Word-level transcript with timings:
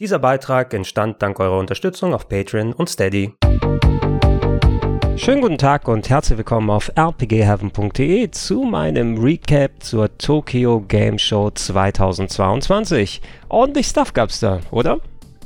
Dieser 0.00 0.18
Beitrag 0.18 0.72
entstand 0.72 1.20
dank 1.20 1.38
eurer 1.40 1.58
Unterstützung 1.58 2.14
auf 2.14 2.26
Patreon 2.26 2.72
und 2.72 2.88
Steady. 2.88 3.34
Schönen 5.16 5.42
guten 5.42 5.58
Tag 5.58 5.88
und 5.88 6.08
herzlich 6.08 6.38
willkommen 6.38 6.70
auf 6.70 6.90
rpgheaven.de 6.98 8.30
zu 8.30 8.62
meinem 8.62 9.22
Recap 9.22 9.82
zur 9.82 10.16
Tokyo 10.16 10.80
Game 10.80 11.18
Show 11.18 11.50
2022. 11.50 13.20
Ordentlich 13.50 13.88
Stuff 13.88 14.14
gab's 14.14 14.40
da, 14.40 14.60
oder? 14.70 15.00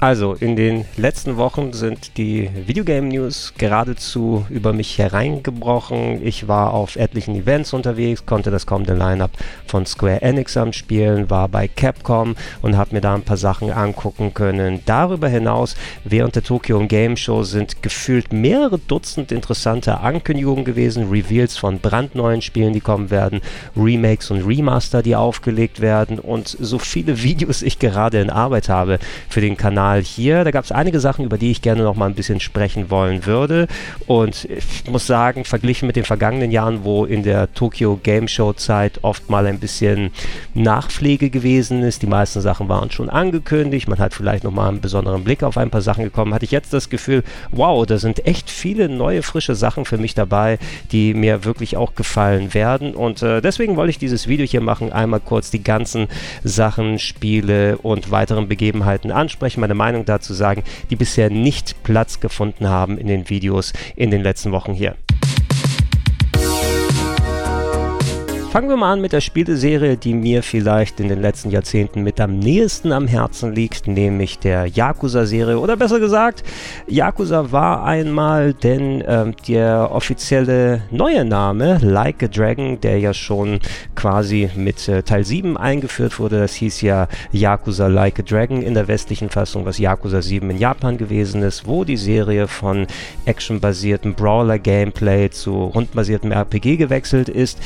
Also, 0.05 0.35
in 0.35 0.55
den 0.55 0.85
letzten 0.99 1.39
Wochen 1.39 1.73
sind 1.73 2.19
die 2.19 2.51
Videogame 2.67 3.09
News 3.09 3.55
geradezu 3.57 4.45
über 4.51 4.75
mich 4.75 4.99
hereingebrochen. 4.99 6.21
Ich 6.23 6.47
war 6.47 6.75
auf 6.75 6.97
etlichen 6.97 7.35
Events 7.35 7.73
unterwegs, 7.73 8.27
konnte 8.27 8.51
das 8.51 8.67
kommende 8.67 8.93
Lineup 8.93 9.31
von 9.67 9.87
Square 9.87 10.21
Enix 10.21 10.59
am 10.59 10.75
Spielen, 10.75 11.31
war 11.31 11.49
bei 11.49 11.69
Capcom 11.69 12.37
und 12.61 12.77
habe 12.77 12.95
mir 12.95 13.01
da 13.01 13.15
ein 13.15 13.23
paar 13.23 13.39
Sachen 13.39 13.73
angucken 13.73 14.35
können. 14.35 14.83
Darüber 14.85 15.27
hinaus, 15.29 15.75
während 16.05 16.37
der 16.37 16.43
Tokyo 16.43 16.87
Game 16.87 17.17
Show 17.17 17.43
sind 17.43 17.83
gefühlt 17.83 18.31
mehrere 18.31 18.79
Dutzend 18.79 19.33
interessante 19.33 20.01
Ankündigungen 20.01 20.67
gewesen, 20.67 21.09
Reveals 21.09 21.57
von 21.57 21.79
brandneuen 21.79 22.43
Spielen, 22.43 22.75
die 22.75 22.81
kommen 22.81 23.09
werden, 23.09 23.41
Remakes 23.75 24.31
und 24.31 24.47
Remaster, 24.47 25.03
die 25.03 25.17
aufgelegt 25.17 25.81
werden 25.81 26.19
und 26.19 26.49
so 26.61 26.79
viele 26.79 27.23
Videos 27.23 27.63
ich 27.63 27.79
gerade 27.79 28.21
in 28.21 28.29
Arbeit 28.29 28.69
habe 28.69 28.99
für 29.31 29.41
den 29.41 29.57
Kanal 29.57 29.94
Kanal 29.95 30.03
hier. 30.03 30.45
Da 30.45 30.51
gab 30.51 30.65
es 30.65 30.73
einige 30.73 31.01
Sachen, 31.01 31.25
über 31.25 31.39
die 31.39 31.51
ich 31.51 31.63
gerne 31.63 31.83
noch 31.83 31.95
mal 31.95 32.07
ein 32.07 32.15
bisschen 32.15 32.41
sprechen 32.41 32.91
wollen 32.91 33.27
würde. 33.27 33.67
Und 34.07 34.45
ich 34.45 34.91
muss 34.91 35.07
sagen, 35.07 35.45
verglichen 35.45 35.87
mit 35.87 35.97
den 35.97 36.05
vergangenen 36.05 36.51
Jahren, 36.51 36.85
wo 36.85 37.05
in 37.05 37.23
der 37.23 37.53
Tokyo 37.55 37.99
Game 38.03 38.29
Show 38.29 38.53
Zeit 38.53 38.99
oft 39.03 39.31
mal 39.31 39.47
ein 39.47 39.59
bisschen 39.59 40.11
Nachpflege 40.55 41.31
gewesen 41.31 41.83
ist, 41.83 42.03
die 42.03 42.07
meisten 42.07 42.41
Sachen 42.41 42.69
waren 42.69 42.91
schon 42.91 43.11
angekündigt, 43.11 43.89
man 43.89 43.99
hat 43.99 44.15
vielleicht 44.15 44.45
noch 44.45 44.53
mal 44.53 44.69
einen 44.69 44.81
besonderen 44.81 45.25
Blick 45.25 45.43
auf 45.43 45.57
ein 45.57 45.71
paar 45.71 45.81
Sachen 45.81 46.05
gekommen, 46.05 46.35
hatte 46.35 46.45
ich 46.45 46.51
jetzt 46.51 46.73
das 46.73 46.91
Gefühl, 46.91 47.23
wow, 47.51 47.85
da 47.87 47.99
sind 47.99 48.27
echt 48.27 48.51
viele 48.51 48.89
neue, 48.89 49.23
frische 49.23 49.55
Sachen 49.55 49.85
für 49.85 49.99
mich 49.99 50.15
dabei, 50.15 50.59
die 50.93 51.15
mir 51.15 51.45
wirklich 51.45 51.77
auch 51.77 51.95
gefallen 51.95 52.55
werden. 52.55 52.95
Und 52.95 53.23
äh, 53.23 53.41
deswegen 53.41 53.77
wollte 53.77 53.91
ich 53.91 53.99
dieses 53.99 54.29
Video 54.29 54.47
hier 54.47 54.61
machen, 54.61 54.93
einmal 54.93 55.21
kurz 55.21 55.51
die 55.51 55.63
ganzen 55.63 56.09
Sachen, 56.43 56.99
Spiele 56.99 57.79
und 57.79 58.11
weiteren 58.11 58.49
Begebenheiten 58.49 59.11
ansprechen, 59.11 59.61
meine 59.61 59.74
meine 59.75 59.95
Meinung 59.95 60.07
dazu 60.07 60.35
sagen, 60.35 60.65
die 60.91 60.97
bisher 60.97 61.31
nicht 61.31 61.83
Platz 61.85 62.19
gefunden 62.19 62.69
haben 62.69 62.99
in 62.99 63.07
den 63.07 63.29
Videos 63.29 63.73
in 63.97 64.11
den 64.11 64.23
letzten 64.23 64.51
Wochen 64.51 64.73
hier. 64.73 64.97
Fangen 68.55 68.69
wir 68.69 68.77
mal 68.77 68.93
an 68.93 69.01
mit 69.01 69.13
der 69.13 69.21
Spieleserie, 69.21 69.97
die 69.97 70.15
mir 70.15 70.45
vielleicht 70.45 71.01
in 71.01 71.09
den 71.09 71.21
letzten 71.21 71.51
Jahrzehnten 71.51 72.05
mit 72.05 72.21
am 72.21 72.39
nächsten 72.39 72.93
am 72.93 73.09
Herzen 73.09 73.53
liegt, 73.53 73.89
nämlich 73.89 74.39
der 74.39 74.69
Yakuza-Serie. 74.69 75.59
Oder 75.59 75.77
besser 75.77 75.99
gesagt, 75.99 76.45
Yakuza 76.87 77.51
war 77.51 77.85
einmal, 77.85 78.55
denn 78.55 79.01
äh, 79.01 79.33
der 79.49 79.91
offizielle 79.91 80.83
neue 80.93 81.25
Name, 81.25 81.81
Like 81.83 82.23
a 82.23 82.29
Dragon, 82.29 82.81
der 82.81 83.01
ja 83.01 83.13
schon 83.13 83.59
quasi 83.97 84.49
mit 84.55 84.89
äh, 84.89 85.03
Teil 85.03 85.25
7 85.25 85.57
eingeführt 85.57 86.21
wurde, 86.21 86.39
das 86.39 86.55
hieß 86.55 86.81
ja 86.83 87.09
Yakuza 87.33 87.89
Like 87.89 88.21
a 88.21 88.23
Dragon 88.23 88.63
in 88.63 88.75
der 88.75 88.87
westlichen 88.87 89.31
Fassung, 89.31 89.65
was 89.65 89.79
Yakuza 89.79 90.23
7 90.23 90.49
in 90.51 90.59
Japan 90.59 90.97
gewesen 90.97 91.43
ist, 91.43 91.67
wo 91.67 91.83
die 91.83 91.97
Serie 91.97 92.47
von 92.47 92.87
actionbasiertem 93.25 94.15
Brawler-Gameplay 94.15 95.31
zu 95.31 95.65
rundbasiertem 95.65 96.31
RPG 96.31 96.77
gewechselt 96.77 97.29
ist. 97.29 97.59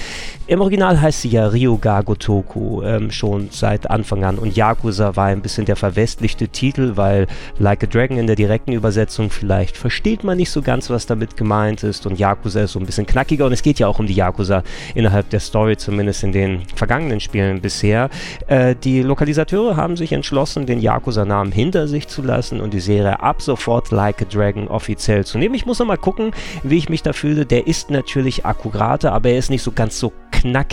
Im 0.47 0.63
Original 0.63 0.78
heißt 0.83 1.23
sie 1.23 1.29
ja 1.29 1.47
Ryuga 1.49 2.03
Gotoku 2.03 2.83
ähm, 2.83 3.11
schon 3.11 3.49
seit 3.51 3.91
Anfang 3.91 4.25
an 4.25 4.39
und 4.39 4.57
Yakuza 4.57 5.17
war 5.17 5.27
ein 5.27 5.43
bisschen 5.43 5.65
der 5.65 5.77
verwestlichte 5.77 6.49
Titel, 6.49 6.93
weil 6.97 7.27
Like 7.59 7.85
a 7.85 7.87
Dragon 7.87 8.17
in 8.19 8.27
der 8.27 8.37
direkten 8.37 8.73
Übersetzung 8.73 9.31
vielleicht 9.31 9.77
versteht 9.77 10.25
man 10.25 10.37
nicht 10.37 10.51
so 10.51 10.63
ganz, 10.63 10.89
was 10.91 11.07
damit 11.07 11.37
gemeint 11.37 11.83
ist 11.83 12.07
und 12.07 12.19
Yakuza 12.19 12.61
ist 12.61 12.73
so 12.73 12.79
ein 12.79 12.87
bisschen 12.87 13.07
knackiger 13.07 13.47
und 13.47 13.53
es 13.53 13.63
geht 13.63 13.79
ja 13.79 13.89
auch 13.89 13.99
um 13.99 14.07
die 14.07 14.15
Yakuza 14.15 14.63
innerhalb 14.95 15.29
der 15.31 15.41
Story, 15.41 15.77
zumindest 15.77 16.23
in 16.23 16.33
den 16.33 16.63
vergangenen 16.75 17.21
Spielen 17.21 17.61
bisher. 17.61 18.09
Äh, 18.47 18.75
die 18.75 19.03
Lokalisateure 19.03 19.77
haben 19.77 19.97
sich 19.97 20.13
entschlossen, 20.13 20.67
den 20.67 20.81
Yakuza-Namen 20.81 21.53
hinter 21.53 21.89
sich 21.89 22.09
zu 22.09 22.23
lassen 22.23 22.61
und 22.61 22.73
die 22.73 22.81
Serie 22.81 23.21
ab 23.21 23.43
sofort 23.43 23.91
Like 23.91 24.23
a 24.23 24.25
Dragon 24.25 24.69
offiziell 24.69 25.25
zu 25.25 25.39
nehmen. 25.39 25.55
Ich 25.55 25.67
muss 25.67 25.79
noch 25.79 25.87
mal 25.87 25.97
gucken, 25.97 26.33
wie 26.63 26.79
ich 26.79 26.89
mich 26.89 27.03
da 27.03 27.13
fühle. 27.13 27.47
Der 27.47 27.67
ist 27.67 27.91
natürlich 27.91 28.47
akkurater, 28.47 29.13
aber 29.13 29.31
er 29.31 29.39
ist 29.39 29.51
nicht 29.51 29.63
so 29.63 29.73
ganz 29.73 29.99
so 29.99 30.13
knackig 30.31 30.68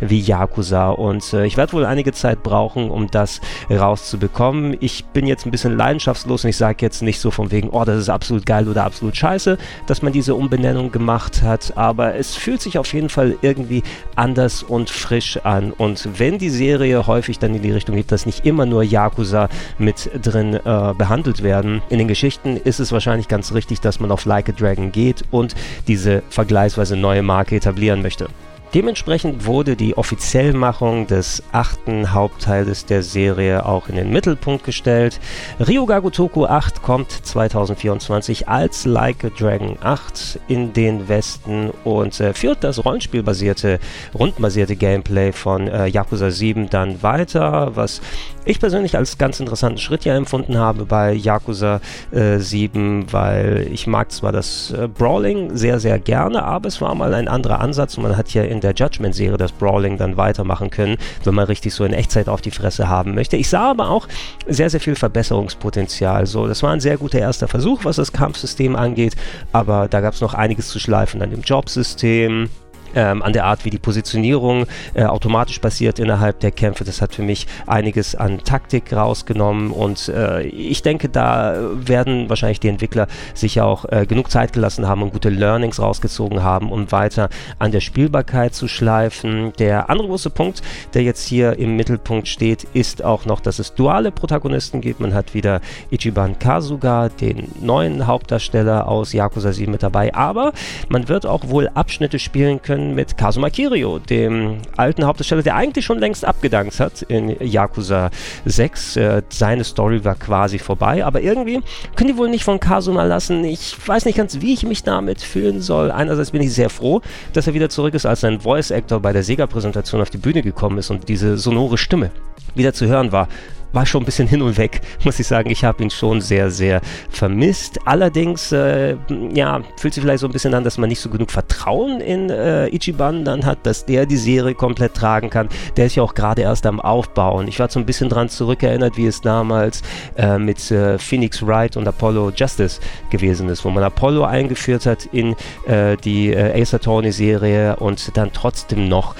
wie 0.00 0.20
Yakuza 0.20 0.90
und 0.90 1.32
äh, 1.32 1.46
ich 1.46 1.56
werde 1.56 1.72
wohl 1.72 1.84
einige 1.84 2.12
Zeit 2.12 2.42
brauchen, 2.42 2.90
um 2.90 3.10
das 3.10 3.40
rauszubekommen. 3.70 4.76
Ich 4.80 5.04
bin 5.06 5.26
jetzt 5.26 5.46
ein 5.46 5.50
bisschen 5.50 5.76
leidenschaftslos 5.76 6.44
und 6.44 6.50
ich 6.50 6.56
sage 6.56 6.78
jetzt 6.80 7.02
nicht 7.02 7.20
so 7.20 7.30
von 7.30 7.50
wegen, 7.50 7.70
oh, 7.70 7.84
das 7.84 7.98
ist 7.98 8.08
absolut 8.08 8.46
geil 8.46 8.68
oder 8.68 8.84
absolut 8.84 9.16
scheiße, 9.16 9.58
dass 9.86 10.02
man 10.02 10.12
diese 10.12 10.34
Umbenennung 10.34 10.90
gemacht 10.92 11.42
hat, 11.42 11.72
aber 11.76 12.14
es 12.14 12.34
fühlt 12.34 12.60
sich 12.60 12.78
auf 12.78 12.92
jeden 12.92 13.08
Fall 13.08 13.36
irgendwie 13.42 13.82
anders 14.14 14.62
und 14.62 14.90
frisch 14.90 15.38
an 15.44 15.72
und 15.72 16.08
wenn 16.18 16.38
die 16.38 16.50
Serie 16.50 17.06
häufig 17.06 17.38
dann 17.38 17.54
in 17.54 17.62
die 17.62 17.72
Richtung 17.72 17.96
geht, 17.96 18.12
dass 18.12 18.26
nicht 18.26 18.46
immer 18.46 18.66
nur 18.66 18.82
Yakuza 18.82 19.48
mit 19.78 20.10
drin 20.22 20.54
äh, 20.54 20.94
behandelt 20.94 21.42
werden 21.42 21.82
in 21.88 21.98
den 21.98 22.08
Geschichten, 22.08 22.56
ist 22.56 22.80
es 22.80 22.92
wahrscheinlich 22.92 23.28
ganz 23.28 23.52
richtig, 23.52 23.80
dass 23.80 24.00
man 24.00 24.10
auf 24.10 24.24
Like 24.24 24.48
a 24.48 24.52
Dragon 24.52 24.92
geht 24.92 25.24
und 25.30 25.54
diese 25.86 26.22
vergleichsweise 26.30 26.96
neue 26.96 27.22
Marke 27.22 27.56
etablieren 27.56 28.02
möchte. 28.02 28.28
Dementsprechend 28.76 29.46
wurde 29.46 29.74
die 29.74 29.96
Offiziellmachung 29.96 31.06
des 31.06 31.42
achten 31.50 32.12
Hauptteiles 32.12 32.84
der 32.84 33.02
Serie 33.02 33.64
auch 33.64 33.88
in 33.88 33.96
den 33.96 34.10
Mittelpunkt 34.10 34.64
gestellt. 34.64 35.18
Ryuga 35.58 36.00
Gotoku 36.00 36.44
8 36.44 36.82
kommt 36.82 37.10
2024 37.10 38.50
als 38.50 38.84
Like 38.84 39.24
a 39.24 39.30
Dragon 39.30 39.78
8 39.80 40.40
in 40.48 40.74
den 40.74 41.08
Westen 41.08 41.70
und 41.84 42.20
äh, 42.20 42.34
führt 42.34 42.64
das 42.64 42.84
rollenspielbasierte, 42.84 43.78
rundbasierte 44.12 44.76
Gameplay 44.76 45.32
von 45.32 45.68
äh, 45.68 45.86
Yakuza 45.86 46.30
7 46.30 46.68
dann 46.68 47.02
weiter, 47.02 47.76
was 47.76 48.02
ich 48.44 48.60
persönlich 48.60 48.96
als 48.96 49.16
ganz 49.16 49.40
interessanten 49.40 49.78
Schritt 49.78 50.04
ja 50.04 50.14
empfunden 50.14 50.58
habe 50.58 50.84
bei 50.84 51.12
Yakuza 51.12 51.80
äh, 52.12 52.38
7, 52.38 53.10
weil 53.10 53.68
ich 53.72 53.86
mag 53.86 54.12
zwar 54.12 54.32
das 54.32 54.70
äh, 54.70 54.86
Brawling 54.86 55.56
sehr, 55.56 55.80
sehr 55.80 55.98
gerne, 55.98 56.44
aber 56.44 56.68
es 56.68 56.82
war 56.82 56.94
mal 56.94 57.14
ein 57.14 57.26
anderer 57.26 57.60
Ansatz 57.60 57.96
und 57.96 58.02
man 58.02 58.18
hat 58.18 58.34
ja 58.34 58.42
in 58.42 58.60
der 58.60 58.65
Judgment-Serie 58.72 59.36
das 59.36 59.52
Brawling 59.52 59.96
dann 59.96 60.16
weitermachen 60.16 60.70
können, 60.70 60.96
wenn 61.24 61.34
man 61.34 61.46
richtig 61.46 61.74
so 61.74 61.84
in 61.84 61.92
Echtzeit 61.92 62.28
auf 62.28 62.40
die 62.40 62.50
Fresse 62.50 62.88
haben 62.88 63.14
möchte. 63.14 63.36
Ich 63.36 63.48
sah 63.48 63.70
aber 63.70 63.90
auch 63.90 64.08
sehr, 64.46 64.70
sehr 64.70 64.80
viel 64.80 64.96
Verbesserungspotenzial. 64.96 66.26
So, 66.26 66.46
das 66.46 66.62
war 66.62 66.72
ein 66.72 66.80
sehr 66.80 66.96
guter 66.96 67.18
erster 67.18 67.48
Versuch, 67.48 67.84
was 67.84 67.96
das 67.96 68.12
Kampfsystem 68.12 68.76
angeht, 68.76 69.14
aber 69.52 69.88
da 69.88 70.00
gab 70.00 70.14
es 70.14 70.20
noch 70.20 70.34
einiges 70.34 70.68
zu 70.68 70.78
schleifen 70.78 71.22
an 71.22 71.30
dem 71.30 71.42
Jobsystem 71.42 72.48
ähm, 72.94 73.22
an 73.22 73.32
der 73.32 73.44
Art, 73.44 73.64
wie 73.64 73.70
die 73.70 73.78
Positionierung 73.78 74.66
äh, 74.94 75.04
automatisch 75.04 75.58
passiert 75.58 75.98
innerhalb 75.98 76.40
der 76.40 76.50
Kämpfe. 76.50 76.84
Das 76.84 77.00
hat 77.02 77.14
für 77.14 77.22
mich 77.22 77.46
einiges 77.66 78.14
an 78.14 78.38
Taktik 78.44 78.92
rausgenommen 78.92 79.70
und 79.70 80.08
äh, 80.08 80.42
ich 80.42 80.82
denke, 80.82 81.08
da 81.08 81.56
werden 81.74 82.28
wahrscheinlich 82.28 82.60
die 82.60 82.68
Entwickler 82.68 83.06
sich 83.34 83.60
auch 83.60 83.84
äh, 83.86 84.06
genug 84.06 84.30
Zeit 84.30 84.52
gelassen 84.52 84.86
haben 84.86 85.02
und 85.02 85.12
gute 85.12 85.30
Learnings 85.30 85.80
rausgezogen 85.80 86.42
haben, 86.42 86.70
um 86.70 86.90
weiter 86.92 87.28
an 87.58 87.72
der 87.72 87.80
Spielbarkeit 87.80 88.54
zu 88.54 88.68
schleifen. 88.68 89.52
Der 89.58 89.90
andere 89.90 90.08
große 90.08 90.30
Punkt, 90.30 90.62
der 90.94 91.02
jetzt 91.02 91.26
hier 91.26 91.58
im 91.58 91.76
Mittelpunkt 91.76 92.28
steht, 92.28 92.64
ist 92.74 93.04
auch 93.04 93.24
noch, 93.24 93.40
dass 93.40 93.58
es 93.58 93.74
duale 93.74 94.10
Protagonisten 94.12 94.80
gibt. 94.80 95.00
Man 95.00 95.14
hat 95.14 95.34
wieder 95.34 95.60
Ichiban 95.90 96.38
Kasuga, 96.38 97.08
den 97.08 97.48
neuen 97.60 98.06
Hauptdarsteller 98.06 98.88
aus 98.88 99.12
Yakuza 99.12 99.52
7 99.52 99.72
mit 99.72 99.82
dabei, 99.82 100.14
aber 100.14 100.52
man 100.88 101.08
wird 101.08 101.26
auch 101.26 101.48
wohl 101.48 101.68
Abschnitte 101.74 102.18
spielen 102.18 102.62
können, 102.62 102.75
mit 102.76 103.16
Kazuma 103.16 103.50
Kirio, 103.50 103.98
dem 103.98 104.58
alten 104.76 105.04
Hauptdarsteller, 105.04 105.42
der 105.42 105.56
eigentlich 105.56 105.84
schon 105.84 105.98
längst 105.98 106.24
abgedankt 106.24 106.80
hat 106.80 107.02
in 107.02 107.36
Yakuza 107.40 108.10
6. 108.44 108.96
Äh, 108.96 109.22
seine 109.28 109.64
Story 109.64 110.04
war 110.04 110.14
quasi 110.14 110.58
vorbei, 110.58 111.04
aber 111.04 111.20
irgendwie 111.20 111.60
können 111.96 112.10
die 112.10 112.16
wohl 112.16 112.28
nicht 112.28 112.44
von 112.44 112.60
Kazuma 112.60 113.04
lassen. 113.04 113.44
Ich 113.44 113.76
weiß 113.86 114.04
nicht 114.04 114.16
ganz, 114.16 114.40
wie 114.40 114.54
ich 114.54 114.64
mich 114.64 114.82
damit 114.82 115.20
fühlen 115.20 115.60
soll. 115.60 115.90
Einerseits 115.90 116.30
bin 116.30 116.42
ich 116.42 116.52
sehr 116.52 116.70
froh, 116.70 117.00
dass 117.32 117.46
er 117.46 117.54
wieder 117.54 117.68
zurück 117.68 117.94
ist, 117.94 118.06
als 118.06 118.20
sein 118.20 118.40
Voice 118.40 118.70
Actor 118.70 119.00
bei 119.00 119.12
der 119.12 119.22
Sega-Präsentation 119.22 120.00
auf 120.00 120.10
die 120.10 120.18
Bühne 120.18 120.42
gekommen 120.42 120.78
ist 120.78 120.90
und 120.90 121.08
diese 121.08 121.38
sonore 121.38 121.78
Stimme 121.78 122.10
wieder 122.54 122.72
zu 122.72 122.86
hören 122.86 123.12
war 123.12 123.28
war 123.76 123.84
schon 123.84 124.02
ein 124.02 124.06
bisschen 124.06 124.26
hin 124.26 124.40
und 124.40 124.56
weg, 124.56 124.80
muss 125.04 125.20
ich 125.20 125.26
sagen. 125.26 125.50
Ich 125.50 125.62
habe 125.62 125.82
ihn 125.82 125.90
schon 125.90 126.20
sehr, 126.22 126.50
sehr 126.50 126.80
vermisst. 127.10 127.78
Allerdings, 127.84 128.50
äh, 128.50 128.96
ja, 129.34 129.60
fühlt 129.76 129.92
sich 129.92 130.02
vielleicht 130.02 130.20
so 130.20 130.26
ein 130.26 130.32
bisschen 130.32 130.54
an, 130.54 130.64
dass 130.64 130.78
man 130.78 130.88
nicht 130.88 131.00
so 131.00 131.10
genug 131.10 131.30
Vertrauen 131.30 132.00
in 132.00 132.30
äh, 132.30 132.68
Ichiban 132.74 133.24
dann 133.24 133.44
hat, 133.44 133.58
dass 133.64 133.84
der 133.84 134.06
die 134.06 134.16
Serie 134.16 134.54
komplett 134.54 134.94
tragen 134.94 135.28
kann. 135.28 135.50
Der 135.76 135.86
ist 135.86 135.94
ja 135.94 136.02
auch 136.02 136.14
gerade 136.14 136.42
erst 136.42 136.64
am 136.64 136.80
Aufbauen. 136.80 137.46
Ich 137.48 137.58
war 137.58 137.68
so 137.68 137.78
ein 137.78 137.84
bisschen 137.84 138.08
dran 138.08 138.30
zurückerinnert, 138.30 138.96
wie 138.96 139.06
es 139.06 139.20
damals 139.20 139.82
äh, 140.16 140.38
mit 140.38 140.70
äh, 140.70 140.98
Phoenix 140.98 141.46
Wright 141.46 141.76
und 141.76 141.86
Apollo 141.86 142.32
Justice 142.34 142.80
gewesen 143.10 143.50
ist, 143.50 143.62
wo 143.64 143.68
man 143.68 143.84
Apollo 143.84 144.24
eingeführt 144.24 144.86
hat 144.86 145.04
in 145.12 145.36
äh, 145.66 145.98
die 145.98 146.32
äh, 146.32 146.62
Ace 146.62 146.72
Attorney 146.72 147.12
Serie 147.12 147.76
und 147.76 148.16
dann 148.16 148.32
trotzdem 148.32 148.88
noch 148.88 149.14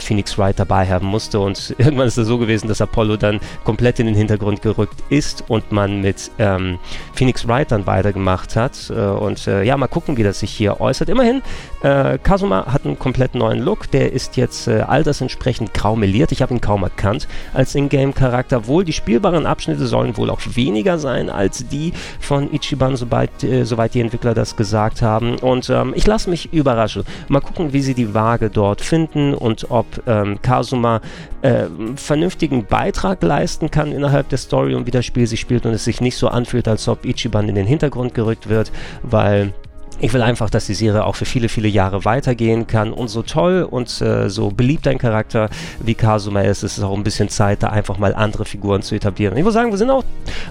Phoenix 0.00 0.38
Wright 0.38 0.58
dabei 0.58 0.86
haben 0.88 1.06
musste. 1.06 1.40
Und 1.40 1.74
irgendwann 1.78 2.08
ist 2.08 2.16
es 2.16 2.26
so 2.26 2.38
gewesen, 2.38 2.68
dass 2.68 2.80
Apollo 2.80 3.16
dann 3.16 3.40
komplett 3.64 3.97
in 3.98 4.06
den 4.06 4.14
Hintergrund 4.14 4.62
gerückt 4.62 5.02
ist 5.08 5.44
und 5.48 5.72
man 5.72 6.00
mit 6.00 6.30
ähm, 6.38 6.78
Phoenix 7.14 7.46
Wright 7.46 7.70
dann 7.70 7.86
weitergemacht 7.86 8.56
hat. 8.56 8.90
Äh, 8.90 8.94
und 8.94 9.46
äh, 9.46 9.62
ja, 9.62 9.76
mal 9.76 9.88
gucken, 9.88 10.16
wie 10.16 10.22
das 10.22 10.40
sich 10.40 10.50
hier 10.50 10.80
äußert. 10.80 11.08
Immerhin, 11.08 11.42
äh, 11.82 12.18
Kazuma 12.18 12.66
hat 12.72 12.84
einen 12.84 12.98
komplett 12.98 13.34
neuen 13.34 13.60
Look. 13.60 13.90
Der 13.90 14.12
ist 14.12 14.36
jetzt 14.36 14.68
äh, 14.68 14.80
altersentsprechend 14.80 15.74
grau 15.74 15.96
meliert. 15.96 16.32
Ich 16.32 16.42
habe 16.42 16.54
ihn 16.54 16.60
kaum 16.60 16.82
erkannt 16.82 17.28
als 17.54 17.74
Ingame-Charakter. 17.74 18.66
Wohl 18.66 18.84
die 18.84 18.92
spielbaren 18.92 19.46
Abschnitte 19.46 19.86
sollen 19.86 20.16
wohl 20.16 20.30
auch 20.30 20.40
weniger 20.54 20.98
sein 20.98 21.30
als 21.30 21.66
die 21.68 21.92
von 22.20 22.52
Ichiban, 22.52 22.96
soweit, 22.96 23.42
äh, 23.44 23.64
soweit 23.64 23.94
die 23.94 24.00
Entwickler 24.00 24.34
das 24.34 24.56
gesagt 24.56 25.02
haben. 25.02 25.38
Und 25.38 25.70
ähm, 25.70 25.92
ich 25.94 26.06
lasse 26.06 26.30
mich 26.30 26.52
überraschen. 26.52 27.04
Mal 27.28 27.40
gucken, 27.40 27.72
wie 27.72 27.80
sie 27.80 27.94
die 27.94 28.14
Waage 28.14 28.50
dort 28.50 28.80
finden 28.80 29.34
und 29.34 29.70
ob 29.70 29.86
ähm, 30.06 30.40
Kazuma 30.42 31.00
äh, 31.42 31.66
vernünftigen 31.96 32.66
Beitrag 32.66 33.22
leisten 33.22 33.70
kann 33.70 33.92
innerhalb 33.92 34.28
der 34.28 34.38
Story 34.38 34.74
und 34.74 34.86
wie 34.86 34.90
das 34.90 35.04
Spiel 35.04 35.26
sich 35.26 35.40
spielt 35.40 35.66
und 35.66 35.72
es 35.72 35.84
sich 35.84 36.00
nicht 36.00 36.16
so 36.16 36.28
anfühlt, 36.28 36.68
als 36.68 36.88
ob 36.88 37.04
Ichiban 37.04 37.48
in 37.48 37.54
den 37.54 37.66
Hintergrund 37.66 38.14
gerückt 38.14 38.48
wird, 38.48 38.72
weil 39.02 39.52
ich 40.00 40.12
will 40.12 40.22
einfach, 40.22 40.50
dass 40.50 40.66
die 40.66 40.74
Serie 40.74 41.04
auch 41.04 41.16
für 41.16 41.24
viele, 41.24 41.48
viele 41.48 41.68
Jahre 41.68 42.04
weitergehen 42.04 42.66
kann. 42.66 42.92
Und 42.92 43.08
so 43.08 43.22
toll 43.22 43.66
und 43.68 44.00
äh, 44.00 44.28
so 44.30 44.50
beliebt 44.50 44.86
ein 44.86 44.98
Charakter 44.98 45.48
wie 45.80 45.94
Kazuma 45.94 46.42
ist, 46.42 46.62
ist 46.62 46.78
es 46.78 46.84
auch 46.84 46.96
ein 46.96 47.04
bisschen 47.04 47.28
Zeit, 47.28 47.62
da 47.62 47.68
einfach 47.68 47.98
mal 47.98 48.14
andere 48.14 48.44
Figuren 48.44 48.82
zu 48.82 48.94
etablieren. 48.94 49.36
Ich 49.36 49.44
muss 49.44 49.54
sagen, 49.54 49.70
wir 49.70 49.78
sind 49.78 49.90
auch, 49.90 50.04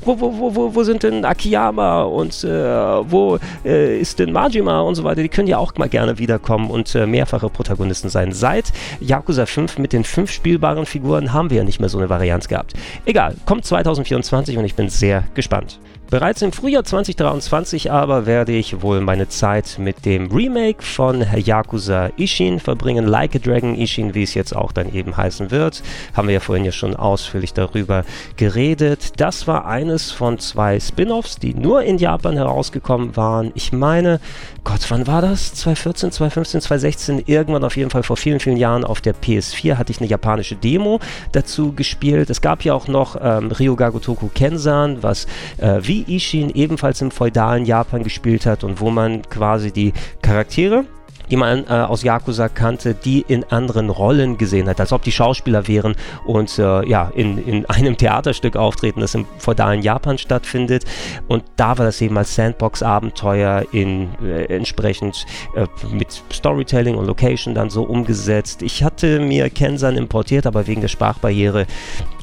wo, 0.04 0.20
wo, 0.20 0.38
wo, 0.38 0.56
wo, 0.56 0.76
wo 0.76 0.84
sind 0.84 1.04
denn 1.04 1.24
Akiyama 1.24 2.04
und 2.04 2.44
äh, 2.44 2.50
wo 2.50 3.40
äh, 3.64 4.00
ist 4.00 4.20
denn 4.20 4.32
Majima 4.32 4.82
und 4.82 4.96
so 4.96 5.04
weiter? 5.04 5.22
Die 5.22 5.30
können 5.30 5.48
ja 5.48 5.58
auch 5.58 5.74
mal 5.78 5.90
gerne 5.90 6.18
wiederkommen 6.20 6.70
und 6.70 6.94
äh, 6.96 7.06
mehrfache 7.06 7.50
Protagonisten 7.50 8.10
sein. 8.10 8.34
Seit 8.34 8.74
Yakuza 9.00 9.46
5 9.46 9.78
mit 9.78 9.94
den 9.94 10.04
fünf 10.04 10.32
spielbaren 10.32 10.86
Figuren 10.86 11.34
haben 11.34 11.50
wir 11.50 11.58
ja 11.58 11.64
nicht 11.64 11.80
mehr 11.80 11.90
so 11.90 11.98
eine 11.98 12.10
Varianz 12.10 12.48
gehabt. 12.48 12.74
Egal, 13.06 13.36
kommt 13.46 13.66
2024 13.66 14.58
und 14.58 14.66
ich 14.66 14.76
bin 14.76 14.90
sehr 14.90 15.24
gespannt. 15.34 15.80
Bereits 16.10 16.42
im 16.42 16.54
Frühjahr 16.54 16.86
2023 16.86 17.92
aber 17.92 18.26
werde 18.26 18.54
ich 18.54 18.82
wohl 18.82 19.02
meine 19.02 19.28
Zeit 19.28 19.76
mit 19.78 20.06
dem 20.06 20.32
Remake 20.32 20.82
von 20.82 21.26
Yakuza 21.36 22.12
Ishin 22.16 22.62
verbringen. 22.62 23.06
Like 23.06 23.36
a 23.36 23.40
Dragon 23.40 23.76
Ishin, 23.76 24.16
wie 24.16 24.24
es 24.24 24.34
jetzt 24.34 24.56
auch 24.56 24.72
dann 24.72 24.94
eben 24.94 25.18
heißen 25.18 25.52
wird. 25.52 25.84
Haben 26.14 26.30
wir 26.30 26.36
ja 26.36 26.40
vorhin 26.40 26.64
ja 26.64 26.72
schon 26.72 26.96
ausführlich 26.96 27.54
darüber 27.54 28.06
geredet. 28.38 29.20
Das 29.20 29.48
war 29.48 29.66
eines 29.66 30.12
von 30.12 30.40
zwei 30.40 30.80
Spin-offs, 30.80 31.40
die 31.40 31.54
nur 31.54 31.84
in 31.84 31.98
Japan 31.98 32.38
herausgekommen 32.38 33.18
waren. 33.18 33.52
Ich 33.54 33.74
meine, 33.74 34.22
Gott, 34.64 34.90
wann 34.90 35.08
war 35.08 35.22
das? 35.22 35.56
2014, 35.56 36.12
2015, 36.14 36.62
2016? 36.62 37.24
Irgendwann 37.26 37.66
auf 37.66 37.76
jeden 37.76 37.90
Fall 37.90 38.04
vor 38.04 38.16
vielen, 38.16 38.40
vielen 38.40 38.58
Jahren 38.58 38.86
auf 38.86 39.02
der 39.02 39.14
PS4 39.14 39.76
hatte 39.76 39.92
ich 39.92 40.00
eine 40.00 40.10
japanische 40.10 40.56
Demo 40.56 41.02
dazu 41.34 41.74
gespielt. 41.74 42.30
Es 42.30 42.40
gab 42.40 42.64
ja 42.64 42.74
auch 42.74 42.88
noch 42.88 43.18
ähm, 43.22 43.50
Gotoku 43.50 44.30
Kensan, 44.34 45.04
was 45.04 45.28
äh, 45.58 45.80
wie 45.82 45.97
wie 45.98 46.16
Ishin 46.16 46.50
ebenfalls 46.50 47.02
im 47.02 47.12
feudalen 47.12 47.66
Japan 47.66 48.04
gespielt 48.04 48.46
hat 48.46 48.64
und 48.64 48.80
wo 48.80 48.90
man 48.90 49.24
quasi 49.30 49.72
die 49.72 49.94
Charaktere 50.22 50.86
die 51.30 51.36
man 51.36 51.66
äh, 51.66 51.72
aus 51.72 52.04
Yakuza 52.04 52.48
kannte, 52.48 52.94
die 52.94 53.20
in 53.28 53.44
anderen 53.46 53.90
Rollen 53.90 54.38
gesehen 54.38 54.70
hat, 54.70 54.80
als 54.80 54.94
ob 54.94 55.02
die 55.02 55.12
Schauspieler 55.12 55.68
wären 55.68 55.94
und 56.26 56.58
äh, 56.58 56.88
ja, 56.88 57.12
in, 57.14 57.38
in 57.38 57.66
einem 57.66 57.98
Theaterstück 57.98 58.56
auftreten, 58.56 59.02
das 59.02 59.14
im 59.14 59.26
feudalen 59.38 59.82
Japan 59.82 60.18
stattfindet. 60.18 60.86
Und 61.28 61.44
da 61.58 61.78
war 61.78 61.86
das 61.86 62.00
eben 62.00 62.18
als 62.18 62.34
Sandbox-Abenteuer 62.34 63.66
äh, 63.74 64.46
entsprechend 64.46 65.26
äh, 65.56 65.68
mit 65.92 66.24
Storytelling 66.32 66.96
und 66.96 67.06
Location 67.06 67.54
dann 67.54 67.70
so 67.70 67.84
umgesetzt. 67.84 68.62
Ich 68.62 68.84
hatte 68.84 69.20
mir 69.20 69.50
Kensan 69.50 69.98
importiert, 69.98 70.48
aber 70.48 70.66
wegen 70.68 70.80
der 70.80 70.88
Sprachbarriere 70.88 71.66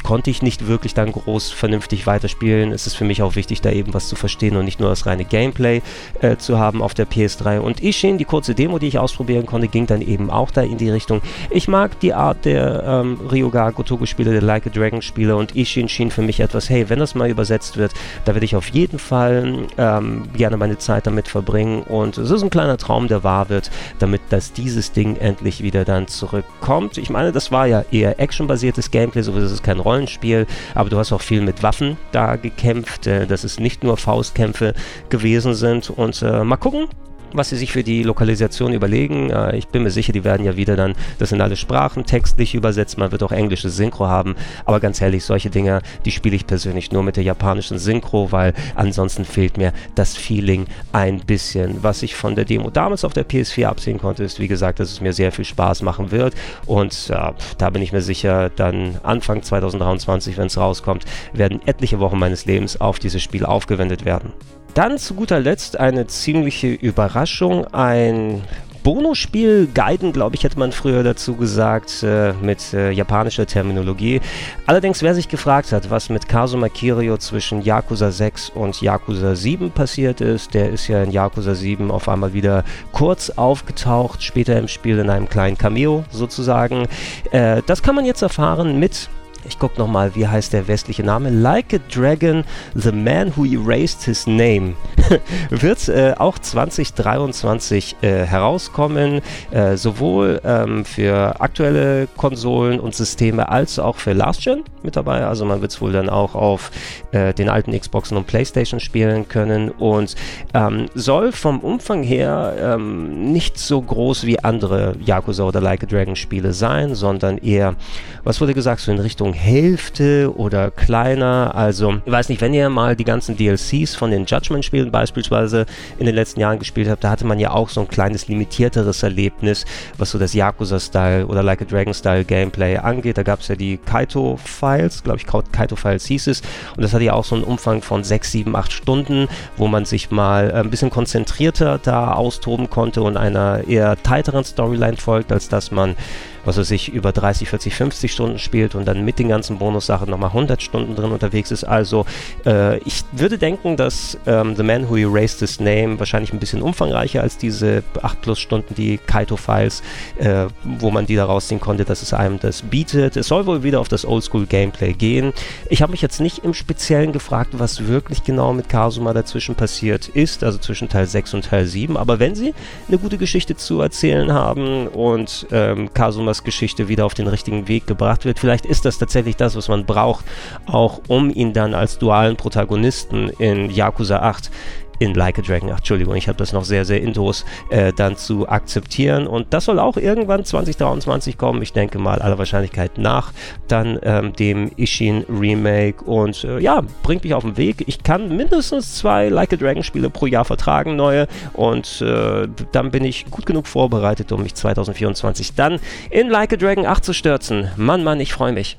konnte 0.04 0.30
ich 0.30 0.42
nicht 0.42 0.68
wirklich 0.68 0.94
dann 0.94 1.10
groß 1.10 1.50
vernünftig 1.50 2.06
weiterspielen. 2.06 2.70
Es 2.70 2.86
ist 2.86 2.94
für 2.94 3.04
mich 3.04 3.22
auch 3.22 3.34
wichtig, 3.34 3.60
da 3.60 3.70
eben 3.70 3.92
was 3.94 4.08
zu 4.08 4.14
verstehen 4.14 4.56
und 4.56 4.66
nicht 4.66 4.78
nur 4.78 4.90
das 4.90 5.06
reine 5.06 5.24
Gameplay 5.24 5.82
äh, 6.20 6.36
zu 6.36 6.58
haben 6.58 6.82
auf 6.82 6.94
der 6.94 7.08
PS3. 7.08 7.58
Und 7.58 7.82
Ishin, 7.82 8.18
die 8.18 8.24
kurze 8.24 8.54
Demo, 8.54 8.78
die 8.78 8.86
ich 8.86 8.98
ausprobieren 8.98 9.46
konnte, 9.46 9.66
ging 9.66 9.86
dann 9.86 10.02
eben 10.02 10.30
auch 10.30 10.50
da 10.50 10.62
in 10.62 10.78
die 10.78 10.90
Richtung. 10.90 11.22
Ich 11.50 11.66
mag 11.66 11.98
die 12.00 12.14
Art 12.14 12.44
der 12.44 12.84
ähm, 12.86 13.18
Ryoga 13.32 13.70
Gotoku-Spiele, 13.70 14.30
der 14.30 14.42
Like 14.42 14.66
a 14.66 14.70
Dragon-Spiele 14.70 15.34
und 15.34 15.56
Ishin 15.56 15.88
schien 15.88 16.10
für 16.10 16.22
mich 16.22 16.40
etwas, 16.40 16.68
hey, 16.68 16.88
wenn 16.90 16.98
das 16.98 17.14
mal 17.14 17.30
übersetzt 17.30 17.78
wird, 17.78 17.92
da 18.26 18.34
werde 18.34 18.44
ich 18.44 18.56
auf 18.56 18.68
jeden 18.68 18.98
Fall 18.98 19.66
ähm, 19.78 20.24
gerne 20.36 20.58
meine 20.58 20.78
Zeit 20.78 21.06
damit 21.06 21.28
verbringen 21.28 21.82
und 21.82 22.18
es 22.18 22.30
ist 22.30 22.42
ein 22.42 22.50
kleiner 22.50 22.76
Traum, 22.76 23.08
der 23.08 23.24
wahr 23.24 23.48
wird, 23.48 23.70
damit 23.98 24.20
dass 24.28 24.52
dieses 24.52 24.92
Ding 24.92 25.16
endlich 25.16 25.62
wieder 25.62 25.84
dann 25.84 26.08
zurückkommt. 26.08 26.98
Ich 26.98 27.08
meine, 27.08 27.32
das 27.32 27.50
war 27.50 27.66
ja 27.66 27.84
eher 27.90 28.20
actionbasiertes 28.20 28.90
Gameplay, 28.90 29.22
so 29.22 29.32
ist 29.36 29.50
es 29.50 29.62
kein 29.62 29.78
Rollen 29.78 29.94
Rollenspiel, 29.94 30.46
aber 30.75 30.91
du 30.91 30.99
hast 30.99 31.12
auch 31.12 31.20
viel 31.20 31.41
mit 31.41 31.62
Waffen 31.62 31.96
da 32.11 32.37
gekämpft, 32.37 33.06
äh, 33.06 33.26
dass 33.26 33.44
es 33.44 33.61
nicht 33.61 33.85
nur 33.85 33.96
Faustkämpfe 33.96 34.75
gewesen 35.08 35.55
sind. 35.55 35.91
Und 35.91 36.20
äh, 36.23 36.43
mal 36.43 36.56
gucken, 36.56 36.88
was 37.34 37.50
sie 37.50 37.56
sich 37.56 37.72
für 37.72 37.82
die 37.82 38.02
Lokalisation 38.02 38.72
überlegen. 38.72 39.31
Äh, 39.31 39.56
ich 39.56 39.69
bin 39.69 39.82
mir 39.82 39.90
sicher, 39.90 40.12
die 40.12 40.25
werden 40.25 40.46
ja 40.46 40.56
wieder 40.56 40.76
dann 40.76 40.94
das 41.19 41.32
in 41.32 41.40
alle 41.40 41.56
Sprachen 41.56 42.04
textlich 42.04 42.54
übersetzt. 42.54 42.96
Man 42.96 43.12
wird 43.12 43.22
auch 43.22 43.32
englische 43.32 43.70
Synchro 43.70 44.06
haben. 44.06 44.36
Aber 44.64 44.81
ganz 44.81 45.00
ehrlich, 45.00 45.25
solche 45.25 45.50
Dinge, 45.50 45.82
die 46.04 46.10
spiele 46.10 46.36
ich 46.36 46.46
persönlich 46.46 46.92
nur 46.92 47.02
mit 47.02 47.16
der 47.16 47.25
japanischen 47.25 47.78
Synchro, 47.78 48.32
weil 48.32 48.54
ansonsten 48.75 49.25
fehlt 49.25 49.56
mir 49.56 49.72
das 49.94 50.16
Feeling 50.16 50.66
ein 50.92 51.20
bisschen. 51.20 51.82
Was 51.82 52.02
ich 52.02 52.14
von 52.14 52.34
der 52.34 52.44
Demo 52.44 52.70
damals 52.70 53.04
auf 53.04 53.12
der 53.12 53.28
PS4 53.28 53.66
absehen 53.66 53.98
konnte, 53.98 54.25
ist, 54.25 54.38
wie 54.38 54.48
gesagt, 54.48 54.80
dass 54.80 54.90
es 54.90 55.00
mir 55.00 55.12
sehr 55.12 55.32
viel 55.32 55.44
Spaß 55.44 55.82
machen 55.82 56.10
wird. 56.10 56.34
Und 56.66 57.10
äh, 57.10 57.32
da 57.58 57.70
bin 57.70 57.82
ich 57.82 57.92
mir 57.92 58.02
sicher, 58.02 58.50
dann 58.50 58.98
Anfang 59.02 59.42
2023, 59.42 60.38
wenn 60.38 60.46
es 60.46 60.56
rauskommt, 60.56 61.04
werden 61.32 61.60
etliche 61.66 61.98
Wochen 62.00 62.19
meines 62.19 62.46
Lebens 62.46 62.80
auf 62.80 62.98
dieses 62.98 63.22
Spiel 63.22 63.44
aufgewendet 63.44 64.04
werden. 64.04 64.32
Dann 64.75 64.99
zu 64.99 65.15
guter 65.15 65.38
Letzt 65.38 65.79
eine 65.79 66.09
ziemliche 66.09 66.73
Überraschung, 66.73 67.65
ein 67.73 68.43
Bonusspiel, 68.82 69.69
Guiden, 69.73 70.12
glaube 70.12 70.35
ich, 70.35 70.44
hätte 70.44 70.59
man 70.59 70.73
früher 70.73 71.03
dazu 71.03 71.37
gesagt, 71.37 72.03
äh, 72.03 72.35
mit 72.35 72.75
äh, 72.75 72.91
japanischer 72.91 73.47
Terminologie. 73.47 74.21
Allerdings, 74.67 75.00
wer 75.03 75.15
sich 75.15 75.29
gefragt 75.29 75.73
hat, 75.73 75.91
was 75.91 76.11
mit 76.11 76.29
Kazuma 76.29 76.69
Kiryu 76.69 77.17
zwischen 77.17 77.62
Yakuza 77.62 78.11
6 78.11 78.50
und 78.50 78.82
Yakuza 78.82 79.37
7 79.37 79.71
passiert 79.71 80.21
ist, 80.21 80.53
der 80.53 80.71
ist 80.71 80.88
ja 80.88 81.03
in 81.03 81.12
Yakuza 81.12 81.55
7 81.55 81.91
auf 81.91 82.09
einmal 82.09 82.35
wieder 82.35 82.62
kurz 82.93 83.31
aufgetaucht, 83.31 84.23
später 84.23 84.59
im 84.59 84.69
Spiel 84.69 84.99
in 84.99 85.09
einem 85.09 85.31
kleinen 85.31 85.56
Cameo 85.56 86.05
sozusagen. 86.11 86.87
Äh, 87.31 87.62
das 87.67 87.82
kann 87.82 87.94
man 87.94 88.05
jetzt 88.05 88.21
erfahren 88.23 88.79
mit 88.79 89.09
ich 89.46 89.58
gucke 89.58 89.79
nochmal, 89.79 90.14
wie 90.14 90.26
heißt 90.26 90.52
der 90.52 90.69
westliche 90.69 91.02
Name? 91.02 91.31
Like 91.31 91.75
a 91.75 91.79
Dragon, 91.93 92.44
The 92.75 92.93
Man 92.93 93.32
Who 93.37 93.44
Erased 93.44 94.02
His 94.02 94.26
Name. 94.26 94.75
Wird 95.50 95.88
äh, 95.88 96.14
auch 96.16 96.38
2023 96.38 97.97
äh, 98.00 98.25
herauskommen, 98.25 99.21
äh, 99.50 99.76
sowohl 99.76 100.40
ähm, 100.45 100.85
für 100.85 101.40
aktuelle 101.40 102.09
Konsolen 102.16 102.80
und 102.80 102.95
Systeme 102.95 103.49
als 103.49 103.78
auch 103.78 103.97
für 103.97 104.12
Last 104.12 104.42
Gen 104.42 104.64
mit 104.83 104.97
dabei. 104.97 105.25
Also 105.26 105.45
man 105.45 105.61
wird 105.61 105.73
es 105.73 105.80
wohl 105.80 105.92
dann 105.92 106.09
auch 106.09 106.35
auf 106.35 106.71
äh, 107.12 107.33
den 107.35 107.49
alten 107.49 107.78
Xboxen 107.78 108.16
und 108.16 108.26
Playstation 108.26 108.80
spielen 108.80 109.28
können 109.28 109.71
und 109.71 110.14
ähm, 110.52 110.87
soll 110.95 111.33
vom 111.33 111.61
Umfang 111.61 112.02
her 112.02 112.54
ähm, 112.59 113.33
nicht 113.33 113.59
so 113.59 113.80
groß 113.80 114.25
wie 114.25 114.38
andere 114.40 114.95
Yakuza 115.04 115.45
oder 115.45 115.61
Like 115.61 115.85
a 115.85 115.87
Dragon 115.87 116.16
Spiele 116.16 116.52
sein, 116.52 116.95
sondern 116.95 117.38
eher, 117.38 117.75
was 118.23 118.40
wurde 118.40 118.54
gesagt, 118.54 118.80
so 118.80 118.92
in 118.92 118.99
Richtung 118.99 119.34
Hälfte 119.35 120.33
oder 120.37 120.71
kleiner. 120.71 121.53
Also, 121.55 121.97
ich 122.05 122.12
weiß 122.12 122.29
nicht, 122.29 122.41
wenn 122.41 122.55
ihr 122.55 122.69
mal 122.71 122.97
die 122.97 123.05
ganzen 123.05 123.37
DLCs 123.37 123.95
von 123.95 124.11
den 124.11 124.25
Judgment-Spielen 124.25 124.91
beispielsweise 124.91 125.67
in 125.99 126.07
den 126.07 126.14
letzten 126.14 126.41
Jahren 126.41 126.59
gespielt 126.59 126.88
habt, 126.88 127.05
da 127.05 127.11
hatte 127.11 127.26
man 127.26 127.38
ja 127.38 127.50
auch 127.50 127.69
so 127.69 127.81
ein 127.81 127.88
kleines 127.88 128.29
limitierteres 128.29 129.03
Erlebnis, 129.03 129.64
was 129.99 130.11
so 130.11 130.19
das 130.19 130.33
Yakuza-Style 130.33 131.26
oder 131.26 131.43
Like 131.43 131.62
a 131.62 131.64
Dragon-Style 131.64 132.25
Gameplay 132.25 132.76
angeht. 132.76 133.19
Da 133.19 133.23
gab 133.23 133.41
es 133.41 133.49
ja 133.49 133.57
die 133.57 133.79
Kaito-Files, 133.79 135.03
glaube 135.03 135.19
ich, 135.19 135.26
Kaito-Files 135.26 136.07
hieß 136.07 136.29
es. 136.29 136.43
Und 136.76 136.83
das 136.83 136.95
hatte 136.95 137.05
ja 137.05 137.12
auch 137.12 137.25
so 137.25 137.35
einen 137.35 137.45
Umfang 137.45 137.83
von 137.83 138.05
6, 138.05 138.33
7, 138.33 138.57
8 138.57 138.73
Stunden, 138.73 139.29
wo 139.57 139.67
man 139.67 139.85
sich 139.85 140.11
mal 140.11 140.50
äh, 140.50 140.55
ein 140.55 140.71
bisschen 140.71 140.91
konzentrierter 140.91 141.79
da 141.83 142.12
austoben 142.12 142.71
konnte 142.71 143.03
und 143.03 143.17
einer 143.17 143.67
eher 143.67 143.97
tighteren 144.03 144.45
Storyline 144.45 144.97
folgt, 144.97 145.33
als 145.33 145.49
dass 145.49 145.71
man 145.71 145.97
was 146.44 146.56
er 146.56 146.64
sich 146.64 146.92
über 146.92 147.12
30, 147.12 147.48
40, 147.48 147.74
50 147.74 148.12
Stunden 148.12 148.38
spielt 148.38 148.74
und 148.74 148.84
dann 148.86 149.04
mit 149.04 149.18
den 149.18 149.28
ganzen 149.28 149.58
Bonussachen 149.58 150.10
nochmal 150.10 150.30
100 150.30 150.62
Stunden 150.62 150.94
drin 150.94 151.12
unterwegs 151.12 151.50
ist. 151.50 151.64
Also 151.64 152.06
äh, 152.46 152.78
ich 152.78 153.04
würde 153.12 153.38
denken, 153.38 153.76
dass 153.76 154.18
ähm, 154.26 154.54
The 154.56 154.62
Man 154.62 154.88
Who 154.88 154.96
Erased 154.96 155.40
His 155.40 155.60
Name 155.60 155.98
wahrscheinlich 155.98 156.32
ein 156.32 156.38
bisschen 156.38 156.62
umfangreicher 156.62 157.22
als 157.22 157.38
diese 157.38 157.82
8 158.02 158.20
plus 158.20 158.38
Stunden, 158.38 158.74
die 158.74 158.98
Kaito-Files, 158.98 159.82
äh, 160.18 160.46
wo 160.62 160.90
man 160.90 161.06
die 161.06 161.16
da 161.16 161.24
rausziehen 161.24 161.60
konnte, 161.60 161.84
dass 161.84 162.02
es 162.02 162.12
einem 162.12 162.38
das 162.38 162.62
bietet. 162.62 163.16
Es 163.16 163.28
soll 163.28 163.46
wohl 163.46 163.62
wieder 163.62 163.80
auf 163.80 163.88
das 163.88 164.04
Oldschool-Gameplay 164.04 164.92
gehen. 164.92 165.32
Ich 165.70 165.82
habe 165.82 165.92
mich 165.92 166.02
jetzt 166.02 166.20
nicht 166.20 166.44
im 166.44 166.54
Speziellen 166.54 167.12
gefragt, 167.12 167.50
was 167.52 167.86
wirklich 167.86 168.24
genau 168.24 168.52
mit 168.52 168.68
Kazuma 168.68 169.12
dazwischen 169.12 169.54
passiert 169.54 170.08
ist, 170.08 170.44
also 170.44 170.58
zwischen 170.58 170.88
Teil 170.88 171.06
6 171.06 171.34
und 171.34 171.44
Teil 171.46 171.66
7, 171.66 171.96
aber 171.96 172.18
wenn 172.18 172.34
sie 172.34 172.54
eine 172.88 172.98
gute 172.98 173.18
Geschichte 173.18 173.56
zu 173.56 173.80
erzählen 173.80 174.32
haben 174.32 174.88
und 174.88 175.46
ähm, 175.50 175.92
Kazuma 175.92 176.34
Wars 176.35 176.43
Geschichte 176.43 176.88
wieder 176.88 177.07
auf 177.07 177.14
den 177.14 177.29
richtigen 177.29 177.69
Weg 177.69 177.87
gebracht 177.87 178.25
wird. 178.25 178.41
Vielleicht 178.41 178.67
ist 178.67 178.85
das 178.85 178.99
tatsächlich 178.99 179.37
das, 179.37 179.55
was 179.55 179.69
man 179.69 179.87
braucht, 179.87 180.25
auch 180.67 181.00
um 181.07 181.31
ihn 181.31 181.53
dann 181.53 181.75
als 181.75 181.99
dualen 181.99 182.37
Protagonisten 182.37 183.29
in 183.38 183.71
Yakuza 183.71 184.19
8 184.19 184.50
in 184.98 185.14
Like 185.14 185.38
a 185.38 185.42
Dragon, 185.42 185.70
ach, 185.72 185.78
Entschuldigung, 185.78 186.14
ich 186.16 186.28
habe 186.28 186.38
das 186.38 186.52
noch 186.52 186.64
sehr, 186.64 186.84
sehr 186.84 187.00
intos, 187.00 187.44
äh, 187.70 187.92
dann 187.92 188.16
zu 188.16 188.48
akzeptieren. 188.48 189.26
Und 189.26 189.52
das 189.52 189.66
soll 189.66 189.78
auch 189.78 189.96
irgendwann 189.96 190.44
2023 190.44 191.38
kommen. 191.38 191.62
Ich 191.62 191.72
denke 191.72 191.98
mal 191.98 192.20
aller 192.20 192.38
Wahrscheinlichkeit 192.38 192.98
nach 192.98 193.32
dann 193.68 193.98
ähm, 194.02 194.32
dem 194.34 194.70
Ishin 194.76 195.24
Remake. 195.28 196.04
Und 196.04 196.44
äh, 196.44 196.58
ja, 196.58 196.82
bringt 197.02 197.24
mich 197.24 197.34
auf 197.34 197.44
den 197.44 197.56
Weg. 197.56 197.84
Ich 197.86 198.02
kann 198.02 198.36
mindestens 198.36 198.96
zwei 198.96 199.28
Like 199.28 199.52
a 199.52 199.56
Dragon 199.56 199.82
Spiele 199.82 200.10
pro 200.10 200.26
Jahr 200.26 200.44
vertragen, 200.44 200.96
neue. 200.96 201.26
Und 201.52 202.00
äh, 202.00 202.48
dann 202.72 202.90
bin 202.90 203.04
ich 203.04 203.26
gut 203.30 203.46
genug 203.46 203.66
vorbereitet, 203.66 204.32
um 204.32 204.42
mich 204.42 204.54
2024 204.54 205.54
dann 205.54 205.80
in 206.10 206.28
Like 206.28 206.52
a 206.52 206.56
Dragon 206.56 206.86
8 206.86 207.04
zu 207.04 207.12
stürzen. 207.12 207.68
Mann, 207.76 208.04
Mann, 208.04 208.20
ich 208.20 208.32
freue 208.32 208.52
mich. 208.52 208.78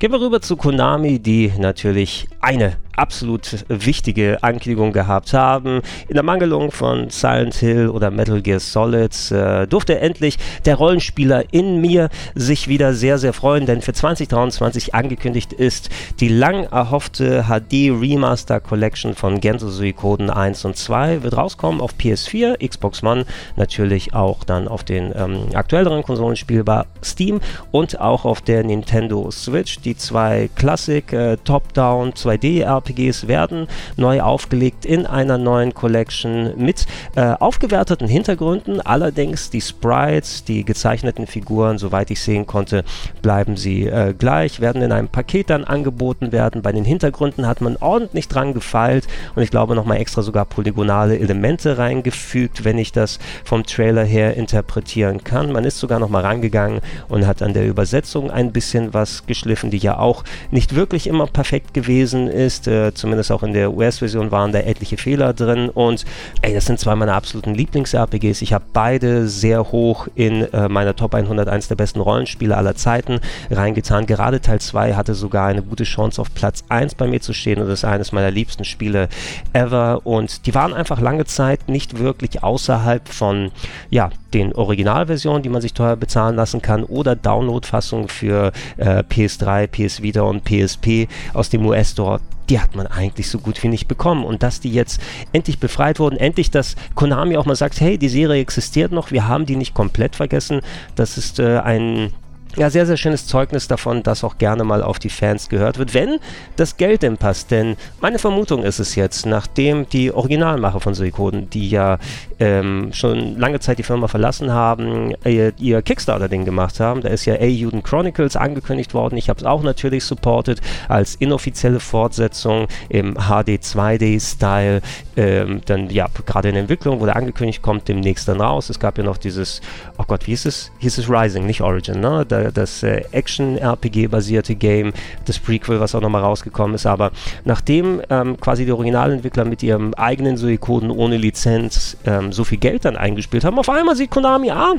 Gehen 0.00 0.12
wir 0.12 0.20
rüber 0.22 0.40
zu 0.40 0.56
Konami, 0.56 1.18
die 1.18 1.52
natürlich 1.58 2.26
eine 2.40 2.78
absolut 3.00 3.64
wichtige 3.68 4.42
Ankündigung 4.42 4.92
gehabt 4.92 5.32
haben. 5.32 5.80
In 6.08 6.14
der 6.14 6.22
Mangelung 6.22 6.70
von 6.70 7.08
Silent 7.08 7.54
Hill 7.54 7.88
oder 7.88 8.10
Metal 8.10 8.42
Gear 8.42 8.60
Solid 8.60 9.30
äh, 9.30 9.66
durfte 9.66 9.98
endlich 10.00 10.38
der 10.66 10.76
Rollenspieler 10.76 11.44
in 11.50 11.80
mir 11.80 12.10
sich 12.34 12.68
wieder 12.68 12.92
sehr, 12.92 13.18
sehr 13.18 13.32
freuen, 13.32 13.64
denn 13.64 13.80
für 13.80 13.94
2023 13.94 14.94
angekündigt 14.94 15.52
ist 15.54 15.88
die 16.20 16.28
lang 16.28 16.64
erhoffte 16.64 17.44
HD 17.48 17.90
Remaster 17.90 18.60
Collection 18.60 19.14
von 19.14 19.40
Genso 19.40 19.70
Suikoden 19.70 20.28
1 20.28 20.64
und 20.66 20.76
2 20.76 21.22
wird 21.22 21.36
rauskommen 21.36 21.80
auf 21.80 21.94
PS4, 21.98 22.66
Xbox 22.66 23.02
One, 23.02 23.24
natürlich 23.56 24.12
auch 24.12 24.44
dann 24.44 24.68
auf 24.68 24.84
den 24.84 25.12
ähm, 25.16 25.46
aktuelleren 25.54 26.02
Konsolen 26.02 26.36
spielbar, 26.36 26.86
Steam 27.02 27.40
und 27.70 27.98
auch 27.98 28.26
auf 28.26 28.42
der 28.42 28.62
Nintendo 28.62 29.30
Switch. 29.30 29.80
Die 29.80 29.96
zwei 29.96 30.50
Classic 30.54 31.10
äh, 31.12 31.38
Top-Down 31.38 32.12
2D 32.12 32.60
RPG 32.60 32.89
RPGs 32.90 33.28
werden 33.28 33.66
neu 33.96 34.20
aufgelegt 34.20 34.84
in 34.84 35.06
einer 35.06 35.38
neuen 35.38 35.74
Collection 35.74 36.52
mit 36.56 36.86
äh, 37.16 37.34
aufgewerteten 37.38 38.08
Hintergründen. 38.08 38.80
Allerdings 38.80 39.50
die 39.50 39.60
Sprites, 39.60 40.44
die 40.44 40.64
gezeichneten 40.64 41.26
Figuren, 41.26 41.78
soweit 41.78 42.10
ich 42.10 42.20
sehen 42.20 42.46
konnte, 42.46 42.84
bleiben 43.22 43.56
sie 43.56 43.86
äh, 43.86 44.14
gleich, 44.16 44.60
werden 44.60 44.82
in 44.82 44.92
einem 44.92 45.08
Paket 45.08 45.50
dann 45.50 45.64
angeboten 45.64 46.32
werden. 46.32 46.62
Bei 46.62 46.72
den 46.72 46.84
Hintergründen 46.84 47.46
hat 47.46 47.60
man 47.60 47.76
ordentlich 47.76 48.28
dran 48.28 48.54
gefeilt 48.54 49.06
und 49.34 49.42
ich 49.42 49.50
glaube 49.50 49.74
nochmal 49.74 49.98
extra 49.98 50.22
sogar 50.22 50.44
polygonale 50.44 51.18
Elemente 51.18 51.78
reingefügt, 51.78 52.64
wenn 52.64 52.78
ich 52.78 52.92
das 52.92 53.18
vom 53.44 53.64
Trailer 53.64 54.04
her 54.04 54.36
interpretieren 54.36 55.24
kann. 55.24 55.52
Man 55.52 55.64
ist 55.64 55.78
sogar 55.78 55.98
nochmal 55.98 56.22
rangegangen 56.22 56.80
und 57.08 57.26
hat 57.26 57.42
an 57.42 57.54
der 57.54 57.66
Übersetzung 57.66 58.30
ein 58.30 58.52
bisschen 58.52 58.92
was 58.94 59.26
geschliffen, 59.26 59.70
die 59.70 59.78
ja 59.78 59.98
auch 59.98 60.24
nicht 60.50 60.74
wirklich 60.74 61.06
immer 61.06 61.26
perfekt 61.26 61.74
gewesen 61.74 62.28
ist. 62.28 62.66
Äh, 62.66 62.79
zumindest 62.94 63.30
auch 63.32 63.42
in 63.42 63.52
der 63.52 63.72
US-Version 63.72 64.30
waren 64.30 64.52
da 64.52 64.60
etliche 64.60 64.96
Fehler 64.96 65.32
drin. 65.32 65.68
Und 65.68 66.04
ey, 66.42 66.54
das 66.54 66.66
sind 66.66 66.78
zwei 66.78 66.94
meiner 66.94 67.14
absoluten 67.14 67.54
Lieblings-RPGs. 67.54 68.42
Ich 68.42 68.52
habe 68.52 68.64
beide 68.72 69.28
sehr 69.28 69.72
hoch 69.72 70.08
in 70.14 70.42
äh, 70.52 70.68
meiner 70.68 70.96
Top 70.96 71.14
101 71.14 71.68
der 71.68 71.76
besten 71.76 72.00
Rollenspiele 72.00 72.56
aller 72.56 72.74
Zeiten 72.74 73.20
reingetan. 73.50 74.06
Gerade 74.06 74.40
Teil 74.40 74.60
2 74.60 74.94
hatte 74.94 75.14
sogar 75.14 75.48
eine 75.48 75.62
gute 75.62 75.84
Chance 75.84 76.20
auf 76.20 76.32
Platz 76.34 76.64
1 76.68 76.94
bei 76.94 77.06
mir 77.06 77.20
zu 77.20 77.32
stehen. 77.32 77.60
Und 77.60 77.68
das 77.68 77.80
ist 77.80 77.84
eines 77.84 78.12
meiner 78.12 78.30
liebsten 78.30 78.64
Spiele 78.64 79.08
ever. 79.52 80.00
Und 80.04 80.46
die 80.46 80.54
waren 80.54 80.72
einfach 80.72 81.00
lange 81.00 81.24
Zeit 81.26 81.68
nicht 81.68 81.98
wirklich 81.98 82.42
außerhalb 82.42 83.08
von 83.08 83.50
ja, 83.90 84.10
den 84.34 84.54
Originalversionen, 84.54 85.42
die 85.42 85.48
man 85.48 85.60
sich 85.60 85.74
teuer 85.74 85.96
bezahlen 85.96 86.36
lassen 86.36 86.62
kann. 86.62 86.84
Oder 86.84 87.16
Download-Fassungen 87.16 88.08
für 88.08 88.52
äh, 88.76 89.02
PS3, 89.02 89.66
PS 89.66 90.02
Vita 90.02 90.22
und 90.22 90.44
PSP 90.44 91.08
aus 91.34 91.50
dem 91.50 91.66
US-Store 91.66 92.20
die 92.50 92.60
hat 92.60 92.74
man 92.74 92.86
eigentlich 92.86 93.30
so 93.30 93.38
gut 93.38 93.62
wie 93.62 93.68
nicht 93.68 93.88
bekommen. 93.88 94.24
Und 94.24 94.42
dass 94.42 94.60
die 94.60 94.72
jetzt 94.72 95.00
endlich 95.32 95.58
befreit 95.58 96.00
wurden, 96.00 96.16
endlich, 96.16 96.50
dass 96.50 96.76
Konami 96.94 97.36
auch 97.36 97.46
mal 97.46 97.54
sagt, 97.54 97.80
hey, 97.80 97.96
die 97.96 98.08
Serie 98.08 98.42
existiert 98.42 98.92
noch, 98.92 99.12
wir 99.12 99.28
haben 99.28 99.46
die 99.46 99.56
nicht 99.56 99.72
komplett 99.72 100.16
vergessen, 100.16 100.60
das 100.96 101.16
ist 101.16 101.38
äh, 101.38 101.58
ein 101.58 102.12
ja, 102.56 102.68
sehr, 102.68 102.86
sehr 102.86 102.96
schönes 102.96 103.26
Zeugnis 103.26 103.68
davon, 103.68 104.02
dass 104.02 104.24
auch 104.24 104.38
gerne 104.38 104.64
mal 104.64 104.82
auf 104.82 104.98
die 104.98 105.08
Fans 105.08 105.48
gehört 105.48 105.78
wird, 105.78 105.94
wenn 105.94 106.18
das 106.56 106.76
Geld 106.76 107.02
denn 107.02 107.16
passt. 107.16 107.50
Denn 107.50 107.76
meine 108.00 108.18
Vermutung 108.18 108.64
ist 108.64 108.80
es 108.80 108.94
jetzt, 108.96 109.26
nachdem 109.26 109.88
die 109.88 110.12
Originalmacher 110.12 110.80
von 110.80 110.94
Suikoden, 110.94 111.48
die 111.50 111.70
ja 111.70 111.98
ähm, 112.40 112.90
schon 112.92 113.38
lange 113.38 113.60
Zeit 113.60 113.78
die 113.78 113.82
Firma 113.82 114.08
verlassen 114.08 114.52
haben, 114.52 115.14
ihr, 115.24 115.52
ihr 115.58 115.82
Kickstarter-Ding 115.82 116.44
gemacht 116.44 116.80
haben, 116.80 117.02
da 117.02 117.08
ist 117.08 117.24
ja 117.24 117.34
A 117.34 117.44
Juden 117.44 117.82
Chronicles 117.82 118.36
angekündigt 118.36 118.94
worden. 118.94 119.16
Ich 119.16 119.28
habe 119.28 119.38
es 119.38 119.46
auch 119.46 119.62
natürlich 119.62 120.04
supported 120.04 120.60
als 120.88 121.14
inoffizielle 121.14 121.80
Fortsetzung 121.80 122.66
im 122.88 123.14
HD 123.14 123.60
2D-Style. 123.60 124.80
Ähm, 125.16 125.60
dann 125.66 125.90
ja, 125.90 126.08
gerade 126.26 126.48
in 126.48 126.56
Entwicklung 126.56 127.00
wurde 127.00 127.14
angekündigt, 127.14 127.62
kommt 127.62 127.88
demnächst 127.88 128.26
dann 128.26 128.40
raus. 128.40 128.70
Es 128.70 128.80
gab 128.80 128.98
ja 128.98 129.04
noch 129.04 129.18
dieses, 129.18 129.60
oh 130.00 130.04
Gott, 130.06 130.26
wie 130.26 130.30
hieß 130.30 130.46
es? 130.46 130.72
Hieß 130.78 130.98
es 130.98 131.10
Rising, 131.10 131.46
nicht 131.46 131.60
Origin, 131.60 132.00
ne? 132.00 132.24
Da 132.26 132.50
das 132.50 132.82
äh, 132.82 133.02
Action-RPG-basierte 133.12 134.54
Game, 134.54 134.92
das 135.26 135.38
Prequel, 135.38 135.78
was 135.78 135.94
auch 135.94 136.00
nochmal 136.00 136.22
rausgekommen 136.22 136.74
ist. 136.74 136.86
Aber 136.86 137.10
nachdem 137.44 138.00
ähm, 138.08 138.40
quasi 138.40 138.64
die 138.64 138.72
Originalentwickler 138.72 139.44
mit 139.44 139.62
ihrem 139.62 139.92
eigenen 139.94 140.38
Suikoden 140.38 140.90
ohne 140.90 141.18
Lizenz 141.18 141.98
ähm, 142.06 142.32
so 142.32 142.44
viel 142.44 142.58
Geld 142.58 142.86
dann 142.86 142.96
eingespielt 142.96 143.44
haben, 143.44 143.58
auf 143.58 143.68
einmal 143.68 143.94
sieht 143.94 144.10
Konami, 144.10 144.50
ah, 144.50 144.74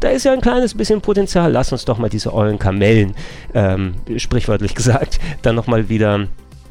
da 0.00 0.08
ist 0.08 0.24
ja 0.24 0.32
ein 0.32 0.40
kleines 0.40 0.74
bisschen 0.74 1.00
Potenzial, 1.00 1.52
lass 1.52 1.70
uns 1.70 1.84
doch 1.84 1.98
mal 1.98 2.10
diese 2.10 2.34
ollen 2.34 2.58
Kamellen, 2.58 3.14
ähm, 3.54 3.94
sprichwörtlich 4.16 4.74
gesagt, 4.74 5.20
dann 5.42 5.54
nochmal 5.54 5.88
wieder 5.88 6.26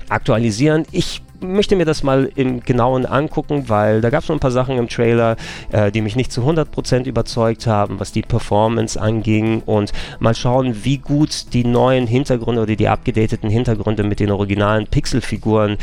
aktualisieren. 0.09 0.85
Ich 0.91 1.21
möchte 1.43 1.75
mir 1.75 1.85
das 1.85 2.03
mal 2.03 2.29
im 2.35 2.61
Genauen 2.61 3.05
angucken, 3.05 3.65
weil 3.67 4.01
da 4.01 4.09
gab 4.09 4.23
es 4.23 4.29
noch 4.29 4.35
ein 4.35 4.39
paar 4.39 4.51
Sachen 4.51 4.77
im 4.77 4.87
Trailer, 4.87 5.35
äh, 5.71 5.91
die 5.91 6.01
mich 6.01 6.15
nicht 6.15 6.31
zu 6.31 6.41
100% 6.41 7.05
überzeugt 7.05 7.67
haben, 7.67 7.99
was 7.99 8.11
die 8.11 8.21
Performance 8.21 8.99
anging. 8.99 9.61
Und 9.65 9.91
mal 10.19 10.35
schauen, 10.35 10.83
wie 10.83 10.97
gut 10.97 11.53
die 11.53 11.65
neuen 11.65 12.07
Hintergründe 12.07 12.61
oder 12.61 12.75
die 12.75 12.87
abgedateten 12.87 13.49
Hintergründe 13.49 14.03
mit 14.03 14.19
den 14.19 14.31
originalen 14.31 14.87
Pixelfiguren 14.87 15.77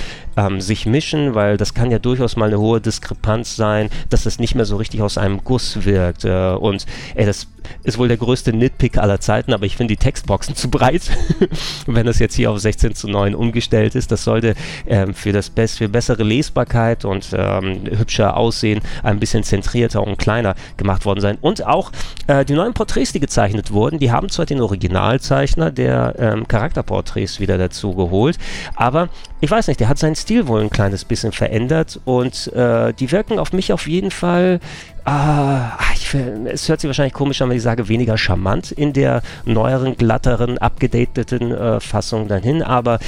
ähm, 0.47 0.61
sich 0.61 0.87
mischen, 0.87 1.35
weil 1.35 1.57
das 1.57 1.75
kann 1.75 1.91
ja 1.91 1.99
durchaus 1.99 2.37
mal 2.37 2.47
eine 2.47 2.59
hohe 2.59 2.81
Diskrepanz 2.81 3.57
sein, 3.57 3.91
dass 4.09 4.25
das 4.25 4.39
nicht 4.39 4.55
mehr 4.55 4.65
so 4.65 4.77
richtig 4.77 5.03
aus 5.03 5.19
einem 5.19 5.43
Guss 5.45 5.85
wirkt 5.85 6.25
äh, 6.25 6.53
und 6.53 6.87
ey, 7.15 7.27
das 7.27 7.49
ist 7.85 7.99
wohl 7.99 8.09
der 8.09 8.17
größte 8.17 8.53
Nitpick 8.53 8.99
aller 8.99 9.21
Zeiten, 9.21 9.53
aber 9.53 9.67
ich 9.67 9.77
finde 9.77 9.95
die 9.95 10.03
Textboxen 10.03 10.55
zu 10.57 10.71
breit, 10.71 11.03
wenn 11.87 12.07
das 12.07 12.19
jetzt 12.19 12.35
hier 12.35 12.51
auf 12.51 12.59
16 12.59 12.95
zu 12.95 13.09
9 13.09 13.35
umgestellt 13.35 13.95
ist. 13.95 14.11
Das 14.11 14.25
sollte 14.25 14.55
ähm, 14.87 15.15
für, 15.15 15.33
das 15.33 15.51
Best, 15.51 15.79
für 15.79 15.89
bessere 15.89 16.23
Lesbarkeit 16.23 17.05
und 17.05 17.29
ähm, 17.33 17.83
hübscher 17.97 18.37
Aussehen 18.37 18.81
ein 19.03 19.21
bisschen 19.21 19.43
zentrierter 19.43 20.03
und 20.03 20.19
kleiner 20.19 20.55
gemacht 20.77 21.05
worden 21.05 21.21
sein. 21.21 21.39
Und 21.41 21.67
auch 21.67 21.93
äh, 22.27 22.45
die 22.45 22.55
neuen 22.55 22.75
Porträts, 22.75 23.13
die 23.13 23.21
gezeichnet 23.21 23.73
wurden, 23.73 23.99
die 23.99 24.11
haben 24.11 24.29
zwar 24.29 24.47
den 24.47 24.61
Originalzeichner 24.61 25.71
der 25.71 26.15
ähm, 26.19 26.49
Charakterporträts 26.49 27.41
wieder 27.41 27.59
dazu 27.59 27.95
geholt, 27.95 28.39
aber 28.75 29.09
ich 29.41 29.51
weiß 29.51 29.69
nicht, 29.69 29.81
der 29.81 29.89
hat 29.89 29.99
seinen 29.99 30.17
Stil 30.17 30.47
wohl 30.47 30.61
ein 30.61 30.71
kleines 30.71 31.05
bisschen 31.05 31.33
verändert 31.33 32.01
und 32.05 32.53
äh, 32.53 32.93
die 32.93 33.11
wirken 33.11 33.39
auf 33.39 33.53
mich 33.53 33.73
auf 33.73 33.87
jeden 33.87 34.11
Fall 34.11 34.61
Ah, 35.05 35.79
ich, 35.95 36.15
es 36.15 36.69
hört 36.69 36.81
sich 36.81 36.89
wahrscheinlich 36.89 37.15
komisch 37.15 37.41
an, 37.41 37.49
wenn 37.49 37.57
ich 37.57 37.63
sage, 37.63 37.89
weniger 37.89 38.19
charmant 38.19 38.71
in 38.71 38.93
der 38.93 39.23
neueren, 39.45 39.97
glatteren, 39.97 40.59
abgedateten 40.59 41.53
äh, 41.53 41.81
Fassung 41.81 42.29
dahin, 42.29 42.63
aber 42.63 42.99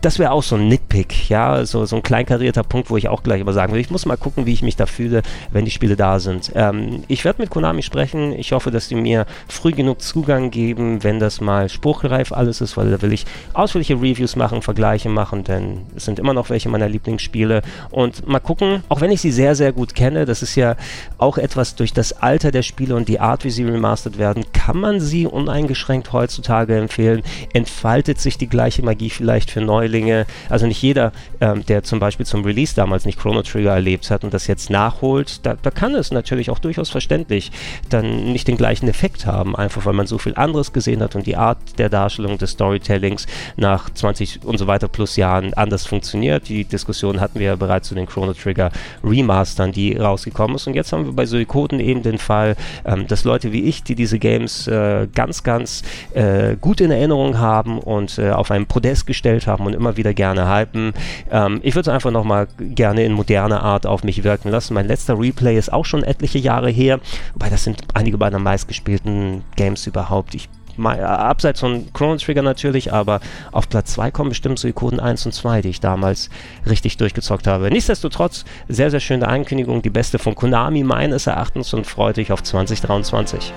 das 0.00 0.18
wäre 0.18 0.32
auch 0.32 0.42
so 0.42 0.56
ein 0.56 0.68
Nitpick, 0.68 1.28
ja, 1.28 1.64
so, 1.66 1.84
so 1.84 1.96
ein 1.96 2.02
kleinkarierter 2.02 2.62
Punkt, 2.62 2.90
wo 2.90 2.96
ich 2.96 3.08
auch 3.08 3.22
gleich 3.22 3.40
immer 3.40 3.52
sagen 3.52 3.72
will, 3.72 3.80
ich 3.80 3.90
muss 3.90 4.06
mal 4.06 4.16
gucken, 4.16 4.46
wie 4.46 4.52
ich 4.52 4.62
mich 4.62 4.76
da 4.76 4.86
fühle, 4.86 5.22
wenn 5.52 5.64
die 5.64 5.70
Spiele 5.70 5.96
da 5.96 6.18
sind. 6.20 6.52
Ähm, 6.54 7.04
ich 7.08 7.24
werde 7.24 7.42
mit 7.42 7.50
Konami 7.50 7.82
sprechen, 7.82 8.32
ich 8.32 8.52
hoffe, 8.52 8.70
dass 8.70 8.88
die 8.88 8.94
mir 8.94 9.26
früh 9.48 9.72
genug 9.72 10.00
Zugang 10.00 10.50
geben, 10.50 11.04
wenn 11.04 11.18
das 11.18 11.40
mal 11.40 11.68
spruchreif 11.68 12.32
alles 12.32 12.60
ist, 12.60 12.76
weil 12.76 12.90
da 12.90 13.02
will 13.02 13.12
ich 13.12 13.26
ausführliche 13.52 13.94
Reviews 13.94 14.36
machen, 14.36 14.62
Vergleiche 14.62 15.08
machen, 15.08 15.44
denn 15.44 15.82
es 15.94 16.06
sind 16.06 16.18
immer 16.18 16.32
noch 16.32 16.48
welche 16.48 16.68
meiner 16.68 16.88
Lieblingsspiele. 16.88 17.62
Und 17.90 18.26
mal 18.26 18.40
gucken, 18.40 18.82
auch 18.88 19.00
wenn 19.00 19.10
ich 19.10 19.20
sie 19.20 19.32
sehr, 19.32 19.54
sehr 19.54 19.72
gut 19.72 19.94
kenne, 19.94 20.24
das 20.24 20.42
ist 20.42 20.54
ja 20.54 20.76
auch 21.18 21.36
etwas 21.36 21.74
durch 21.74 21.92
das 21.92 22.12
Alter 22.14 22.50
der 22.50 22.62
Spiele 22.62 22.96
und 22.96 23.08
die 23.08 23.20
Art, 23.20 23.44
wie 23.44 23.50
sie 23.50 23.64
remastered 23.64 24.18
werden, 24.18 24.44
kann 24.52 24.78
man 24.78 25.00
sie 25.00 25.26
uneingeschränkt 25.26 26.12
heutzutage 26.12 26.76
empfehlen, 26.76 27.22
entfaltet 27.52 28.18
sich 28.18 28.38
die 28.38 28.48
gleiche 28.48 28.82
Magie 28.82 29.10
vielleicht 29.10 29.50
für 29.50 29.60
neue 29.60 29.89
Neulinge, 29.90 30.26
also 30.48 30.66
nicht 30.66 30.80
jeder, 30.82 31.12
ähm, 31.40 31.64
der 31.66 31.82
zum 31.82 31.98
Beispiel 31.98 32.26
zum 32.26 32.44
Release 32.44 32.74
damals 32.74 33.04
nicht 33.04 33.18
Chrono 33.18 33.42
Trigger 33.42 33.74
erlebt 33.74 34.10
hat 34.10 34.24
und 34.24 34.32
das 34.32 34.46
jetzt 34.46 34.70
nachholt, 34.70 35.44
da, 35.44 35.56
da 35.60 35.70
kann 35.70 35.94
es 35.94 36.10
natürlich 36.10 36.50
auch 36.50 36.58
durchaus 36.58 36.90
verständlich 36.90 37.50
dann 37.88 38.32
nicht 38.32 38.48
den 38.48 38.56
gleichen 38.56 38.88
Effekt 38.88 39.26
haben, 39.26 39.56
einfach 39.56 39.84
weil 39.86 39.92
man 39.92 40.06
so 40.06 40.18
viel 40.18 40.34
anderes 40.36 40.72
gesehen 40.72 41.02
hat 41.02 41.16
und 41.16 41.26
die 41.26 41.36
Art 41.36 41.58
der 41.78 41.88
Darstellung 41.88 42.38
des 42.38 42.52
Storytellings 42.52 43.26
nach 43.56 43.90
20 43.90 44.44
und 44.44 44.58
so 44.58 44.66
weiter 44.66 44.88
plus 44.88 45.16
Jahren 45.16 45.54
anders 45.54 45.86
funktioniert. 45.86 46.48
Die 46.48 46.64
Diskussion 46.64 47.20
hatten 47.20 47.38
wir 47.38 47.46
ja 47.46 47.56
bereits 47.56 47.88
zu 47.88 47.94
den 47.94 48.06
Chrono 48.06 48.32
Trigger 48.32 48.70
Remastern, 49.02 49.72
die 49.72 49.96
rausgekommen 49.96 50.56
ist. 50.56 50.66
Und 50.66 50.74
jetzt 50.74 50.92
haben 50.92 51.06
wir 51.06 51.12
bei 51.12 51.26
Suikoden 51.26 51.80
eben 51.80 52.02
den 52.02 52.18
Fall, 52.18 52.56
ähm, 52.84 53.06
dass 53.06 53.24
Leute 53.24 53.52
wie 53.52 53.64
ich, 53.64 53.82
die 53.82 53.94
diese 53.94 54.18
Games 54.18 54.66
äh, 54.66 55.08
ganz, 55.14 55.42
ganz 55.42 55.82
äh, 56.14 56.56
gut 56.60 56.80
in 56.80 56.90
Erinnerung 56.90 57.38
haben 57.38 57.78
und 57.78 58.18
äh, 58.18 58.30
auf 58.30 58.50
einen 58.50 58.66
Podest 58.66 59.06
gestellt 59.06 59.46
haben 59.46 59.66
und 59.66 59.74
immer 59.80 59.96
wieder 59.96 60.14
gerne 60.14 60.48
hypen. 60.48 60.92
Ähm, 61.30 61.60
ich 61.62 61.74
würde 61.74 61.90
es 61.90 61.94
einfach 61.94 62.10
nochmal 62.10 62.46
gerne 62.58 63.04
in 63.04 63.12
moderner 63.12 63.62
Art 63.62 63.86
auf 63.86 64.04
mich 64.04 64.22
wirken 64.22 64.50
lassen. 64.50 64.74
Mein 64.74 64.86
letzter 64.86 65.18
Replay 65.18 65.56
ist 65.56 65.72
auch 65.72 65.84
schon 65.84 66.04
etliche 66.04 66.38
Jahre 66.38 66.70
her, 66.70 67.00
wobei 67.32 67.48
das 67.48 67.64
sind 67.64 67.82
einige 67.94 68.18
meiner 68.18 68.38
meistgespielten 68.38 69.42
Games 69.56 69.86
überhaupt. 69.86 70.34
Ich 70.34 70.48
mal, 70.76 71.02
abseits 71.02 71.60
von 71.60 71.92
Chrono 71.92 72.16
Trigger 72.16 72.42
natürlich, 72.42 72.92
aber 72.92 73.20
auf 73.52 73.68
Platz 73.68 73.92
2 73.94 74.10
kommen 74.10 74.30
bestimmt 74.30 74.58
so 74.58 74.68
Ikonen 74.68 75.00
1 75.00 75.26
und 75.26 75.32
2, 75.32 75.62
die 75.62 75.68
ich 75.68 75.80
damals 75.80 76.30
richtig 76.68 76.96
durchgezockt 76.96 77.46
habe. 77.46 77.70
Nichtsdestotrotz, 77.70 78.44
sehr, 78.68 78.90
sehr 78.90 79.00
schöne 79.00 79.28
Ankündigung, 79.28 79.82
die 79.82 79.90
beste 79.90 80.18
von 80.18 80.34
Konami 80.34 80.82
meines 80.82 81.26
Erachtens 81.26 81.74
und 81.74 81.86
freut 81.86 82.16
dich 82.16 82.32
auf 82.32 82.42
2023. 82.42 83.52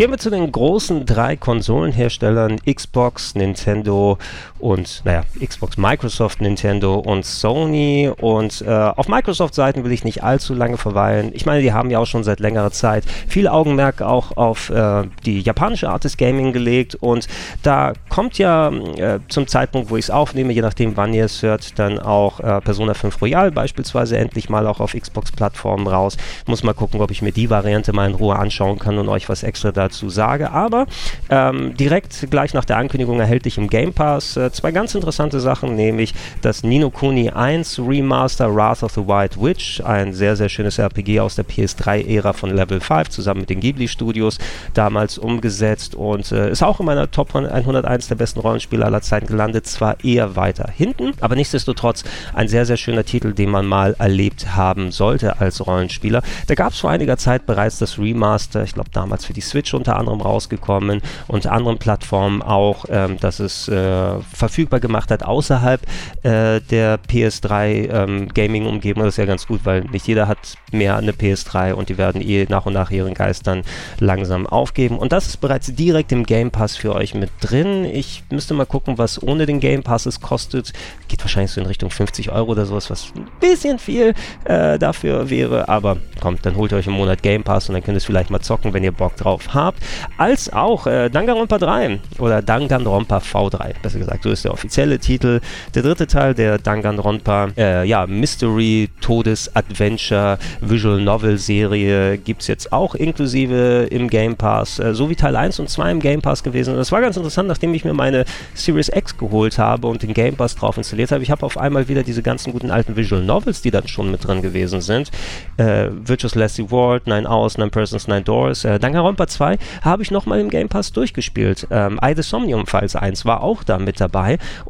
Gehen 0.00 0.12
wir 0.12 0.16
zu 0.16 0.30
den 0.30 0.50
großen 0.50 1.04
drei 1.04 1.36
Konsolenherstellern 1.36 2.56
Xbox, 2.60 3.34
Nintendo 3.34 4.16
und, 4.60 5.02
naja, 5.04 5.22
Xbox, 5.44 5.76
Microsoft, 5.76 6.40
Nintendo 6.40 6.96
und 6.96 7.24
Sony. 7.26 8.10
Und 8.20 8.62
äh, 8.62 8.70
auf 8.70 9.08
Microsoft-Seiten 9.08 9.84
will 9.84 9.92
ich 9.92 10.04
nicht 10.04 10.22
allzu 10.22 10.54
lange 10.54 10.76
verweilen. 10.76 11.30
Ich 11.34 11.46
meine, 11.46 11.62
die 11.62 11.72
haben 11.72 11.90
ja 11.90 11.98
auch 11.98 12.06
schon 12.06 12.24
seit 12.24 12.40
längerer 12.40 12.70
Zeit 12.70 13.04
viel 13.28 13.48
Augenmerk 13.48 14.02
auch 14.02 14.36
auf 14.36 14.70
äh, 14.70 15.04
die 15.24 15.40
japanische 15.40 15.90
Art 15.90 16.04
des 16.04 16.16
Gaming 16.16 16.52
gelegt. 16.52 16.94
Und 16.94 17.26
da 17.62 17.92
kommt 18.08 18.38
ja 18.38 18.70
äh, 18.70 19.20
zum 19.28 19.46
Zeitpunkt, 19.46 19.90
wo 19.90 19.96
ich 19.96 20.06
es 20.06 20.10
aufnehme, 20.10 20.52
je 20.52 20.62
nachdem, 20.62 20.96
wann 20.96 21.12
ihr 21.12 21.24
es 21.24 21.42
hört, 21.42 21.78
dann 21.78 21.98
auch 21.98 22.40
äh, 22.40 22.60
Persona 22.60 22.94
5 22.94 23.20
Royal 23.20 23.50
beispielsweise 23.50 24.16
endlich 24.16 24.48
mal 24.48 24.66
auch 24.66 24.80
auf 24.80 24.94
Xbox-Plattformen 24.94 25.86
raus. 25.86 26.16
Muss 26.46 26.62
mal 26.62 26.74
gucken, 26.74 27.00
ob 27.00 27.10
ich 27.10 27.22
mir 27.22 27.32
die 27.32 27.50
Variante 27.50 27.92
mal 27.92 28.08
in 28.08 28.14
Ruhe 28.14 28.36
anschauen 28.36 28.78
kann 28.78 28.98
und 28.98 29.08
euch 29.08 29.28
was 29.28 29.42
extra 29.42 29.72
da 29.72 29.90
dazu 29.90 30.08
sage. 30.08 30.50
Aber 30.52 30.86
ähm, 31.28 31.76
direkt 31.76 32.30
gleich 32.30 32.54
nach 32.54 32.64
der 32.64 32.76
Ankündigung 32.76 33.20
erhältlich 33.20 33.58
im 33.58 33.68
Game 33.68 33.92
Pass 33.92 34.36
zwei 34.52 34.72
ganz 34.72 34.94
interessante 34.94 35.40
Sachen, 35.40 35.74
nämlich 35.74 36.14
das 36.42 36.62
Nino 36.62 36.90
Kuni 36.90 37.30
1 37.30 37.80
Remaster 37.80 38.54
Wrath 38.54 38.82
of 38.82 38.92
the 38.92 39.06
White 39.06 39.40
Witch, 39.40 39.80
ein 39.82 40.12
sehr, 40.12 40.36
sehr 40.36 40.48
schönes 40.48 40.78
RPG 40.78 41.20
aus 41.20 41.36
der 41.36 41.46
PS3-Ära 41.46 42.32
von 42.32 42.54
Level 42.54 42.80
5 42.80 43.08
zusammen 43.08 43.40
mit 43.40 43.50
den 43.50 43.60
Ghibli 43.60 43.88
Studios 43.88 44.38
damals 44.74 45.18
umgesetzt 45.18 45.94
und 45.94 46.30
äh, 46.32 46.50
ist 46.50 46.62
auch 46.62 46.80
in 46.80 46.86
meiner 46.86 47.10
Top 47.10 47.34
101 47.34 48.08
der 48.08 48.14
besten 48.14 48.40
Rollenspiele 48.40 48.84
aller 48.84 49.02
Zeiten 49.02 49.26
gelandet, 49.26 49.66
zwar 49.66 50.02
eher 50.04 50.36
weiter 50.36 50.70
hinten, 50.74 51.12
aber 51.20 51.36
nichtsdestotrotz 51.36 52.04
ein 52.34 52.48
sehr, 52.48 52.66
sehr 52.66 52.76
schöner 52.76 53.04
Titel, 53.04 53.32
den 53.32 53.50
man 53.50 53.66
mal 53.66 53.94
erlebt 53.98 54.54
haben 54.56 54.92
sollte 54.92 55.40
als 55.40 55.66
Rollenspieler. 55.66 56.22
Da 56.46 56.54
gab 56.54 56.72
es 56.72 56.80
vor 56.80 56.90
einiger 56.90 57.16
Zeit 57.16 57.46
bereits 57.46 57.78
das 57.78 57.98
Remaster, 57.98 58.62
ich 58.64 58.74
glaube 58.74 58.90
damals 58.92 59.24
für 59.24 59.32
die 59.32 59.40
Switch 59.40 59.74
unter 59.74 59.96
anderem 59.96 60.20
rausgekommen, 60.20 61.00
unter 61.28 61.52
anderen 61.52 61.78
Plattformen 61.78 62.42
auch, 62.42 62.84
ähm, 62.88 63.18
dass 63.18 63.40
es 63.40 63.68
äh, 63.68 64.20
verfügbar 64.40 64.80
gemacht 64.80 65.10
hat 65.10 65.22
außerhalb 65.22 65.80
äh, 66.22 66.60
der 66.60 66.98
PS3 66.98 67.90
ähm, 67.90 68.28
Gaming-Umgebung. 68.28 69.04
Das 69.04 69.14
ist 69.14 69.18
ja 69.18 69.26
ganz 69.26 69.46
gut, 69.46 69.60
weil 69.64 69.82
nicht 69.82 70.08
jeder 70.08 70.26
hat 70.26 70.56
mehr 70.72 70.96
eine 70.96 71.12
PS3 71.12 71.74
und 71.74 71.88
die 71.88 71.98
werden 71.98 72.20
eh 72.20 72.46
nach 72.48 72.66
und 72.66 72.72
nach 72.72 72.90
ihren 72.90 73.14
Geistern 73.14 73.62
langsam 74.00 74.46
aufgeben. 74.46 74.98
Und 74.98 75.12
das 75.12 75.26
ist 75.26 75.36
bereits 75.36 75.72
direkt 75.74 76.10
im 76.10 76.24
Game 76.24 76.50
Pass 76.50 76.76
für 76.76 76.94
euch 76.94 77.14
mit 77.14 77.30
drin. 77.40 77.84
Ich 77.84 78.24
müsste 78.30 78.54
mal 78.54 78.66
gucken, 78.66 78.98
was 78.98 79.22
ohne 79.22 79.46
den 79.46 79.60
Game 79.60 79.82
Pass 79.82 80.06
es 80.06 80.20
kostet. 80.20 80.72
Geht 81.08 81.22
wahrscheinlich 81.22 81.52
so 81.52 81.60
in 81.60 81.66
Richtung 81.66 81.90
50 81.90 82.32
Euro 82.32 82.52
oder 82.52 82.66
sowas, 82.66 82.90
was 82.90 83.12
ein 83.14 83.26
bisschen 83.40 83.78
viel 83.78 84.14
äh, 84.44 84.78
dafür 84.78 85.30
wäre. 85.30 85.68
Aber 85.68 85.98
kommt, 86.20 86.44
dann 86.46 86.56
holt 86.56 86.72
ihr 86.72 86.78
euch 86.78 86.86
im 86.86 86.94
Monat 86.94 87.22
Game 87.22 87.44
Pass 87.44 87.68
und 87.68 87.74
dann 87.74 87.84
könnt 87.84 87.96
ihr 87.96 87.98
es 87.98 88.04
vielleicht 88.04 88.30
mal 88.30 88.40
zocken, 88.40 88.72
wenn 88.72 88.82
ihr 88.82 88.92
Bock 88.92 89.16
drauf 89.16 89.54
habt 89.54 89.82
als 90.16 90.52
auch 90.52 90.86
äh, 90.86 91.08
Danganronpa 91.10 91.58
3 91.58 92.00
oder 92.18 92.42
Danganronpa 92.42 93.18
V3, 93.18 93.74
besser 93.82 93.98
gesagt, 93.98 94.22
so 94.22 94.29
ist 94.30 94.44
der 94.44 94.52
offizielle 94.52 94.98
Titel. 94.98 95.40
Der 95.74 95.82
dritte 95.82 96.06
Teil 96.06 96.34
der 96.34 96.58
Danganronpa 96.58 97.48
äh, 97.56 97.86
ja, 97.86 98.06
Mystery, 98.06 98.88
Todes, 99.00 99.54
Adventure, 99.54 100.38
Visual 100.60 101.00
Novel 101.00 101.38
Serie 101.38 102.18
gibt 102.18 102.42
es 102.42 102.48
jetzt 102.48 102.72
auch 102.72 102.94
inklusive 102.94 103.88
im 103.90 104.08
Game 104.08 104.36
Pass, 104.36 104.78
äh, 104.78 104.94
so 104.94 105.10
wie 105.10 105.16
Teil 105.16 105.36
1 105.36 105.60
und 105.60 105.68
2 105.68 105.90
im 105.90 106.00
Game 106.00 106.22
Pass 106.22 106.42
gewesen. 106.42 106.72
Und 106.72 106.78
das 106.78 106.92
war 106.92 107.00
ganz 107.00 107.16
interessant, 107.16 107.48
nachdem 107.48 107.74
ich 107.74 107.84
mir 107.84 107.94
meine 107.94 108.24
Series 108.54 108.88
X 108.88 109.16
geholt 109.16 109.58
habe 109.58 109.86
und 109.86 110.02
den 110.02 110.14
Game 110.14 110.36
Pass 110.36 110.54
drauf 110.54 110.76
installiert 110.76 111.12
habe. 111.12 111.22
Ich 111.22 111.30
habe 111.30 111.44
auf 111.44 111.58
einmal 111.58 111.88
wieder 111.88 112.02
diese 112.02 112.22
ganzen 112.22 112.52
guten 112.52 112.70
alten 112.70 112.96
Visual 112.96 113.22
Novels, 113.22 113.62
die 113.62 113.70
dann 113.70 113.88
schon 113.88 114.10
mit 114.10 114.26
drin 114.26 114.42
gewesen 114.42 114.80
sind. 114.80 115.10
Äh, 115.56 115.88
Virtuous 115.90 116.34
Lassie 116.34 116.70
World, 116.70 117.06
Nine 117.06 117.28
Hours, 117.28 117.58
Nine 117.58 117.70
Persons, 117.70 118.08
Nine 118.08 118.22
Doors. 118.22 118.64
Äh, 118.64 118.78
Danganronpa 118.78 119.26
2 119.26 119.58
habe 119.82 120.02
ich 120.02 120.10
nochmal 120.10 120.40
im 120.40 120.50
Game 120.50 120.68
Pass 120.68 120.92
durchgespielt. 120.92 121.66
Ähm, 121.70 121.98
I 122.04 122.14
the 122.14 122.22
Somnium 122.22 122.66
Files 122.66 122.96
1 122.96 123.24
war 123.24 123.42
auch 123.42 123.64
da 123.64 123.78
mit 123.78 124.00
dabei. 124.00 124.19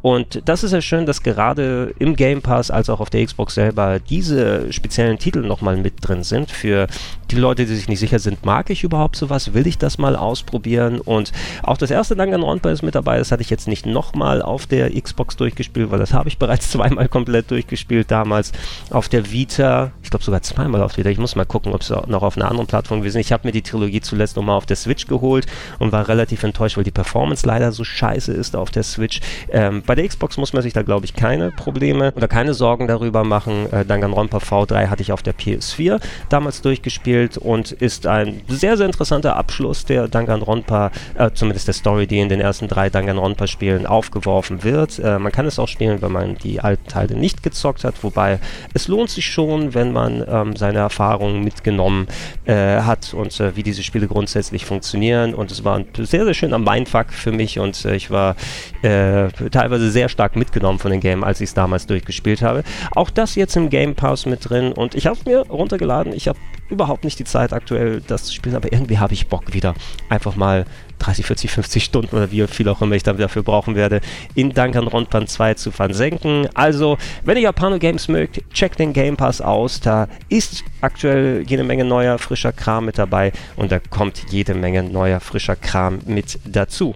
Und 0.03 0.43
das 0.45 0.65
ist 0.65 0.73
ja 0.73 0.81
schön, 0.81 1.07
dass 1.07 1.23
gerade 1.23 1.95
im 1.99 2.17
Game 2.17 2.43
Pass 2.43 2.71
als 2.71 2.91
auch 2.91 3.01
auf 3.01 3.11
der 3.11 3.25
Xbox 3.25 3.55
selber 3.55 3.99
diese 3.99 4.73
speziellen 4.73 5.19
Titel 5.19 5.41
nochmal 5.41 5.77
mit 5.77 5.95
drin 6.01 6.23
sind. 6.23 6.51
Für 6.51 6.87
die 7.31 7.37
Leute, 7.37 7.65
die 7.65 7.75
sich 7.75 7.89
nicht 7.89 8.01
sicher 8.01 8.19
sind, 8.19 8.45
mag 8.45 8.71
ich 8.71 8.83
überhaupt 8.85 9.17
sowas? 9.17 9.55
Will 9.55 9.67
ich 9.67 9.79
das 9.79 9.99
mal 9.99 10.17
ausprobieren? 10.17 11.01
Und 11.01 11.33
auch 11.63 11.77
das 11.77 11.91
erste 11.91 12.17
Danganronpa 12.17 12.71
ist 12.71 12.83
mit 12.83 12.95
dabei. 12.95 13.19
Das 13.19 13.33
hatte 13.33 13.43
ich 13.43 13.51
jetzt 13.51 13.69
nicht 13.69 13.87
nochmal 13.87 14.43
auf 14.43 14.67
der 14.67 14.91
Xbox 14.91 15.37
durchgespielt, 15.37 15.91
weil 15.91 15.99
das 15.99 16.13
habe 16.21 16.29
ich 16.29 16.39
bereits 16.39 16.71
zweimal 16.71 17.09
komplett 17.09 17.51
durchgespielt 17.51 18.11
damals 18.11 18.53
auf 18.91 19.09
der 19.09 19.31
Vita. 19.31 19.93
Ich 20.03 20.11
glaube 20.11 20.25
sogar 20.25 20.43
zweimal 20.43 20.83
auf 20.83 20.95
der 20.95 21.05
Vita. 21.05 21.11
Ich 21.11 21.19
muss 21.19 21.37
mal 21.37 21.45
gucken, 21.45 21.73
ob 21.73 21.83
es 21.83 21.91
noch 21.91 22.23
auf 22.23 22.37
einer 22.37 22.51
anderen 22.51 22.67
Plattform 22.67 23.01
gewesen 23.01 23.19
ist. 23.19 23.27
Ich 23.27 23.33
habe 23.33 23.47
mir 23.47 23.53
die 23.53 23.63
Trilogie 23.63 24.01
zuletzt 24.01 24.37
nochmal 24.37 24.57
auf 24.57 24.67
der 24.67 24.77
Switch 24.77 25.07
geholt 25.07 25.47
und 25.79 25.93
war 25.93 26.09
relativ 26.09 26.43
enttäuscht, 26.43 26.77
weil 26.77 26.85
die 26.85 26.91
Performance 26.91 27.47
leider 27.47 27.73
so 27.73 27.85
scheiße 27.85 28.33
ist 28.33 28.57
auf 28.57 28.71
der 28.71 28.83
Switch. 28.83 29.21
Ähm, 29.51 29.83
bei 29.87 29.95
der 29.95 30.07
Xbox 30.07 30.37
muss 30.37 30.53
man 30.53 30.63
sich 30.63 30.73
da, 30.73 30.83
glaube 30.83 31.05
ich, 31.05 31.15
keine 31.15 31.51
Probleme 31.51 32.13
oder 32.17 32.29
keine 32.29 32.55
Sorgen 32.55 32.87
darüber 32.87 33.25
machen. 33.25 33.73
Äh, 33.73 33.85
Danganronpa 33.85 34.39
V3 34.39 34.89
hatte 34.89 35.03
ich 35.03 35.13
auf 35.13 35.23
der 35.23 35.35
PS4 35.35 36.01
damals 36.29 36.63
durchgespielt 36.63 37.39
und 37.39 37.73
ist 37.73 38.07
ein 38.07 38.43
sehr, 38.49 38.77
sehr 38.77 38.87
interessanter 38.87 39.37
Abschluss 39.37 39.85
der 39.85 40.09
Danganronpa, 40.09 40.91
äh, 41.15 41.31
zumindest 41.33 41.67
der 41.69 41.75
Story, 41.75 42.07
die 42.07 42.19
in 42.19 42.29
den 42.29 42.41
ersten 42.41 42.69
drei 42.69 42.91
Danganronpa-Spielen 42.91 43.87
aufgeworfen 43.87 44.65
wird. 44.65 44.99
Äh, 44.99 45.19
man 45.19 45.33
kann 45.33 45.47
es 45.47 45.59
auch 45.59 45.69
spielen, 45.69 46.03
wenn 46.03 46.13
man 46.13 46.37
die 46.37 46.61
alten 46.61 46.87
Teile 46.87 47.15
nicht 47.15 47.43
gezockt 47.43 47.85
hat, 47.85 48.03
wobei 48.03 48.39
es 48.75 48.89
lohnt 48.89 49.11
sich 49.11 49.27
schon, 49.27 49.75
wenn 49.75 49.93
man 49.93 50.25
ähm, 50.29 50.57
seine 50.57 50.79
Erfahrungen 50.79 51.43
mitgenommen 51.43 52.09
äh, 52.45 52.81
hat 52.81 53.15
und 53.15 53.39
äh, 53.41 53.57
wie 53.57 53.63
diese 53.63 53.83
Spiele 53.83 54.07
grundsätzlich 54.07 54.65
funktionieren. 54.65 55.35
Und 55.35 55.51
es 55.51 55.65
war 55.65 55.77
ein 55.77 55.87
sehr, 55.97 56.25
sehr 56.25 56.35
schöner 56.35 56.59
Mindfuck 56.59 57.13
für 57.13 57.33
mich 57.33 57.59
und 57.59 57.85
äh, 57.85 57.95
ich 57.95 58.11
war 58.11 58.37
äh, 58.83 59.20
teilweise 59.51 59.91
sehr 59.91 60.09
stark 60.09 60.37
mitgenommen 60.37 60.79
von 60.79 60.91
dem 60.91 61.01
Game, 61.01 61.25
als 61.25 61.41
ich 61.41 61.51
es 61.51 61.55
damals 61.55 61.87
durchgespielt 61.87 62.43
habe. 62.43 62.63
Auch 62.93 63.11
das 63.11 63.35
jetzt 63.35 63.57
im 63.57 63.71
Game 63.71 63.95
Pass 63.95 64.27
mit 64.27 64.49
drin 64.49 64.73
und 64.73 64.95
ich 64.95 65.07
habe 65.07 65.17
es 65.19 65.27
mir 65.27 65.41
runtergeladen. 65.49 66.13
Ich 66.13 66.29
habe 66.29 66.39
überhaupt 66.71 67.05
nicht 67.05 67.19
die 67.19 67.25
Zeit 67.25 67.53
aktuell, 67.53 68.01
das 68.07 68.25
zu 68.25 68.35
spielen, 68.35 68.57
aber 68.57 68.73
irgendwie 68.73 68.99
habe 68.99 69.13
ich 69.13 69.29
Bock 69.29 69.53
wieder 69.53 69.75
einfach 70.09 70.37
mal 70.37 70.65
30, 71.01 71.27
40, 71.27 71.51
50 71.51 71.85
Stunden 71.85 72.17
oder 72.17 72.31
wie 72.31 72.47
viel 72.47 72.69
auch 72.69 72.81
immer 72.83 72.95
ich 72.95 73.03
dafür 73.03 73.43
brauchen 73.43 73.75
werde, 73.75 74.01
in 74.35 74.53
Danganronpa 74.53 75.27
2 75.27 75.55
zu 75.55 75.71
versenken. 75.71 76.49
Also, 76.55 76.99
wenn 77.25 77.37
ihr 77.37 77.45
Japano-Games 77.45 78.09
mögt, 78.09 78.43
checkt 78.53 78.79
den 78.79 78.93
Game 78.93 79.17
Pass 79.17 79.41
aus. 79.41 79.81
Da 79.81 80.09
ist 80.29 80.63
aktuell 80.81 81.45
jede 81.47 81.65
Menge 81.65 81.85
neuer, 81.85 82.19
frischer 82.19 82.53
Kram 82.53 82.85
mit 82.87 82.99
dabei 82.99 83.33
und 83.57 83.73
da 83.73 83.79
kommt 83.79 84.27
jede 84.31 84.55
Menge 84.55 84.83
neuer, 84.83 85.21
frischer 85.21 85.57
Kram 85.57 86.01
mit 86.07 86.39
dazu. 86.45 86.95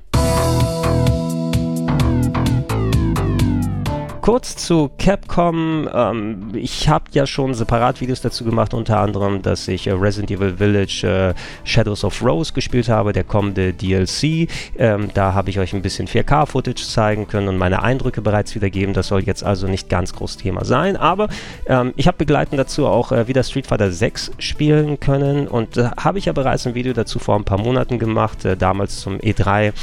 Kurz 4.25 4.57
zu 4.57 4.91
Capcom. 4.97 5.87
Ähm, 5.93 6.53
ich 6.55 6.89
habe 6.89 7.05
ja 7.13 7.27
schon 7.27 7.53
separat 7.53 8.01
Videos 8.01 8.23
dazu 8.23 8.43
gemacht, 8.43 8.73
unter 8.73 8.99
anderem, 8.99 9.43
dass 9.43 9.69
ich 9.69 9.87
äh, 9.87 9.91
Resident 9.91 10.31
Evil 10.31 10.57
Village 10.57 11.07
äh, 11.07 11.69
Shadows 11.69 12.05
of 12.05 12.25
Rose 12.25 12.55
gespielt 12.55 12.89
habe, 12.89 13.13
der 13.13 13.25
kommende 13.25 13.75
DLC. 13.75 14.49
Ähm, 14.79 15.11
da 15.13 15.35
habe 15.35 15.51
ich 15.51 15.59
euch 15.59 15.75
ein 15.75 15.83
bisschen 15.83 16.09
4K-Footage 16.09 16.89
zeigen 16.89 17.29
können 17.29 17.49
und 17.49 17.59
meine 17.59 17.83
Eindrücke 17.83 18.23
bereits 18.23 18.55
wiedergeben. 18.55 18.95
Das 18.95 19.09
soll 19.09 19.25
jetzt 19.25 19.45
also 19.45 19.67
nicht 19.67 19.91
ganz 19.91 20.15
groß 20.15 20.39
Thema 20.39 20.65
sein, 20.65 20.97
aber 20.97 21.29
ähm, 21.67 21.93
ich 21.97 22.07
habe 22.07 22.17
begleitend 22.17 22.59
dazu 22.59 22.87
auch 22.87 23.13
äh, 23.13 23.29
wieder 23.29 23.43
Street 23.43 23.67
Fighter 23.67 23.93
6 23.93 24.31
spielen 24.39 25.01
können 25.01 25.47
und 25.47 25.77
da 25.77 25.93
habe 26.03 26.17
ich 26.17 26.25
ja 26.25 26.33
bereits 26.33 26.67
ein 26.67 26.75
Video 26.75 26.95
dazu 26.95 27.19
vor 27.19 27.37
ein 27.37 27.45
paar 27.45 27.61
Monaten 27.61 27.99
gemacht, 27.99 28.47
äh, 28.47 28.57
damals 28.57 29.01
zum 29.01 29.19
E3 29.19 29.75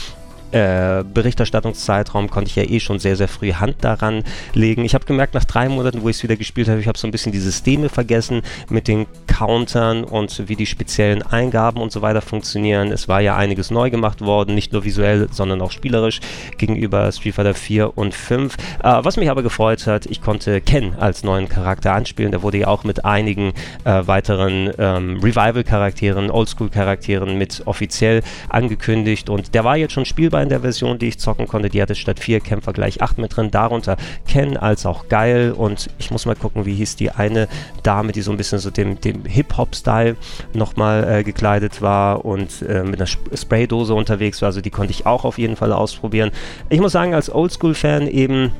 äh, 0.51 1.03
Berichterstattungszeitraum 1.03 2.29
konnte 2.29 2.49
ich 2.49 2.55
ja 2.55 2.63
eh 2.63 2.79
schon 2.79 2.99
sehr, 2.99 3.15
sehr 3.15 3.27
früh 3.27 3.53
Hand 3.53 3.77
daran 3.81 4.23
legen. 4.53 4.83
Ich 4.83 4.93
habe 4.93 5.05
gemerkt, 5.05 5.33
nach 5.33 5.45
drei 5.45 5.69
Monaten, 5.69 6.01
wo 6.01 6.09
ich 6.09 6.17
es 6.17 6.23
wieder 6.23 6.35
gespielt 6.35 6.67
habe, 6.67 6.79
ich 6.79 6.87
habe 6.87 6.97
so 6.97 7.07
ein 7.07 7.11
bisschen 7.11 7.31
die 7.31 7.39
Systeme 7.39 7.89
vergessen 7.89 8.41
mit 8.69 8.87
den 8.87 9.05
Countern 9.27 10.03
und 10.03 10.47
wie 10.47 10.55
die 10.55 10.65
speziellen 10.65 11.21
Eingaben 11.21 11.81
und 11.81 11.91
so 11.91 12.01
weiter 12.01 12.21
funktionieren. 12.21 12.91
Es 12.91 13.07
war 13.07 13.21
ja 13.21 13.37
einiges 13.37 13.71
neu 13.71 13.89
gemacht 13.89 14.21
worden, 14.21 14.53
nicht 14.55 14.73
nur 14.73 14.83
visuell, 14.83 15.29
sondern 15.31 15.61
auch 15.61 15.71
spielerisch 15.71 16.19
gegenüber 16.57 17.11
Street 17.11 17.35
Fighter 17.35 17.53
4 17.53 17.97
und 17.97 18.13
5. 18.13 18.55
Äh, 18.55 18.59
was 18.83 19.17
mich 19.17 19.29
aber 19.29 19.43
gefreut 19.43 19.87
hat, 19.87 20.05
ich 20.05 20.21
konnte 20.21 20.61
Ken 20.61 20.95
als 20.99 21.23
neuen 21.23 21.47
Charakter 21.47 21.93
anspielen. 21.93 22.31
Der 22.31 22.43
wurde 22.43 22.57
ja 22.57 22.67
auch 22.67 22.83
mit 22.83 23.05
einigen 23.05 23.53
äh, 23.85 24.05
weiteren 24.05 24.71
ähm, 24.77 25.19
Revival-Charakteren, 25.23 26.29
Oldschool-Charakteren 26.29 27.37
mit 27.37 27.63
offiziell 27.65 28.21
angekündigt 28.49 29.29
und 29.29 29.53
der 29.53 29.63
war 29.63 29.77
jetzt 29.77 29.93
schon 29.93 30.05
spielbar 30.05 30.40
in 30.41 30.49
der 30.49 30.62
Version, 30.62 30.99
die 30.99 31.08
ich 31.08 31.19
zocken 31.19 31.47
konnte. 31.47 31.69
Die 31.69 31.82
hatte 31.82 31.95
statt 31.95 32.19
vier 32.19 32.39
Kämpfer 32.39 32.73
gleich 32.73 33.01
acht 33.01 33.17
mit 33.17 33.36
drin, 33.36 33.51
darunter 33.51 33.97
Ken 34.27 34.58
als 34.58 34.86
auch 34.86 35.08
Geil 35.08 35.51
und 35.51 35.89
ich 35.97 36.12
muss 36.12 36.25
mal 36.25 36.36
gucken, 36.36 36.65
wie 36.65 36.75
hieß 36.75 36.95
die 36.95 37.12
eine 37.12 37.47
Dame, 37.84 38.12
die 38.12 38.21
so 38.21 38.32
ein 38.32 38.38
bisschen 38.38 38.60
so 38.60 38.69
dem, 38.69 38.99
dem 39.01 39.25
Hip-Hop-Style 39.25 40.15
nochmal 40.54 41.19
äh, 41.19 41.23
gekleidet 41.23 41.82
war 41.82 42.25
und 42.25 42.62
äh, 42.62 42.84
mit 42.84 42.99
einer 42.99 43.08
Spraydose 43.08 43.93
unterwegs 43.93 44.41
war. 44.41 44.47
Also 44.47 44.62
die 44.62 44.69
konnte 44.69 44.91
ich 44.91 45.06
auch 45.06 45.25
auf 45.25 45.38
jeden 45.38 45.56
Fall 45.56 45.73
ausprobieren. 45.73 46.32
Ich 46.69 46.80
muss 46.80 46.91
sagen, 46.91 47.13
als 47.13 47.34
Oldschool-Fan 47.34 48.08
eben 48.08 48.51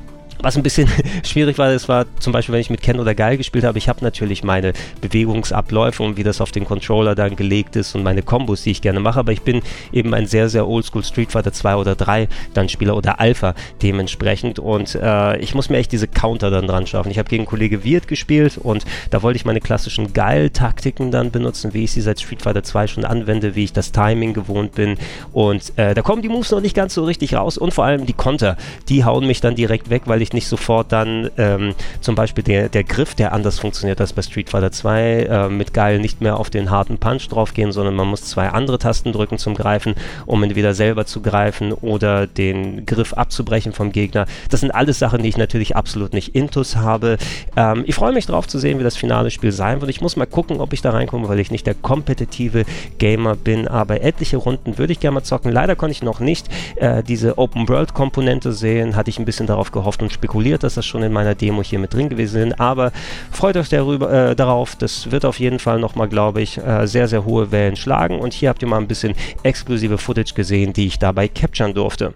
was 0.42 0.58
ein 0.58 0.64
bisschen 0.64 0.88
schwierig 1.24 1.58
war, 1.58 1.72
das 1.72 1.88
war 1.88 2.06
zum 2.20 2.34
Beispiel, 2.34 2.54
wenn 2.54 2.62
ich 2.62 2.70
mit 2.70 2.82
Ken 2.82 3.00
oder 3.00 3.16
Geil 3.16 3.38
gespielt 3.38 3.64
habe, 3.64 3.78
ich 3.78 3.90
habe 3.90 4.04
natürlich 4.04 4.44
meine 4.44 4.74
Bewegungsabläufe 5.02 6.04
und 6.04 6.18
wie 6.18 6.24
das 6.24 6.42
auf 6.42 6.52
den 6.52 6.66
Controller 6.66 7.16
dann 7.16 7.36
gelegt 7.36 7.76
ist 7.76 7.96
und 7.96 8.04
meine 8.04 8.22
Kombos, 8.22 8.64
die 8.64 8.72
ich 8.72 8.82
gerne 8.82 9.00
mache, 9.00 9.20
aber 9.20 9.32
ich 9.32 9.42
bin 9.42 9.62
eben 9.92 10.14
ein 10.14 10.26
sehr, 10.26 10.50
sehr 10.50 10.68
oldschool 10.68 11.04
Street 11.04 11.32
Fighter 11.32 11.54
2 11.54 11.76
oder 11.76 11.96
3 11.96 12.28
dann 12.54 12.70
Spieler 12.70 12.96
oder 12.96 13.20
Alpha 13.20 13.54
dementsprechend. 13.82 14.60
Und 14.60 14.96
äh, 14.96 15.38
ich 15.38 15.56
muss 15.56 15.70
mir 15.70 15.78
echt 15.78 15.92
diese 15.92 16.08
Counter 16.08 16.50
dann 16.50 16.68
dran 16.68 16.88
schaffen. 16.88 17.12
Ich 17.12 17.20
habe 17.20 17.30
gegen 17.30 17.46
Kollege 17.46 17.84
Wirt 17.84 18.08
gespielt 18.08 18.58
und 18.58 18.86
da 19.10 19.22
wollte 19.22 19.38
ich 19.38 19.46
meine 19.46 19.60
klassischen 19.60 20.14
Geil-Taktiken 20.14 21.12
dann 21.12 21.32
benutzen, 21.32 21.74
wie 21.74 21.84
ich 21.84 21.92
sie 21.92 22.02
seit 22.02 22.20
Street 22.20 22.42
Fighter 22.42 22.64
2 22.64 22.88
schon 22.88 23.06
anwende, 23.06 23.56
wie 23.56 23.64
ich 23.64 23.74
das 23.74 23.92
Timing 23.92 24.34
gewohnt 24.34 24.74
bin. 24.74 24.98
Und 25.32 25.78
äh, 25.78 25.94
da 25.94 26.02
kommen 26.02 26.22
die 26.22 26.30
Moves 26.30 26.52
noch 26.52 26.62
nicht 26.62 26.76
ganz 26.76 26.94
so 26.94 27.04
richtig 27.04 27.36
raus 27.36 27.58
und 27.58 27.74
vor 27.74 27.86
allem 27.86 28.06
die 28.06 28.14
Konter, 28.14 28.58
die 28.90 29.06
hauen 29.06 29.28
mich 29.28 29.42
dann 29.42 29.56
direkt 29.56 29.90
weg, 29.90 30.04
weil 30.06 30.22
ich 30.22 30.31
vielleicht 30.32 30.34
nicht 30.34 30.48
sofort 30.48 30.92
dann 30.92 31.30
ähm, 31.38 31.74
zum 32.00 32.16
Beispiel 32.16 32.44
der, 32.44 32.70
der 32.70 32.84
Griff, 32.84 33.16
der 33.16 33.34
anders 33.34 33.60
funktioniert 33.60 34.00
als 34.02 34.14
bei 34.14 34.22
Street 34.22 34.50
Fighter 34.50 34.72
2, 34.72 35.02
äh, 35.02 35.50
mit 35.50 35.74
Geil 35.74 36.00
nicht 36.00 36.22
mehr 36.22 36.38
auf 36.38 36.50
den 36.50 36.70
harten 36.70 36.98
Punch 36.98 37.28
draufgehen, 37.30 37.72
sondern 37.72 37.96
man 37.96 38.08
muss 38.08 38.24
zwei 38.24 38.50
andere 38.50 38.78
Tasten 38.78 39.12
drücken 39.12 39.38
zum 39.38 39.56
Greifen, 39.56 39.96
um 40.26 40.44
entweder 40.44 40.74
selber 40.74 41.06
zu 41.06 41.22
greifen 41.22 41.74
oder 41.74 42.28
den 42.28 42.86
Griff 42.86 43.14
abzubrechen 43.14 43.74
vom 43.74 43.92
Gegner. 43.92 44.26
Das 44.50 44.62
sind 44.62 44.72
alles 44.72 45.00
Sachen, 45.00 45.24
die 45.24 45.30
ich 45.30 45.38
natürlich 45.38 45.76
absolut 45.76 46.14
nicht 46.14 46.36
intus 46.36 46.76
habe. 46.76 47.18
Ähm, 47.56 47.84
ich 47.86 47.96
freue 47.96 48.14
mich 48.14 48.26
drauf 48.26 48.48
zu 48.48 48.60
sehen, 48.60 48.80
wie 48.80 48.84
das 48.84 48.98
finale 48.98 49.32
Spiel 49.32 49.52
sein 49.52 49.82
wird. 49.82 49.90
Ich 49.90 50.02
muss 50.02 50.16
mal 50.16 50.26
gucken, 50.26 50.60
ob 50.60 50.74
ich 50.74 50.82
da 50.82 50.92
reinkomme, 50.92 51.28
weil 51.30 51.40
ich 51.40 51.52
nicht 51.52 51.68
der 51.68 51.76
kompetitive 51.76 52.66
Gamer 52.98 53.36
bin, 53.36 53.68
aber 53.68 54.02
etliche 54.02 54.38
Runden 54.38 54.78
würde 54.78 54.94
ich 54.94 55.00
gerne 55.00 55.16
mal 55.16 55.24
zocken. 55.24 55.52
Leider 55.52 55.76
konnte 55.76 55.92
ich 55.92 56.04
noch 56.04 56.20
nicht 56.20 56.48
äh, 56.76 57.04
diese 57.04 57.38
Open-World-Komponente 57.38 58.52
sehen, 58.54 58.96
hatte 58.96 59.10
ich 59.10 59.20
ein 59.20 59.26
bisschen 59.26 59.48
darauf 59.48 59.72
gehofft 59.72 60.02
und 60.02 60.11
spekuliert, 60.12 60.64
dass 60.64 60.76
das 60.76 60.86
schon 60.86 61.04
in 61.04 61.12
meiner 61.12 61.36
Demo 61.36 61.64
hier 61.64 61.80
mit 61.80 61.94
drin 61.94 62.10
gewesen 62.10 62.52
ist. 62.52 62.60
Aber 62.60 62.92
freut 63.32 63.58
euch 63.58 63.70
darüber, 63.70 64.12
äh, 64.12 64.36
darauf. 64.36 64.76
Das 64.76 65.12
wird 65.12 65.26
auf 65.26 65.40
jeden 65.40 65.60
Fall 65.60 65.80
nochmal, 65.80 66.08
glaube 66.08 66.42
ich, 66.42 66.58
äh, 66.58 66.88
sehr, 66.88 67.08
sehr 67.08 67.26
hohe 67.26 67.52
Wellen 67.52 67.76
schlagen. 67.76 68.20
Und 68.20 68.34
hier 68.34 68.50
habt 68.50 68.62
ihr 68.62 68.68
mal 68.68 68.78
ein 68.78 68.88
bisschen 68.88 69.14
exklusive 69.44 69.98
Footage 69.98 70.34
gesehen, 70.34 70.74
die 70.74 70.88
ich 70.88 71.00
dabei 71.00 71.28
capturen 71.28 71.74
durfte. 71.74 72.14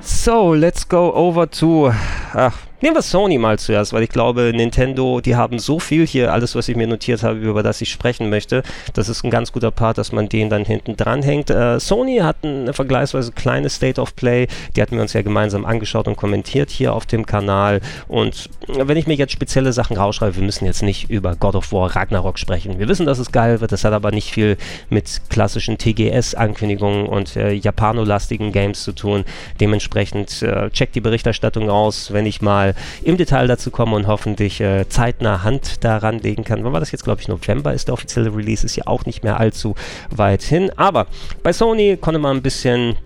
So, 0.00 0.54
let's 0.54 0.88
go 0.88 1.12
over 1.14 1.50
to. 1.50 1.92
Ach, 2.34 2.67
Nehmen 2.80 2.94
wir 2.94 3.02
Sony 3.02 3.38
mal 3.38 3.58
zuerst, 3.58 3.92
weil 3.92 4.04
ich 4.04 4.08
glaube, 4.08 4.52
Nintendo, 4.54 5.20
die 5.20 5.34
haben 5.34 5.58
so 5.58 5.80
viel 5.80 6.06
hier, 6.06 6.32
alles, 6.32 6.54
was 6.54 6.68
ich 6.68 6.76
mir 6.76 6.86
notiert 6.86 7.24
habe, 7.24 7.40
über 7.40 7.64
das 7.64 7.80
ich 7.80 7.90
sprechen 7.90 8.30
möchte. 8.30 8.62
Das 8.94 9.08
ist 9.08 9.24
ein 9.24 9.30
ganz 9.30 9.50
guter 9.50 9.72
Part, 9.72 9.98
dass 9.98 10.12
man 10.12 10.28
den 10.28 10.48
dann 10.48 10.64
hinten 10.64 10.96
dran 10.96 11.24
hängt. 11.24 11.50
Äh, 11.50 11.80
Sony 11.80 12.18
hat 12.18 12.36
eine 12.42 12.72
vergleichsweise 12.72 13.32
kleine 13.32 13.68
State 13.68 14.00
of 14.00 14.14
Play, 14.14 14.46
die 14.76 14.82
hatten 14.82 14.94
wir 14.94 15.02
uns 15.02 15.12
ja 15.12 15.22
gemeinsam 15.22 15.64
angeschaut 15.64 16.06
und 16.06 16.14
kommentiert 16.14 16.70
hier 16.70 16.94
auf 16.94 17.04
dem 17.04 17.26
Kanal. 17.26 17.80
Und 18.06 18.48
wenn 18.68 18.96
ich 18.96 19.08
mir 19.08 19.14
jetzt 19.14 19.32
spezielle 19.32 19.72
Sachen 19.72 19.96
rausschreibe, 19.96 20.36
wir 20.36 20.44
müssen 20.44 20.64
jetzt 20.64 20.84
nicht 20.84 21.10
über 21.10 21.34
God 21.34 21.56
of 21.56 21.72
War 21.72 21.96
Ragnarok 21.96 22.38
sprechen. 22.38 22.78
Wir 22.78 22.86
wissen, 22.86 23.06
dass 23.06 23.18
es 23.18 23.32
geil 23.32 23.60
wird, 23.60 23.72
das 23.72 23.82
hat 23.82 23.92
aber 23.92 24.12
nicht 24.12 24.30
viel 24.30 24.56
mit 24.88 25.22
klassischen 25.30 25.78
TGS-Ankündigungen 25.78 27.06
und 27.06 27.34
äh, 27.34 27.50
japanolastigen 27.54 28.52
Games 28.52 28.84
zu 28.84 28.92
tun. 28.92 29.24
Dementsprechend 29.60 30.42
äh, 30.42 30.70
checkt 30.70 30.94
die 30.94 31.00
Berichterstattung 31.00 31.70
aus, 31.70 32.12
wenn 32.12 32.24
ich 32.24 32.40
mal 32.40 32.67
im 33.02 33.16
Detail 33.16 33.46
dazu 33.46 33.70
komme 33.70 33.96
und 33.96 34.06
hoffentlich 34.06 34.60
äh, 34.60 34.88
zeitnah 34.88 35.42
Hand 35.42 35.84
daran 35.84 36.18
legen 36.18 36.44
kann. 36.44 36.64
Wann 36.64 36.72
war 36.72 36.80
das 36.80 36.92
jetzt, 36.92 37.04
glaube 37.04 37.20
ich, 37.20 37.28
November 37.28 37.72
ist 37.74 37.88
der 37.88 37.94
offizielle 37.94 38.34
Release, 38.34 38.64
ist 38.64 38.76
ja 38.76 38.86
auch 38.86 39.04
nicht 39.04 39.24
mehr 39.24 39.38
allzu 39.38 39.74
weit 40.10 40.42
hin. 40.42 40.70
Aber 40.76 41.06
bei 41.42 41.52
Sony 41.52 41.96
konnte 42.00 42.18
man 42.18 42.36
ein 42.36 42.42
bisschen 42.42 42.96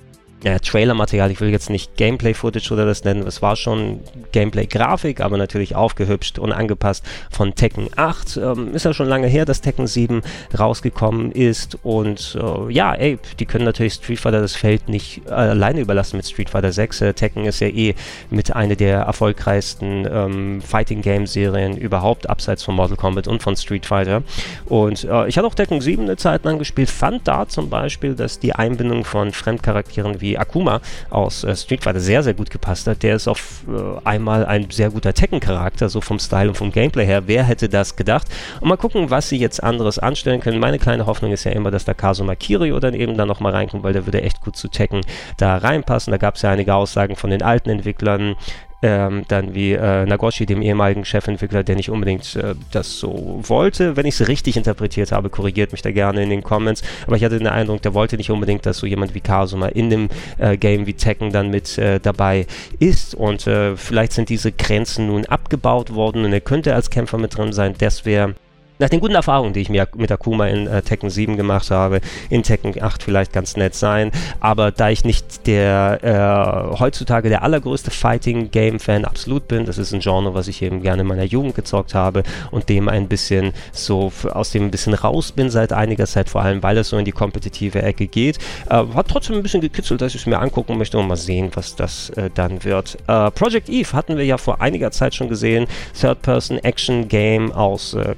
ja, 0.43 0.59
Trailer-Material, 0.59 1.31
ich 1.31 1.41
will 1.41 1.51
jetzt 1.51 1.71
nicht 1.71 1.97
Gameplay-Footage 1.97 2.73
oder 2.73 2.85
das 2.85 3.05
nennen, 3.05 3.27
es 3.27 3.43
war 3.43 3.55
schon 3.55 4.01
Gameplay-Grafik, 4.33 5.21
aber 5.21 5.37
natürlich 5.37 5.77
aufgehübscht 5.77 6.39
und 6.39 6.53
angepasst 6.53 7.05
von 7.31 7.55
Tekken 7.55 7.89
8. 7.95 8.37
Ähm, 8.37 8.75
ist 8.75 8.85
ja 8.85 8.93
schon 8.93 9.09
lange 9.09 9.29
her, 9.29 9.45
dass 9.45 9.61
Tekken 9.61 9.87
7 9.87 10.23
rausgekommen 10.59 11.31
ist 11.31 11.79
und 11.85 12.37
äh, 12.41 12.73
ja, 12.73 12.95
ey, 12.95 13.19
die 13.39 13.47
können 13.47 13.65
natürlich 13.65 13.95
Street 13.95 14.19
Fighter 14.19 14.41
das 14.41 14.57
Feld 14.57 14.89
nicht 14.89 15.23
äh, 15.27 15.33
alleine 15.33 15.81
überlassen 15.81 16.17
mit 16.17 16.27
Street 16.27 16.51
Fighter 16.51 16.73
6. 16.73 17.01
Äh, 17.03 17.15
Tekken 17.15 17.45
ist 17.45 17.61
ja 17.61 17.69
eh 17.69 17.95
mit 18.31 18.55
einer 18.55 18.75
der 18.75 19.01
erfolgreichsten 19.01 20.09
ähm, 20.11 20.61
Fighting-Game-Serien 20.61 21.77
überhaupt, 21.77 22.29
abseits 22.29 22.65
von 22.65 22.75
Mortal 22.75 22.97
Kombat 22.97 23.29
und 23.29 23.43
von 23.43 23.57
Street 23.57 23.87
Fighter. 23.87 24.23
Und 24.67 25.05
äh, 25.05 25.29
ich 25.29 25.39
hatte 25.39 25.47
auch 25.47 25.55
Tekken 25.55 25.81
7 25.81 26.03
eine 26.03 26.17
Zeit 26.17 26.45
lang 26.45 26.59
gespielt, 26.59 26.91
fand 26.91 27.29
da 27.29 27.47
zum 27.47 27.71
Beispiel, 27.71 28.15
dass 28.15 28.41
die 28.41 28.55
Einbindung 28.55 29.05
von 29.05 29.31
Fremdcharakteren 29.31 30.21
wie 30.21 30.32
Akuma 30.39 30.81
aus 31.11 31.45
äh, 31.45 31.55
Street 31.57 31.83
Fighter 31.83 32.01
sehr, 32.01 32.23
sehr 32.23 32.35
gut 32.35 32.51
gepasst 32.51 32.87
hat. 32.87 33.03
Der 33.03 33.17
ist 33.17 33.29
auf 33.29 33.65
äh, 33.69 34.07
einmal 34.07 34.47
ein 34.47 34.71
sehr 34.71 34.91
guter 34.91 35.13
Tekken-Charakter, 35.13 35.89
so 35.89 36.01
vom 36.01 36.19
Style 36.19 36.49
und 36.49 36.57
vom 36.57 36.73
Gameplay 36.73 37.07
her. 37.07 37.23
Wer 37.27 37.45
hätte 37.45 37.69
das 37.69 37.97
gedacht? 37.97 38.27
Und 38.61 38.69
mal 38.69 38.77
gucken, 38.77 39.11
was 39.11 39.29
sie 39.29 39.39
jetzt 39.39 39.63
anderes 39.63 39.99
anstellen 39.99 40.41
können. 40.41 40.59
Meine 40.59 40.79
kleine 40.79 41.07
Hoffnung 41.07 41.33
ist 41.33 41.45
ja 41.45 41.53
immer, 41.53 41.71
dass 41.71 41.85
der 41.85 41.95
Kazuma 41.95 42.35
Kirio 42.35 42.81
dann 42.81 42.95
eben 42.95 43.17
dann 43.17 43.29
nochmal 43.29 43.53
reinkommt, 43.53 43.83
weil 43.83 43.93
der 43.93 44.07
würde 44.07 44.23
echt 44.23 44.41
gut 44.41 44.57
zu 44.57 44.69
Tekken 44.69 45.03
da 45.37 45.57
reinpassen. 45.57 46.11
Da 46.11 46.19
gab 46.19 46.37
es 46.37 46.43
ja 46.43 46.51
einige 46.51 46.75
Aussagen 46.75 47.17
von 47.17 47.31
den 47.31 47.43
alten 47.43 47.71
Entwicklern, 47.71 48.37
ähm, 48.83 49.25
dann 49.29 49.55
wie 49.55 49.73
äh, 49.73 50.05
Nagoshi, 50.05 50.45
dem 50.45 50.61
ehemaligen 50.61 51.05
Chefentwickler, 51.05 51.63
der 51.63 51.77
nicht 51.77 51.91
unbedingt 51.91 52.37
äh, 52.37 52.55
das 52.73 52.99
so 52.99 53.41
wollte. 53.43 53.97
Wenn 53.97 54.07
ich 54.07 54.21
es 54.21 54.29
richtig 54.29 54.57
interpretiert 54.57 55.13
habe, 55.13 55.31
korrigiert 55.31 55.73
mich 55.73 55.83
da 55.83 55.93
gerne 55.93 56.23
in 56.23 56.31
den 56.31 56.43
Comments. 56.43 56.83
Aber 57.07 57.17
ich 57.17 57.25
hatte 57.25 57.39
den 57.39 57.47
Eindruck, 57.47 57.83
der 57.83 57.95
wollte 57.95 58.17
nicht 58.17 58.31
unbedingt, 58.31 58.67
dass 58.67 58.79
so 58.79 58.87
jemand 58.87 59.15
wie 59.15 59.21
Kazuma 59.21 59.69
in 59.69 59.91
dem 59.91 60.09
äh, 60.39 60.57
Game 60.57 60.87
wie 60.87 60.95
Tekken 60.95 61.33
dann 61.33 61.51
mit 61.51 61.79
äh, 61.79 62.01
dabei 62.01 62.47
ist. 62.79 63.15
Und 63.15 63.47
äh, 63.47 63.77
vielleicht 63.77 64.13
sind 64.13 64.29
diese 64.29 64.53
Grenzen 64.53 65.07
nun 65.07 65.25
abgebaut 65.27 65.95
worden 65.95 66.25
und 66.25 66.33
er 66.33 66.41
könnte 66.41 66.75
als 66.75 66.91
Kämpfer 66.91 67.19
mit 67.19 67.37
drin 67.37 67.53
sein. 67.53 67.75
Das 67.79 68.05
wäre 68.05 68.35
nach 68.79 68.89
den 68.89 69.01
guten 69.01 69.15
Erfahrungen, 69.15 69.53
die 69.53 69.61
ich 69.61 69.69
mir 69.69 69.89
mit 69.97 70.11
Akuma 70.11 70.47
in 70.47 70.67
äh, 70.67 70.83
Tekken 70.83 71.11
7 71.11 71.37
gemacht 71.37 71.71
habe, 71.71 72.01
in 72.31 72.43
Tekken 72.43 72.81
8 72.83 73.03
vielleicht 73.03 73.33
ganz 73.33 73.57
nett 73.57 73.75
sein. 73.75 74.11
Aber 74.41 74.71
da 74.71 74.91
ich 74.91 75.05
nicht 75.05 75.47
der 75.47 76.73
äh, 76.73 76.79
heutzutage 76.79 77.29
der 77.29 77.43
allergrößte 77.43 77.91
Fighting-Game-Fan 77.91 79.05
absolut 79.05 79.49
bin, 79.49 79.67
das 79.67 79.79
ist 79.79 79.93
ein 79.93 80.01
Genre, 80.01 80.35
was 80.35 80.49
ich 80.49 80.63
eben 80.63 80.83
gerne 80.83 81.03
in 81.03 81.09
meiner 81.09 81.25
Jugend 81.25 81.55
gezockt 81.55 81.95
habe 81.95 82.23
und 82.51 82.69
dem 82.69 82.89
ein 82.89 83.09
bisschen 83.09 83.53
so 83.73 84.13
aus 84.33 84.51
dem 84.51 84.65
ein 84.65 84.71
bisschen 84.71 84.95
raus 84.95 85.33
bin 85.33 85.51
seit 85.51 85.73
einiger 85.73 86.07
Zeit, 86.07 86.29
vor 86.29 86.43
allem 86.43 86.63
weil 86.63 86.77
es 86.79 86.89
so 86.89 86.99
in 86.99 87.05
die 87.05 87.13
kompetitive 87.13 87.83
Ecke 87.83 88.07
geht. 88.07 88.39
Äh, 88.69 88.85
hat 88.95 89.09
trotzdem 89.09 89.37
ein 89.37 89.43
bisschen 89.43 89.61
gekitzelt, 89.61 90.01
dass 90.01 90.15
ich 90.15 90.23
es 90.23 90.27
mir 90.27 90.39
angucken 90.41 90.79
möchte 90.79 90.99
und 90.99 91.07
mal 91.07 91.17
sehen, 91.17 91.51
was 91.55 91.77
das 91.77 92.11
äh, 92.11 92.31
dann 92.35 92.65
wird. 92.65 92.99
Äh, 93.07 93.31
Project 93.31 93.69
Eve 93.69 93.93
hatten 93.93 94.17
wir 94.17 94.25
ja 94.25 94.39
vor 94.39 94.61
einiger 94.61 94.91
Zeit 94.91 95.15
schon 95.15 95.29
gesehen. 95.29 95.67
Third-Person-Action-Game 96.01 97.53
aus 97.53 97.95
äh, 97.95 98.15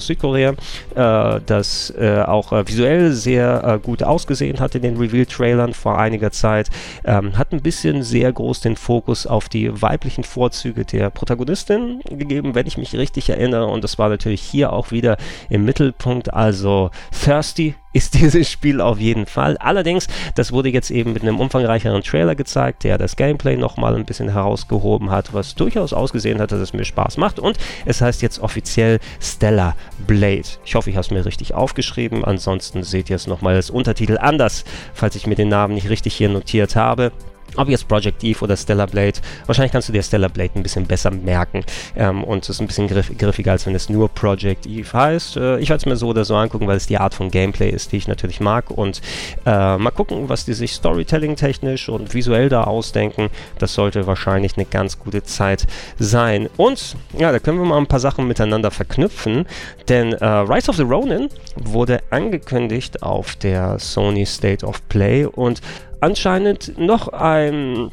Korea 0.00 0.24
Südkorea, 0.24 0.54
äh, 0.94 1.40
das 1.44 1.92
äh, 1.98 2.22
auch 2.22 2.52
äh, 2.52 2.66
visuell 2.66 3.12
sehr 3.12 3.80
gut 3.82 4.02
ausgesehen 4.02 4.60
hat 4.60 4.74
in 4.74 4.82
den 4.82 4.96
Reveal-Trailern 4.96 5.74
vor 5.74 5.98
einiger 5.98 6.30
Zeit. 6.30 6.70
Ähm, 7.04 7.36
hat 7.38 7.52
ein 7.52 7.62
bisschen 7.62 8.02
sehr 8.02 8.32
groß 8.32 8.60
den 8.60 8.76
Fokus 8.76 9.26
auf 9.26 9.48
die 9.48 9.82
weiblichen 9.82 10.24
Vorzüge 10.24 10.84
der 10.84 11.10
Protagonistin 11.10 12.00
gegeben, 12.08 12.54
wenn 12.54 12.66
ich 12.66 12.78
mich 12.78 12.94
richtig 12.94 13.30
erinnere. 13.30 13.66
Und 13.66 13.84
das 13.84 13.98
war 13.98 14.08
natürlich 14.08 14.42
hier 14.42 14.72
auch 14.72 14.90
wieder 14.90 15.16
im 15.48 15.64
Mittelpunkt. 15.64 16.32
Also 16.32 16.90
Thirsty 17.24 17.74
ist 17.94 18.14
dieses 18.20 18.50
Spiel 18.50 18.82
auf 18.82 18.98
jeden 18.98 19.24
Fall. 19.24 19.56
Allerdings, 19.56 20.06
das 20.34 20.52
wurde 20.52 20.68
jetzt 20.68 20.90
eben 20.90 21.14
mit 21.14 21.22
einem 21.22 21.40
umfangreicheren 21.40 22.02
Trailer 22.02 22.34
gezeigt, 22.34 22.84
der 22.84 22.98
das 22.98 23.16
Gameplay 23.16 23.56
nochmal 23.56 23.94
ein 23.94 24.04
bisschen 24.04 24.28
herausgehoben 24.28 25.10
hat, 25.10 25.32
was 25.32 25.54
durchaus 25.54 25.94
ausgesehen 25.94 26.40
hat, 26.40 26.52
dass 26.52 26.60
es 26.60 26.74
mir 26.74 26.84
Spaß 26.84 27.16
macht. 27.16 27.38
Und 27.38 27.56
es 27.86 28.02
heißt 28.02 28.20
jetzt 28.20 28.40
offiziell 28.40 29.00
Stellar 29.20 29.74
Blade. 30.06 30.42
Ich 30.64 30.74
hoffe, 30.74 30.90
ich 30.90 30.96
habe 30.96 31.04
es 31.06 31.10
mir 31.10 31.24
richtig 31.24 31.54
aufgeschrieben. 31.54 32.24
Ansonsten 32.24 32.82
seht 32.82 33.08
ihr 33.08 33.16
es 33.16 33.26
nochmal 33.26 33.54
als 33.54 33.70
Untertitel 33.70 34.18
anders, 34.18 34.64
falls 34.92 35.16
ich 35.16 35.26
mir 35.26 35.36
den 35.36 35.48
Namen 35.48 35.74
nicht 35.74 35.88
richtig 35.88 36.14
hier 36.14 36.28
notiert 36.28 36.76
habe. 36.76 37.12
Ob 37.56 37.68
jetzt 37.68 37.88
Project 37.88 38.22
Eve 38.24 38.44
oder 38.44 38.56
Stellar 38.56 38.86
Blade, 38.86 39.18
wahrscheinlich 39.46 39.72
kannst 39.72 39.88
du 39.88 39.92
dir 39.92 40.02
Stellar 40.02 40.28
Blade 40.28 40.50
ein 40.54 40.62
bisschen 40.62 40.86
besser 40.86 41.10
merken 41.10 41.64
ähm, 41.96 42.24
und 42.24 42.44
es 42.44 42.50
ist 42.50 42.60
ein 42.60 42.66
bisschen 42.66 42.88
griff, 42.88 43.16
griffiger, 43.16 43.52
als 43.52 43.66
wenn 43.66 43.74
es 43.74 43.88
nur 43.88 44.08
Project 44.08 44.66
Eve 44.66 44.92
heißt. 44.92 45.36
Äh, 45.36 45.58
ich 45.58 45.68
werde 45.68 45.80
es 45.80 45.86
mir 45.86 45.96
so 45.96 46.08
oder 46.08 46.24
so 46.24 46.36
angucken, 46.36 46.66
weil 46.66 46.76
es 46.76 46.86
die 46.86 46.98
Art 46.98 47.14
von 47.14 47.30
Gameplay 47.30 47.70
ist, 47.70 47.92
die 47.92 47.96
ich 47.96 48.08
natürlich 48.08 48.40
mag 48.40 48.70
und 48.70 49.00
äh, 49.46 49.76
mal 49.76 49.90
gucken, 49.90 50.28
was 50.28 50.44
die 50.44 50.54
sich 50.54 50.72
Storytelling-technisch 50.72 51.88
und 51.88 52.14
visuell 52.14 52.48
da 52.48 52.64
ausdenken. 52.64 53.30
Das 53.58 53.74
sollte 53.74 54.06
wahrscheinlich 54.06 54.56
eine 54.56 54.66
ganz 54.66 54.98
gute 54.98 55.22
Zeit 55.22 55.66
sein. 55.98 56.48
Und 56.56 56.96
ja, 57.18 57.32
da 57.32 57.38
können 57.38 57.58
wir 57.58 57.64
mal 57.64 57.78
ein 57.78 57.86
paar 57.86 58.00
Sachen 58.00 58.26
miteinander 58.26 58.70
verknüpfen, 58.70 59.46
denn 59.88 60.12
äh, 60.12 60.24
Rise 60.24 60.70
of 60.70 60.76
the 60.76 60.82
Ronin 60.82 61.28
wurde 61.56 62.02
angekündigt 62.10 63.02
auf 63.02 63.36
der 63.36 63.78
Sony 63.78 64.26
State 64.26 64.64
of 64.66 64.86
Play 64.88 65.24
und 65.24 65.60
anscheinend 66.00 66.78
noch 66.78 67.08
ein 67.08 67.90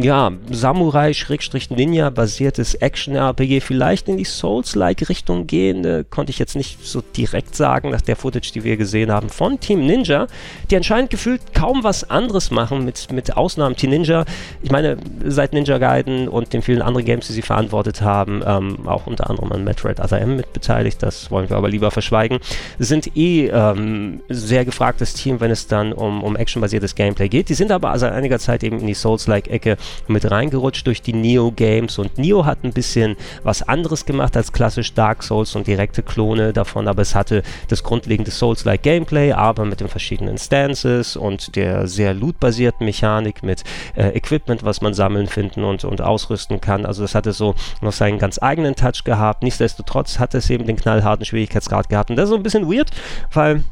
ja, 0.00 0.32
Samurai-Ninja 0.50 2.10
basiertes 2.10 2.74
Action-RPG 2.74 3.60
vielleicht 3.60 4.08
in 4.08 4.16
die 4.16 4.24
Souls-like-Richtung 4.24 5.46
gehen, 5.46 5.84
äh, 5.84 6.04
konnte 6.08 6.30
ich 6.30 6.38
jetzt 6.38 6.56
nicht 6.56 6.84
so 6.84 7.02
direkt 7.16 7.54
sagen, 7.54 7.90
nach 7.90 8.00
der 8.00 8.16
Footage, 8.16 8.52
die 8.52 8.64
wir 8.64 8.76
gesehen 8.76 9.10
haben 9.10 9.28
von 9.28 9.60
Team 9.60 9.86
Ninja, 9.86 10.26
die 10.70 10.76
anscheinend 10.76 11.10
gefühlt 11.10 11.54
kaum 11.54 11.84
was 11.84 12.08
anderes 12.08 12.50
machen, 12.50 12.84
mit, 12.84 13.12
mit 13.12 13.36
Ausnahmen 13.36 13.76
Team 13.76 13.90
Ninja. 13.90 14.24
Ich 14.62 14.70
meine, 14.70 14.96
seit 15.24 15.52
Ninja 15.52 15.78
Gaiden 15.78 16.28
und 16.28 16.52
den 16.52 16.62
vielen 16.62 16.82
anderen 16.82 17.06
Games, 17.06 17.26
die 17.26 17.32
sie 17.32 17.42
verantwortet 17.42 18.02
haben, 18.02 18.42
ähm, 18.46 18.86
auch 18.86 19.06
unter 19.06 19.30
anderem 19.30 19.52
an 19.52 19.64
Metroid 19.64 20.00
Other 20.00 20.20
M 20.20 20.36
mit 20.36 20.52
beteiligt, 20.52 21.02
das 21.02 21.30
wollen 21.30 21.48
wir 21.48 21.56
aber 21.56 21.68
lieber 21.68 21.90
verschweigen, 21.90 22.38
sind 22.78 23.16
eh 23.16 23.48
ähm, 23.48 24.20
sehr 24.28 24.64
gefragtes 24.64 25.14
Team, 25.14 25.40
wenn 25.40 25.50
es 25.50 25.66
dann 25.66 25.92
um, 25.92 26.22
um 26.22 26.36
actionbasiertes 26.36 26.94
Gameplay 26.94 27.28
geht. 27.28 27.48
Die 27.48 27.54
sind 27.54 27.70
aber 27.70 27.96
seit 27.98 28.12
einiger 28.12 28.38
Zeit 28.38 28.62
eben 28.64 28.78
in 28.80 28.86
die 28.86 28.94
Souls-like-Ecke 28.94 29.76
mit 30.08 30.30
reingerutscht 30.30 30.86
durch 30.86 31.02
die 31.02 31.12
Neo-Games 31.12 31.98
und 31.98 32.18
Neo 32.18 32.44
hat 32.44 32.64
ein 32.64 32.72
bisschen 32.72 33.16
was 33.42 33.62
anderes 33.62 34.06
gemacht 34.06 34.36
als 34.36 34.52
klassisch 34.52 34.94
Dark 34.94 35.22
Souls 35.22 35.54
und 35.54 35.66
direkte 35.66 36.02
Klone 36.02 36.52
davon, 36.52 36.88
aber 36.88 37.02
es 37.02 37.14
hatte 37.14 37.42
das 37.68 37.82
grundlegende 37.82 38.30
Souls-like 38.30 38.82
Gameplay, 38.82 39.32
aber 39.32 39.64
mit 39.64 39.80
den 39.80 39.88
verschiedenen 39.88 40.38
Stances 40.38 41.16
und 41.16 41.56
der 41.56 41.86
sehr 41.86 42.14
loot-basierten 42.14 42.84
Mechanik 42.84 43.42
mit 43.42 43.64
äh, 43.96 44.08
Equipment, 44.16 44.64
was 44.64 44.80
man 44.80 44.94
sammeln, 44.94 45.26
finden 45.26 45.64
und, 45.64 45.84
und 45.84 46.00
ausrüsten 46.00 46.60
kann. 46.60 46.86
Also 46.86 47.02
das 47.02 47.14
hatte 47.14 47.32
so 47.32 47.54
noch 47.80 47.92
seinen 47.92 48.18
ganz 48.18 48.38
eigenen 48.40 48.74
Touch 48.74 49.04
gehabt. 49.04 49.42
Nichtsdestotrotz 49.42 50.18
hat 50.18 50.34
es 50.34 50.50
eben 50.50 50.66
den 50.66 50.76
knallharten 50.76 51.24
Schwierigkeitsgrad 51.24 51.88
gehabt 51.88 52.10
und 52.10 52.16
das 52.16 52.24
ist 52.24 52.30
so 52.30 52.36
ein 52.36 52.42
bisschen 52.42 52.70
weird, 52.70 52.90
weil 53.32 53.64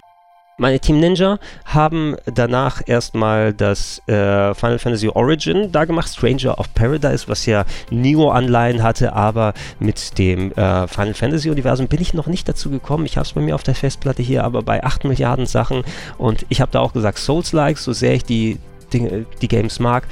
meine 0.62 0.78
Team 0.78 1.00
Ninja 1.00 1.38
haben 1.64 2.14
danach 2.24 2.82
erstmal 2.86 3.52
das 3.52 3.98
äh, 4.06 4.54
Final 4.54 4.78
Fantasy 4.78 5.08
Origin 5.08 5.72
da 5.72 5.84
gemacht, 5.84 6.08
Stranger 6.08 6.56
of 6.58 6.72
Paradise, 6.72 7.26
was 7.26 7.44
ja 7.46 7.64
Neo-Anleihen 7.90 8.82
hatte, 8.82 9.12
aber 9.12 9.54
mit 9.80 10.18
dem 10.18 10.52
äh, 10.52 10.86
Final 10.86 11.14
Fantasy 11.14 11.50
Universum 11.50 11.88
bin 11.88 12.00
ich 12.00 12.14
noch 12.14 12.28
nicht 12.28 12.48
dazu 12.48 12.70
gekommen. 12.70 13.06
Ich 13.06 13.16
habe 13.16 13.26
es 13.26 13.32
bei 13.32 13.40
mir 13.40 13.56
auf 13.56 13.64
der 13.64 13.74
Festplatte 13.74 14.22
hier, 14.22 14.44
aber 14.44 14.62
bei 14.62 14.84
8 14.84 15.04
Milliarden 15.04 15.46
Sachen 15.46 15.82
und 16.16 16.46
ich 16.48 16.60
habe 16.60 16.70
da 16.70 16.78
auch 16.78 16.92
gesagt, 16.92 17.18
Souls-like, 17.18 17.78
so 17.78 17.92
sehr 17.92 18.14
ich 18.14 18.24
die 18.24 18.58
Dinge, 18.92 19.26
die 19.40 19.48
Games 19.48 19.78
mag. 19.80 20.04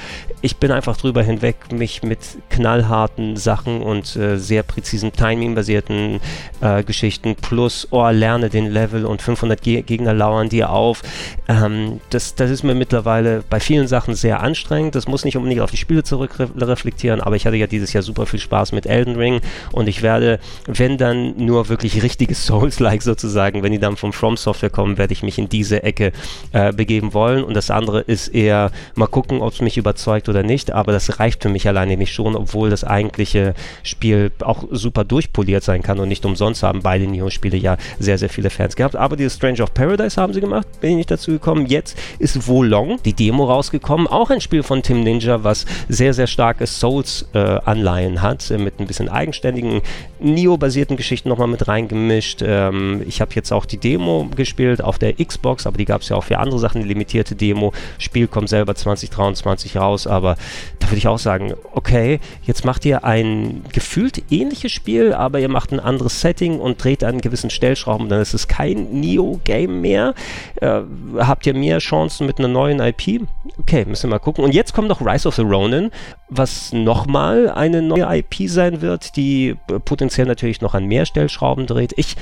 Ich 0.43 0.57
bin 0.57 0.71
einfach 0.71 0.97
drüber 0.97 1.23
hinweg, 1.23 1.57
mich 1.73 2.03
mit 2.03 2.19
knallharten 2.49 3.37
Sachen 3.37 3.83
und 3.83 4.17
äh, 4.17 4.39
sehr 4.39 4.63
präzisen 4.63 5.13
Timing-basierten 5.13 6.21
äh, 6.61 6.83
Geschichten 6.83 7.37
plus, 7.37 7.89
oh, 7.91 8.09
lerne 8.09 8.49
den 8.49 8.67
Level 8.67 9.05
und 9.05 9.23
500 9.23 9.61
Ge 9.61 9.83
Gegner 9.83 10.15
lauern 10.15 10.49
dir 10.49 10.71
auf. 10.71 11.03
Ähm, 11.49 12.01
das, 12.11 12.35
das 12.35 12.51
ist 12.51 12.63
mir 12.63 12.75
mittlerweile 12.75 13.43
bei 13.49 13.61
vielen 13.61 13.89
Sachen 13.89 14.15
sehr 14.15 14.41
anstrengend. 14.41 14.95
Das 14.95 15.09
muss 15.09 15.25
nicht 15.25 15.37
unbedingt 15.37 15.61
auf 15.61 15.71
die 15.71 15.77
Spiele 15.77 16.03
zurückreflektieren, 16.03 17.21
aber 17.21 17.37
ich 17.37 17.47
hatte 17.47 17.57
ja 17.57 17.67
dieses 17.67 17.93
Jahr 17.93 18.03
super 18.03 18.27
viel 18.27 18.41
Spaß 18.41 18.73
mit 18.73 18.87
Elden 18.87 19.17
Ring 19.17 19.41
und 19.73 19.89
ich 19.89 20.03
werde, 20.03 20.39
wenn 20.67 20.99
dann 20.99 21.35
nur 21.37 21.69
wirklich 21.69 22.03
richtige 22.03 22.35
Souls-like 22.35 23.03
sozusagen, 23.03 23.63
wenn 23.63 23.73
die 23.73 23.79
dann 23.79 23.97
von 23.97 24.13
From 24.13 24.37
Software 24.37 24.71
kommen, 24.71 24.99
werde 24.99 25.13
ich 25.13 25.23
mich 25.23 25.39
in 25.39 25.49
diese 25.49 25.83
Ecke 25.83 26.13
äh, 26.53 26.73
begeben 26.73 27.15
wollen 27.15 27.45
und 27.45 27.55
das 27.55 27.71
andere 27.71 28.01
ist 28.01 28.29
eher 28.29 28.70
mal 28.95 29.07
gucken, 29.07 29.41
ob 29.43 29.53
es 29.53 29.61
mich 29.61 29.77
überzeugt 29.77 30.29
oder 30.29 30.43
nicht. 30.43 30.73
Aber 30.73 30.93
das 30.93 31.19
reicht 31.19 31.43
für 31.43 31.49
mich 31.49 31.67
alleine 31.69 31.97
nicht 31.97 32.13
schon, 32.13 32.37
obwohl 32.37 32.71
das 32.71 32.85
eigentliche 32.85 33.55
Spiel 33.83 34.31
auch 34.41 34.65
super 34.71 35.05
durchpoliert 35.05 35.63
sein 35.63 35.83
kann 35.83 35.99
und 35.99 36.09
nicht 36.09 36.25
umsonst 36.25 36.63
haben 36.63 36.81
beide 36.83 37.07
Neo-Spiele 37.07 37.57
ja 37.57 37.77
sehr, 37.99 38.19
sehr 38.19 38.29
viele 38.29 38.51
Fans 38.51 38.77
gehabt. 38.77 38.97
Aber 38.97 39.17
dieses 39.17 39.35
Strange 39.35 39.63
of 39.63 39.75
Paradise 39.75 40.21
haben 40.21 40.33
sie 40.33 40.41
gemacht, 40.41 40.67
bin 40.81 40.91
ich 40.91 40.97
nicht 40.97 41.11
dazu 41.11 41.33
gekommen. 41.33 41.67
Jetzt 41.67 41.99
ist 42.19 42.47
Wolong, 42.47 43.03
die 43.05 43.13
Demo 43.13 43.45
rausgekommen, 43.45 44.07
auch 44.07 44.31
ein 44.31 44.41
Spiel 44.41 44.63
von 44.63 44.83
Tim 44.83 45.03
Ninja, 45.03 45.45
was 45.45 45.67
sehr, 45.89 46.15
sehr 46.15 46.27
starke 46.27 46.67
Souls-Anleihen 46.67 48.17
äh, 48.17 48.19
hat, 48.19 48.51
mit 48.51 48.81
ein 48.81 48.87
bisschen 48.87 49.09
eigenständigen 49.09 49.83
Neo-basierten 50.21 50.97
Geschichten 50.97 51.29
nochmal 51.29 51.49
mit 51.49 51.67
reingemischt. 51.67 52.43
Ähm, 52.43 53.03
ich 53.07 53.21
habe 53.21 53.33
jetzt 53.35 53.53
auch 53.53 53.67
die 53.67 53.79
Demo 53.79 54.29
gespielt 54.35 54.83
auf 54.83 54.99
der 54.99 55.15
Xbox, 55.15 55.67
aber 55.67 55.79
die 55.79 55.85
gab 55.85 56.03
es 56.03 56.09
ja 56.09 56.17
auch 56.17 56.25
für 56.25 56.39
andere 56.39 56.59
Sachen, 56.59 56.81
eine 56.81 56.89
limitierte 56.89 57.35
Demo. 57.35 57.73
Spiel 57.99 58.27
kommt 58.27 58.49
selbst 58.49 58.60
selber 58.61 58.75
2023 58.75 59.77
raus, 59.79 60.07
aber 60.07 60.37
da 60.79 60.89
würde 60.89 60.99
ich 60.99 61.09
auch 61.09 61.19
sagen, 61.19 61.55
okay, 61.73 62.21
jetzt 62.43 62.67
macht 62.67 62.85
ihr 62.85 63.05
ein 63.05 63.65
gefühlt 63.73 64.31
ähnliches 64.31 64.71
Spiel, 64.71 65.15
aber 65.15 65.41
ihr 65.41 65.49
macht 65.49 65.73
ein 65.73 65.81
anderes 65.81 66.21
Setting 66.21 66.61
und 66.61 66.83
dreht 66.83 67.03
an 67.05 67.23
gewissen 67.23 67.49
Stellschrauben, 67.49 68.11
dann 68.11 68.21
ist 68.21 68.35
es 68.35 68.49
kein 68.49 69.01
Neo-Game 69.01 69.81
mehr. 69.81 70.15
Äh, 70.61 70.83
habt 71.19 71.47
ihr 71.47 71.55
mehr 71.55 71.79
Chancen 71.79 72.27
mit 72.27 72.39
einer 72.39 72.49
neuen 72.49 72.81
IP? 72.81 73.23
Okay, 73.59 73.87
müssen 73.87 74.11
wir 74.11 74.17
mal 74.17 74.19
gucken. 74.19 74.45
Und 74.45 74.53
jetzt 74.53 74.75
kommt 74.75 74.89
noch 74.89 75.01
Rise 75.01 75.27
of 75.27 75.37
the 75.37 75.43
Ronin, 75.43 75.91
was 76.29 76.73
nochmal 76.73 77.49
eine 77.49 77.81
neue 77.81 78.19
IP 78.19 78.51
sein 78.51 78.83
wird, 78.83 79.17
die 79.17 79.57
potenziell 79.87 80.27
natürlich 80.27 80.61
noch 80.61 80.75
an 80.75 80.85
mehr 80.85 81.07
Stellschrauben 81.07 81.67
dreht. 81.67 81.95
Ich 81.97 82.17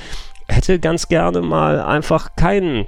hätte 0.47 0.79
ganz 0.79 1.09
gerne 1.09 1.41
mal 1.41 1.81
einfach 1.81 2.35
keinen 2.35 2.85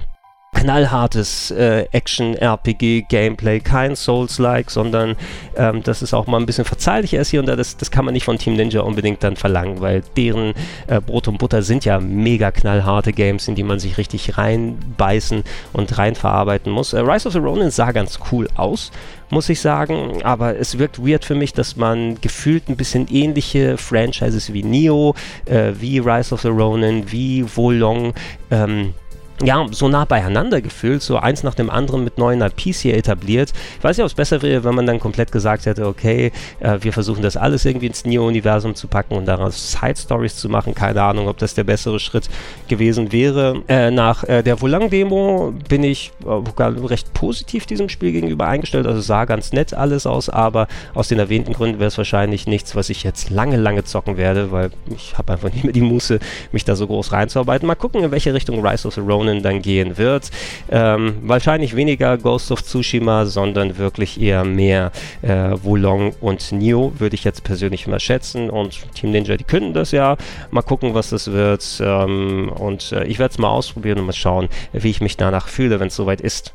knallhartes 0.52 1.50
äh, 1.50 1.86
Action-RPG-Gameplay, 1.90 3.60
kein 3.60 3.96
Souls-like, 3.96 4.70
sondern 4.70 5.16
ähm, 5.56 5.82
dass 5.82 6.02
es 6.02 6.14
auch 6.14 6.26
mal 6.26 6.38
ein 6.38 6.46
bisschen 6.46 6.64
verzeihlicher 6.64 7.20
ist 7.20 7.30
hier 7.30 7.40
und 7.40 7.46
da. 7.46 7.56
Das, 7.56 7.76
das 7.76 7.90
kann 7.90 8.04
man 8.04 8.14
nicht 8.14 8.24
von 8.24 8.38
Team 8.38 8.54
Ninja 8.54 8.82
unbedingt 8.82 9.24
dann 9.24 9.36
verlangen, 9.36 9.80
weil 9.80 10.02
deren 10.16 10.54
äh, 10.86 11.00
Brot 11.00 11.26
und 11.26 11.38
Butter 11.38 11.62
sind 11.62 11.84
ja 11.84 11.98
mega 11.98 12.52
knallharte 12.52 13.12
Games, 13.12 13.48
in 13.48 13.54
die 13.54 13.64
man 13.64 13.80
sich 13.80 13.98
richtig 13.98 14.38
reinbeißen 14.38 15.42
und 15.72 15.98
reinverarbeiten 15.98 16.70
muss. 16.70 16.92
Äh, 16.92 17.00
Rise 17.00 17.26
of 17.26 17.32
the 17.32 17.40
Ronin 17.40 17.70
sah 17.70 17.90
ganz 17.90 18.20
cool 18.30 18.48
aus, 18.54 18.92
muss 19.30 19.48
ich 19.48 19.60
sagen, 19.60 20.22
aber 20.22 20.56
es 20.58 20.78
wirkt 20.78 21.04
weird 21.04 21.24
für 21.24 21.34
mich, 21.34 21.54
dass 21.54 21.76
man 21.76 22.20
gefühlt 22.20 22.68
ein 22.68 22.76
bisschen 22.76 23.08
ähnliche 23.08 23.78
Franchises 23.78 24.52
wie 24.52 24.62
Neo, 24.62 25.14
äh, 25.46 25.72
wie 25.80 25.98
Rise 25.98 26.34
of 26.34 26.42
the 26.42 26.48
Ronin, 26.48 27.10
wie 27.10 27.44
Wolong, 27.56 28.12
ähm, 28.50 28.94
ja, 29.44 29.66
so 29.70 29.88
nah 29.88 30.04
beieinander 30.04 30.60
gefühlt, 30.60 31.02
so 31.02 31.16
eins 31.16 31.42
nach 31.42 31.54
dem 31.54 31.70
anderen 31.70 32.04
mit 32.04 32.18
neuen 32.18 32.40
IPs 32.40 32.80
hier 32.80 32.96
etabliert. 32.96 33.52
Ich 33.78 33.84
weiß 33.84 33.96
nicht, 33.96 34.04
ob 34.04 34.10
es 34.10 34.14
besser 34.14 34.42
wäre, 34.42 34.64
wenn 34.64 34.74
man 34.74 34.86
dann 34.86 35.00
komplett 35.00 35.32
gesagt 35.32 35.66
hätte, 35.66 35.86
okay, 35.86 36.32
äh, 36.60 36.78
wir 36.80 36.92
versuchen 36.92 37.22
das 37.22 37.36
alles 37.36 37.64
irgendwie 37.64 37.86
ins 37.86 38.04
Neo-Universum 38.04 38.74
zu 38.74 38.88
packen 38.88 39.14
und 39.14 39.26
daraus 39.26 39.72
Side-Stories 39.72 40.36
zu 40.36 40.48
machen. 40.48 40.74
Keine 40.74 41.02
Ahnung, 41.02 41.28
ob 41.28 41.38
das 41.38 41.54
der 41.54 41.64
bessere 41.64 41.98
Schritt 41.98 42.28
gewesen 42.68 43.12
wäre. 43.12 43.62
Äh, 43.68 43.90
nach 43.90 44.24
äh, 44.24 44.42
der 44.42 44.58
Volang-Demo 44.58 45.54
bin 45.68 45.84
ich 45.84 46.12
äh, 46.24 46.62
recht 46.62 47.12
positiv 47.14 47.66
diesem 47.66 47.88
Spiel 47.88 48.12
gegenüber 48.12 48.46
eingestellt. 48.46 48.86
Also 48.86 49.00
sah 49.00 49.24
ganz 49.24 49.52
nett 49.52 49.74
alles 49.74 50.06
aus, 50.06 50.28
aber 50.28 50.68
aus 50.94 51.08
den 51.08 51.18
erwähnten 51.18 51.52
Gründen 51.52 51.78
wäre 51.78 51.88
es 51.88 51.98
wahrscheinlich 51.98 52.46
nichts, 52.46 52.76
was 52.76 52.90
ich 52.90 53.02
jetzt 53.02 53.30
lange, 53.30 53.56
lange 53.56 53.84
zocken 53.84 54.16
werde, 54.16 54.52
weil 54.52 54.70
ich 54.94 55.16
habe 55.18 55.32
einfach 55.32 55.52
nicht 55.52 55.64
mehr 55.64 55.72
die 55.72 55.80
Muße, 55.80 56.18
mich 56.52 56.64
da 56.64 56.76
so 56.76 56.86
groß 56.86 57.12
reinzuarbeiten. 57.12 57.66
Mal 57.66 57.74
gucken, 57.74 58.04
in 58.04 58.10
welche 58.10 58.34
Richtung 58.34 58.64
Rise 58.64 58.86
of 58.86 58.94
the 58.94 59.00
Ronin 59.00 59.31
Missionen 59.32 59.42
dann 59.42 59.62
gehen 59.62 59.98
wird. 59.98 60.30
Ähm, 60.70 61.16
wahrscheinlich 61.22 61.74
weniger 61.76 62.18
Ghost 62.18 62.50
of 62.52 62.62
Tsushima, 62.62 63.26
sondern 63.26 63.78
wirklich 63.78 64.20
eher 64.20 64.44
mehr 64.44 64.92
äh, 65.22 65.50
Wulong 65.62 66.14
und 66.20 66.52
Neo, 66.52 66.92
würde 66.98 67.14
ich 67.14 67.24
jetzt 67.24 67.44
persönlich 67.44 67.86
mal 67.86 68.00
schätzen. 68.00 68.50
Und 68.50 68.80
Team 68.94 69.10
Ninja, 69.10 69.36
die 69.36 69.44
können 69.44 69.72
das 69.74 69.92
ja. 69.92 70.16
Mal 70.50 70.62
gucken, 70.62 70.94
was 70.94 71.10
das 71.10 71.32
wird. 71.32 71.80
Ähm, 71.80 72.50
und 72.54 72.92
äh, 72.92 73.04
ich 73.04 73.18
werde 73.18 73.32
es 73.32 73.38
mal 73.38 73.50
ausprobieren 73.50 73.98
und 73.98 74.06
mal 74.06 74.12
schauen, 74.12 74.48
wie 74.72 74.90
ich 74.90 75.00
mich 75.00 75.16
danach 75.16 75.48
fühle, 75.48 75.80
wenn 75.80 75.88
es 75.88 75.96
soweit 75.96 76.20
ist. 76.20 76.54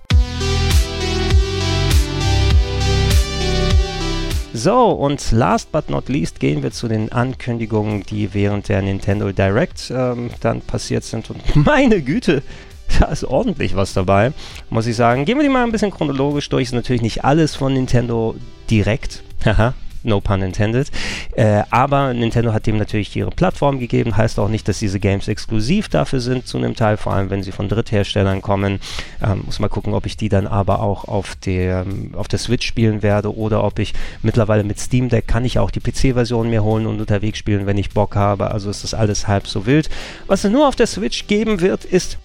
So, 4.57 4.89
und 4.89 5.31
last 5.33 5.71
but 5.71 5.87
not 5.87 6.09
least 6.09 6.39
gehen 6.39 6.63
wir 6.63 6.71
zu 6.71 6.87
den 6.87 7.11
Ankündigungen, 7.11 8.01
die 8.01 8.33
während 8.33 8.69
der 8.69 8.81
Nintendo 8.81 9.31
Direct 9.31 9.93
ähm, 9.95 10.31
dann 10.41 10.61
passiert 10.61 11.03
sind. 11.03 11.29
Und 11.29 11.55
meine 11.65 12.01
Güte, 12.01 12.41
da 12.99 13.07
ist 13.07 13.23
ordentlich 13.23 13.75
was 13.75 13.93
dabei, 13.93 14.31
muss 14.69 14.87
ich 14.87 14.95
sagen. 14.95 15.25
Gehen 15.25 15.37
wir 15.37 15.43
die 15.43 15.49
mal 15.49 15.63
ein 15.63 15.71
bisschen 15.71 15.91
chronologisch 15.91 16.49
durch. 16.49 16.63
Ist 16.63 16.73
natürlich 16.73 17.01
nicht 17.01 17.23
alles 17.23 17.55
von 17.55 17.73
Nintendo 17.73 18.35
direkt. 18.69 19.23
Haha, 19.45 19.73
no 20.03 20.21
pun 20.21 20.41
intended. 20.41 20.89
Äh, 21.35 21.63
aber 21.69 22.13
Nintendo 22.13 22.53
hat 22.53 22.65
dem 22.65 22.77
natürlich 22.77 23.15
ihre 23.15 23.29
Plattform 23.29 23.79
gegeben, 23.79 24.17
heißt 24.17 24.39
auch 24.39 24.49
nicht, 24.49 24.67
dass 24.67 24.79
diese 24.79 24.99
Games 24.99 25.27
exklusiv 25.27 25.89
dafür 25.89 26.19
sind, 26.19 26.47
zu 26.47 26.57
einem 26.57 26.75
Teil, 26.75 26.97
vor 26.97 27.13
allem 27.13 27.29
wenn 27.29 27.43
sie 27.43 27.51
von 27.51 27.69
Drittherstellern 27.69 28.41
kommen. 28.41 28.79
Ähm, 29.21 29.43
muss 29.45 29.59
mal 29.59 29.67
gucken, 29.67 29.93
ob 29.93 30.05
ich 30.05 30.17
die 30.17 30.29
dann 30.29 30.47
aber 30.47 30.81
auch 30.81 31.05
auf 31.05 31.35
der, 31.35 31.85
auf 32.13 32.27
der 32.27 32.39
Switch 32.39 32.65
spielen 32.65 33.03
werde 33.03 33.35
oder 33.35 33.63
ob 33.63 33.79
ich 33.79 33.93
mittlerweile 34.21 34.63
mit 34.63 34.79
Steam 34.79 35.09
Deck 35.09 35.27
kann 35.27 35.45
ich 35.45 35.59
auch 35.59 35.71
die 35.71 35.81
PC-Version 35.81 36.49
mir 36.49 36.63
holen 36.63 36.87
und 36.87 36.99
unterwegs 36.99 37.37
spielen, 37.37 37.65
wenn 37.65 37.77
ich 37.77 37.91
Bock 37.91 38.15
habe. 38.15 38.51
Also 38.51 38.69
ist 38.69 38.83
das 38.83 38.93
alles 38.93 39.27
halb 39.27 39.47
so 39.47 39.65
wild. 39.65 39.89
Was 40.27 40.43
es 40.43 40.51
nur 40.51 40.67
auf 40.67 40.75
der 40.75 40.87
Switch 40.87 41.27
geben 41.27 41.61
wird, 41.61 41.85
ist 41.85 42.17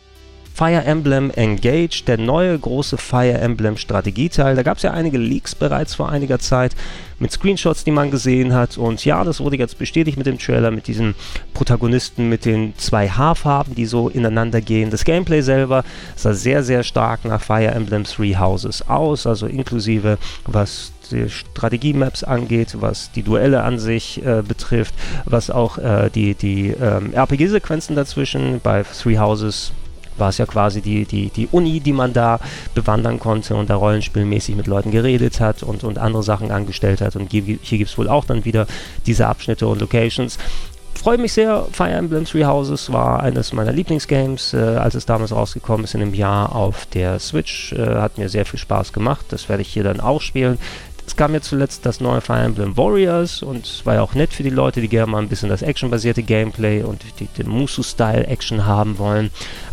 Fire 0.54 0.84
Emblem 0.84 1.30
Engage, 1.30 2.02
der 2.06 2.18
neue 2.18 2.58
große 2.58 2.98
Fire 2.98 3.38
Emblem 3.38 3.76
Strategieteil. 3.76 4.54
Da 4.54 4.62
gab 4.62 4.76
es 4.76 4.82
ja 4.82 4.92
einige 4.92 5.18
Leaks 5.18 5.54
bereits 5.54 5.94
vor 5.94 6.10
einiger 6.10 6.38
Zeit 6.38 6.74
mit 7.18 7.32
Screenshots, 7.32 7.84
die 7.84 7.90
man 7.90 8.10
gesehen 8.10 8.52
hat. 8.52 8.76
Und 8.76 9.04
ja, 9.04 9.24
das 9.24 9.40
wurde 9.40 9.56
jetzt 9.56 9.78
bestätigt 9.78 10.18
mit 10.18 10.26
dem 10.26 10.38
Trailer, 10.38 10.70
mit 10.70 10.88
diesen 10.88 11.14
Protagonisten 11.54 12.28
mit 12.28 12.44
den 12.44 12.76
zwei 12.76 13.08
Haarfarben, 13.08 13.74
die 13.74 13.86
so 13.86 14.08
ineinander 14.08 14.60
gehen. 14.60 14.90
Das 14.90 15.04
Gameplay 15.04 15.40
selber 15.40 15.84
sah 16.16 16.34
sehr, 16.34 16.62
sehr 16.62 16.82
stark 16.82 17.24
nach 17.24 17.40
Fire 17.40 17.70
Emblem 17.70 18.04
Three 18.04 18.36
Houses 18.36 18.88
aus, 18.88 19.26
also 19.26 19.46
inklusive 19.46 20.18
was 20.44 20.92
die 21.10 21.28
Strategiemaps 21.28 22.24
angeht, 22.24 22.76
was 22.80 23.12
die 23.12 23.22
Duelle 23.22 23.62
an 23.62 23.78
sich 23.78 24.24
äh, 24.24 24.42
betrifft, 24.46 24.94
was 25.24 25.50
auch 25.50 25.78
äh, 25.78 26.10
die, 26.10 26.34
die 26.34 26.68
ähm, 26.70 27.12
RPG-Sequenzen 27.14 27.96
dazwischen 27.96 28.60
bei 28.62 28.82
Three 28.82 29.18
Houses 29.18 29.72
war 30.22 30.28
es 30.28 30.38
ja 30.38 30.46
quasi 30.46 30.80
die, 30.80 31.04
die, 31.04 31.30
die 31.30 31.48
Uni, 31.50 31.80
die 31.80 31.92
man 31.92 32.12
da 32.12 32.38
bewandern 32.76 33.18
konnte 33.18 33.56
und 33.56 33.68
da 33.68 33.74
rollenspielmäßig 33.74 34.54
mit 34.54 34.68
Leuten 34.68 34.92
geredet 34.92 35.40
hat 35.40 35.64
und, 35.64 35.82
und 35.82 35.98
andere 35.98 36.22
Sachen 36.22 36.52
angestellt 36.52 37.00
hat. 37.00 37.16
Und 37.16 37.32
hier, 37.32 37.42
gibt 37.42 37.90
es 37.90 37.98
wohl 37.98 38.08
auch 38.08 38.24
dann 38.24 38.44
wieder 38.44 38.68
diese 39.04 39.26
Abschnitte 39.26 39.66
und 39.66 39.80
Locations 39.80 40.38
freue 40.94 41.18
mich 41.18 41.32
sehr. 41.32 41.66
Fire 41.72 41.90
Emblem 41.90 42.24
Three 42.24 42.44
Houses 42.44 42.92
war 42.92 43.24
eines 43.24 43.52
meiner 43.52 43.72
Lieblingsgames, 43.72 44.54
äh, 44.54 44.58
als 44.58 44.94
es 44.94 45.04
damals 45.04 45.32
rausgekommen 45.32 45.82
ist 45.82 45.94
in 45.96 46.02
einem 46.02 46.14
Jahr 46.14 46.54
auf 46.54 46.86
der 46.86 47.18
Switch. 47.18 47.72
Äh, 47.72 47.96
hat 47.96 48.18
mir 48.18 48.28
sehr 48.28 48.46
viel 48.46 48.60
Spaß 48.60 48.92
gemacht. 48.92 49.26
Das 49.30 49.48
werde 49.48 49.62
ich 49.62 49.68
hier 49.68 49.82
dann 49.82 49.98
auch 49.98 50.20
spielen. 50.20 50.58
Es 51.04 51.16
kam 51.16 51.34
ja 51.34 51.40
zuletzt 51.40 51.84
das 51.84 52.00
neue 52.00 52.20
Fire 52.20 52.40
Emblem 52.40 52.76
Warriors 52.76 53.42
und 53.42 53.66
es 53.66 53.84
war 53.84 53.94
ja 53.94 54.02
auch 54.02 54.14
nett 54.14 54.32
für 54.32 54.44
die 54.44 54.50
Leute, 54.50 54.80
die 54.80 54.88
gerne 54.88 55.10
mal 55.10 55.20
ein 55.20 55.28
bisschen 55.28 55.48
das 55.48 55.62
actionbasierte 55.62 56.22
Gameplay 56.22 56.82
und 56.82 57.02
die, 57.18 57.26
den 57.26 57.48
Musu-Style-Action 57.48 58.64
haben 58.64 58.98
wollen. 58.98 59.30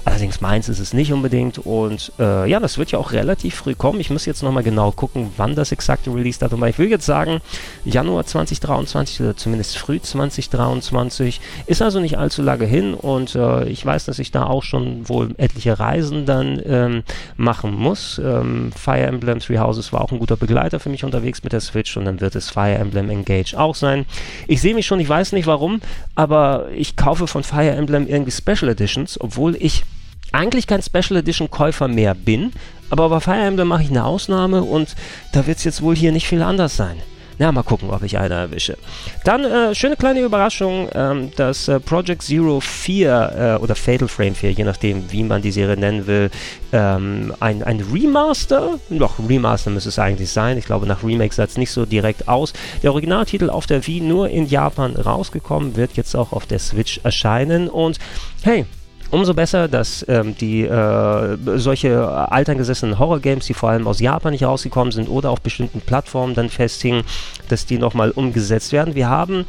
Allerdings 0.10 0.42
meins 0.42 0.68
ist 0.68 0.80
es 0.80 0.94
nicht 0.94 1.14
unbedingt 1.14 1.60
und 1.60 2.12
äh, 2.20 2.50
ja, 2.50 2.60
das 2.60 2.78
wird 2.78 2.92
ja 2.92 3.00
auch 3.00 3.12
relativ 3.12 3.56
früh 3.56 3.76
kommen. 3.76 4.00
Ich 4.00 4.10
muss 4.10 4.26
jetzt 4.26 4.44
nochmal 4.44 4.64
genau 4.64 4.92
gucken, 4.92 5.32
wann 5.38 5.56
das 5.56 5.72
exakte 5.72 6.14
Release-Datum 6.14 6.60
war. 6.60 6.68
Ich 6.68 6.80
will 6.80 6.90
jetzt 6.90 7.06
sagen 7.06 7.40
Januar 7.86 8.26
2023 8.26 9.22
oder 9.22 9.38
zumindest 9.38 9.78
früh 9.78 10.02
2023. 10.02 11.40
Ist 11.68 11.82
also 11.82 12.00
nicht 12.00 12.18
allzu 12.18 12.42
lange 12.42 12.66
hin 12.66 12.94
und 12.94 13.36
äh, 13.36 13.70
ich 13.70 13.86
weiß, 13.86 14.06
dass 14.06 14.20
ich 14.20 14.32
da 14.32 14.46
auch 14.46 14.64
schon 14.64 15.08
wohl 15.08 15.34
etliche 15.38 15.80
Reisen 15.80 16.26
dann 16.26 16.62
ähm, 16.66 17.04
machen 17.38 17.74
muss. 17.74 18.20
Ähm, 18.24 18.72
Fire 18.76 19.06
Emblem 19.06 19.40
Three 19.40 19.60
Houses 19.60 19.94
war 19.94 20.02
auch 20.02 20.12
ein 20.12 20.20
guter 20.20 20.36
Begleiter 20.36 20.80
für 20.80 20.90
mich 20.90 21.04
unterwegs 21.06 21.30
unterwegs 21.30 21.44
mit 21.44 21.54
der 21.54 21.62
Switch 21.62 21.98
und 21.98 22.06
dann 22.06 22.22
wird 22.22 22.36
es 22.36 22.50
Fire 22.50 22.76
Emblem 22.76 23.10
Engage 23.10 23.54
auch 23.58 23.76
sein. 23.76 24.06
Ich 24.48 24.62
sehe 24.62 24.74
mich 24.74 24.86
schon, 24.86 25.00
ich 25.00 25.10
weiß 25.10 25.34
nicht 25.34 25.48
warum, 25.48 25.82
aber 26.16 26.70
ich 26.74 26.96
kaufe 26.96 27.28
von 27.28 27.44
Fire 27.44 27.72
Emblem 27.72 28.08
irgendwie 28.08 28.32
Special 28.32 28.70
Editions, 28.70 29.20
obwohl 29.20 29.56
ich 29.56 29.84
eigentlich 30.32 30.68
kein 30.68 30.82
Special 30.82 31.20
Edition 31.20 31.50
Käufer 31.50 31.88
mehr 31.88 32.14
bin, 32.14 32.52
aber 32.90 33.10
bei 33.10 33.20
Fire 33.20 33.40
Emblem 33.42 33.68
mache 33.68 33.84
ich 33.84 33.90
eine 33.90 34.06
Ausnahme 34.06 34.64
und 34.64 34.96
da 35.34 35.48
wird 35.48 35.58
es 35.58 35.64
jetzt 35.64 35.82
wohl 35.82 35.96
hier 35.96 36.12
nicht 36.12 36.28
viel 36.28 36.42
anders 36.42 36.76
sein. 36.76 36.98
Na, 37.42 37.54
mal 37.54 37.64
gucken, 37.64 37.90
ob 37.90 38.04
ich 38.04 38.18
eine 38.18 38.34
erwische. 38.34 38.78
Dann, 39.24 39.46
äh, 39.46 39.74
schöne 39.74 39.96
kleine 39.96 40.20
Überraschung, 40.20 40.90
ähm, 40.94 41.32
dass 41.38 41.70
äh, 41.70 41.80
Project 41.80 42.22
Zero 42.22 42.60
4 42.60 43.58
äh, 43.60 43.64
oder 43.64 43.76
Fatal 43.76 44.10
Frame 44.10 44.36
4, 44.36 44.52
je 44.52 44.66
nachdem, 44.66 45.10
wie 45.10 45.24
man 45.24 45.42
die 45.42 45.54
Serie 45.54 45.78
nennen 45.78 46.06
will, 46.06 46.32
ähm, 46.74 47.34
ein, 47.40 47.64
ein 47.64 47.80
Remaster, 47.80 48.78
doch, 48.90 49.20
Remaster 49.20 49.72
müsste 49.72 49.88
es 49.88 49.98
eigentlich 50.00 50.32
sein. 50.32 50.58
Ich 50.58 50.66
glaube, 50.66 50.86
nach 50.86 51.02
Remake 51.02 51.34
sah 51.34 51.46
es 51.46 51.58
nicht 51.58 51.72
so 51.72 51.86
direkt 51.86 52.28
aus. 52.28 52.52
Der 52.84 52.92
Originaltitel 52.92 53.50
auf 53.50 53.68
der 53.68 53.88
Wii 53.88 54.02
nur 54.02 54.28
in 54.28 54.46
Japan 54.46 54.98
rausgekommen, 54.98 55.78
wird 55.78 55.94
jetzt 55.94 56.16
auch 56.16 56.34
auf 56.34 56.46
der 56.46 56.60
Switch 56.60 57.00
erscheinen 57.06 57.70
und 57.70 58.00
hey, 58.44 58.66
Umso 59.12 59.34
besser, 59.34 59.68
dass 59.68 60.06
ähm, 60.08 60.36
die 60.38 60.64
äh, 60.66 61.38
solche 61.56 62.08
alteingesessenen 62.08 63.00
Horror-Games, 63.00 63.48
die 63.48 63.56
vor 63.56 63.70
allem 63.70 63.88
aus 63.88 64.00
Japan 64.00 64.34
nicht 64.34 64.44
rausgekommen 64.44 64.92
sind 64.92 65.10
oder 65.10 65.32
auf 65.32 65.42
bestimmten 65.42 65.82
Plattformen 65.82 66.36
dann 66.36 66.50
festhingen, 66.50 67.04
dass 67.48 67.66
die 67.66 67.80
nochmal 67.80 68.12
umgesetzt 68.12 68.72
werden. 68.72 68.94
Wir 68.94 69.10
haben 69.10 69.46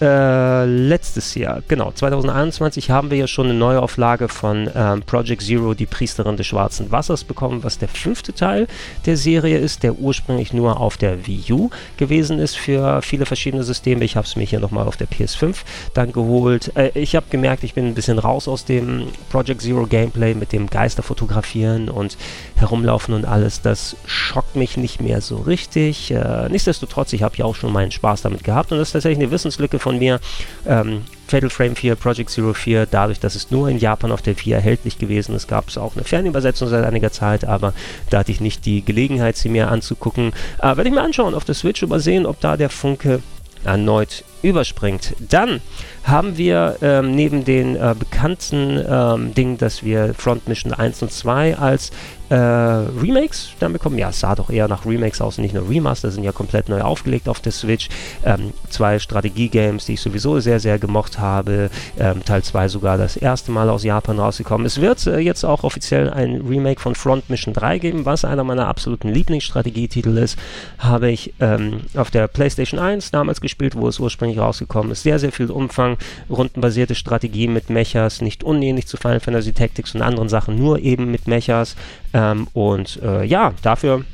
äh, 0.00 0.64
letztes 0.64 1.34
Jahr, 1.34 1.62
genau, 1.68 1.92
2021 1.92 2.90
haben 2.90 3.10
wir 3.10 3.18
ja 3.18 3.26
schon 3.26 3.46
eine 3.46 3.54
Neuauflage 3.54 4.28
von 4.28 4.68
ähm, 4.74 5.02
Project 5.02 5.42
Zero, 5.42 5.74
die 5.74 5.86
Priesterin 5.86 6.36
des 6.36 6.46
schwarzen 6.48 6.90
Wassers, 6.90 7.22
bekommen, 7.22 7.62
was 7.62 7.78
der 7.78 7.88
fünfte 7.88 8.32
Teil 8.32 8.66
der 9.06 9.16
Serie 9.16 9.58
ist, 9.58 9.82
der 9.82 9.94
ursprünglich 9.94 10.52
nur 10.52 10.80
auf 10.80 10.96
der 10.96 11.26
Wii 11.26 11.52
U 11.52 11.70
gewesen 11.96 12.38
ist 12.38 12.56
für 12.56 13.02
viele 13.02 13.24
verschiedene 13.24 13.62
Systeme. 13.62 14.04
Ich 14.04 14.16
habe 14.16 14.26
es 14.26 14.34
mir 14.34 14.44
hier 14.44 14.60
nochmal 14.60 14.86
auf 14.86 14.96
der 14.96 15.06
PS5 15.08 15.56
dann 15.94 16.12
geholt. 16.12 16.72
Äh, 16.76 16.90
ich 16.94 17.14
habe 17.14 17.26
gemerkt, 17.30 17.62
ich 17.62 17.74
bin 17.74 17.86
ein 17.86 17.94
bisschen 17.94 18.18
raus 18.18 18.48
aus 18.48 18.64
dem 18.64 19.08
Project 19.30 19.62
Zero 19.62 19.86
Gameplay 19.86 20.34
mit 20.34 20.52
dem 20.52 20.68
Geister 20.68 21.02
fotografieren 21.02 21.88
und 21.88 22.16
herumlaufen 22.56 23.14
und 23.14 23.24
alles. 23.24 23.62
Das 23.62 23.96
schockt 24.06 24.56
mich 24.56 24.76
nicht 24.76 25.00
mehr 25.00 25.20
so 25.20 25.36
richtig. 25.36 26.10
Äh, 26.10 26.48
nichtsdestotrotz, 26.48 27.12
ich 27.12 27.22
habe 27.22 27.36
ja 27.36 27.44
auch 27.44 27.54
schon 27.54 27.72
meinen 27.72 27.92
Spaß 27.92 28.22
damit 28.22 28.42
gehabt 28.42 28.72
und 28.72 28.78
das 28.78 28.88
ist 28.88 28.92
tatsächlich 28.92 29.24
eine 29.24 29.30
Wissenslücke 29.30 29.78
von 29.84 29.98
mir. 29.98 30.18
Ähm, 30.66 31.02
Fatal 31.26 31.50
Frame 31.50 31.74
4, 31.74 31.94
Project 31.96 32.30
Zero 32.30 32.52
4, 32.52 32.86
dadurch, 32.86 33.18
dass 33.18 33.34
es 33.34 33.50
nur 33.50 33.68
in 33.68 33.78
Japan 33.78 34.12
auf 34.12 34.20
der 34.20 34.34
4 34.34 34.56
erhältlich 34.56 34.98
gewesen 34.98 35.34
ist, 35.34 35.48
gab 35.48 35.68
es 35.68 35.78
auch 35.78 35.94
eine 35.96 36.04
Fernübersetzung 36.04 36.68
seit 36.68 36.84
einiger 36.84 37.12
Zeit, 37.12 37.44
aber 37.44 37.72
da 38.10 38.18
hatte 38.18 38.32
ich 38.32 38.40
nicht 38.40 38.66
die 38.66 38.84
Gelegenheit, 38.84 39.36
sie 39.36 39.48
mir 39.48 39.68
anzugucken. 39.68 40.32
Äh, 40.58 40.76
Werde 40.76 40.88
ich 40.88 40.94
mir 40.94 41.02
anschauen 41.02 41.34
auf 41.34 41.44
der 41.44 41.54
Switch, 41.54 41.82
übersehen, 41.82 42.26
ob 42.26 42.40
da 42.40 42.56
der 42.56 42.70
Funke 42.70 43.22
erneut 43.64 44.24
überspringt. 44.44 45.14
Dann 45.18 45.60
haben 46.04 46.36
wir 46.36 46.76
ähm, 46.82 47.14
neben 47.14 47.44
den 47.44 47.76
äh, 47.76 47.94
bekannten 47.98 48.82
ähm, 48.86 49.34
Dingen, 49.34 49.58
dass 49.58 49.82
wir 49.82 50.14
Front 50.14 50.48
Mission 50.48 50.72
1 50.72 51.02
und 51.02 51.10
2 51.10 51.56
als 51.56 51.90
äh, 52.30 52.36
Remakes 52.36 53.50
dann 53.60 53.72
bekommen. 53.72 53.98
Ja, 53.98 54.08
es 54.08 54.20
sah 54.20 54.34
doch 54.34 54.50
eher 54.50 54.66
nach 54.66 54.86
Remakes 54.86 55.20
aus, 55.20 55.38
nicht 55.38 55.54
nur 55.54 55.68
Remaster, 55.68 56.10
sind 56.10 56.24
ja 56.24 56.32
komplett 56.32 56.68
neu 56.68 56.80
aufgelegt 56.80 57.28
auf 57.28 57.40
der 57.40 57.52
Switch. 57.52 57.88
Ähm, 58.24 58.52
zwei 58.70 58.98
Strategie-Games, 58.98 59.86
die 59.86 59.94
ich 59.94 60.00
sowieso 60.00 60.40
sehr, 60.40 60.58
sehr 60.58 60.78
gemocht 60.78 61.18
habe. 61.18 61.70
Ähm, 61.98 62.24
Teil 62.24 62.42
2 62.42 62.68
sogar 62.68 62.98
das 62.98 63.16
erste 63.16 63.52
Mal 63.52 63.68
aus 63.68 63.84
Japan 63.84 64.18
rausgekommen. 64.18 64.66
Es 64.66 64.80
wird 64.80 65.06
äh, 65.06 65.18
jetzt 65.18 65.44
auch 65.44 65.64
offiziell 65.64 66.10
ein 66.10 66.42
Remake 66.48 66.80
von 66.80 66.94
Front 66.94 67.30
Mission 67.30 67.54
3 67.54 67.78
geben, 67.78 68.04
was 68.04 68.24
einer 68.24 68.44
meiner 68.44 68.68
absoluten 68.68 69.08
Lieblingsstrategietitel 69.08 70.16
ist. 70.16 70.38
Habe 70.78 71.10
ich 71.10 71.34
ähm, 71.40 71.82
auf 71.94 72.10
der 72.10 72.26
PlayStation 72.28 72.80
1 72.80 73.10
damals 73.10 73.40
gespielt, 73.40 73.76
wo 73.76 73.86
es 73.88 74.00
ursprünglich 74.00 74.33
rausgekommen 74.38 74.92
ist. 74.92 75.02
Sehr, 75.02 75.18
sehr 75.18 75.32
viel 75.32 75.50
Umfang 75.50 75.96
rundenbasierte 76.30 76.94
Strategie 76.94 77.48
mit 77.48 77.70
Mechas, 77.70 78.20
nicht 78.20 78.44
unähnlich 78.44 78.86
zu 78.86 78.96
Final 78.96 79.20
Fantasy 79.20 79.52
Tactics 79.52 79.94
und 79.94 80.02
anderen 80.02 80.28
Sachen, 80.28 80.56
nur 80.56 80.78
eben 80.80 81.10
mit 81.10 81.26
Mechas. 81.26 81.76
Ähm, 82.12 82.48
und 82.52 83.00
äh, 83.02 83.24
ja, 83.24 83.52
dafür 83.62 84.04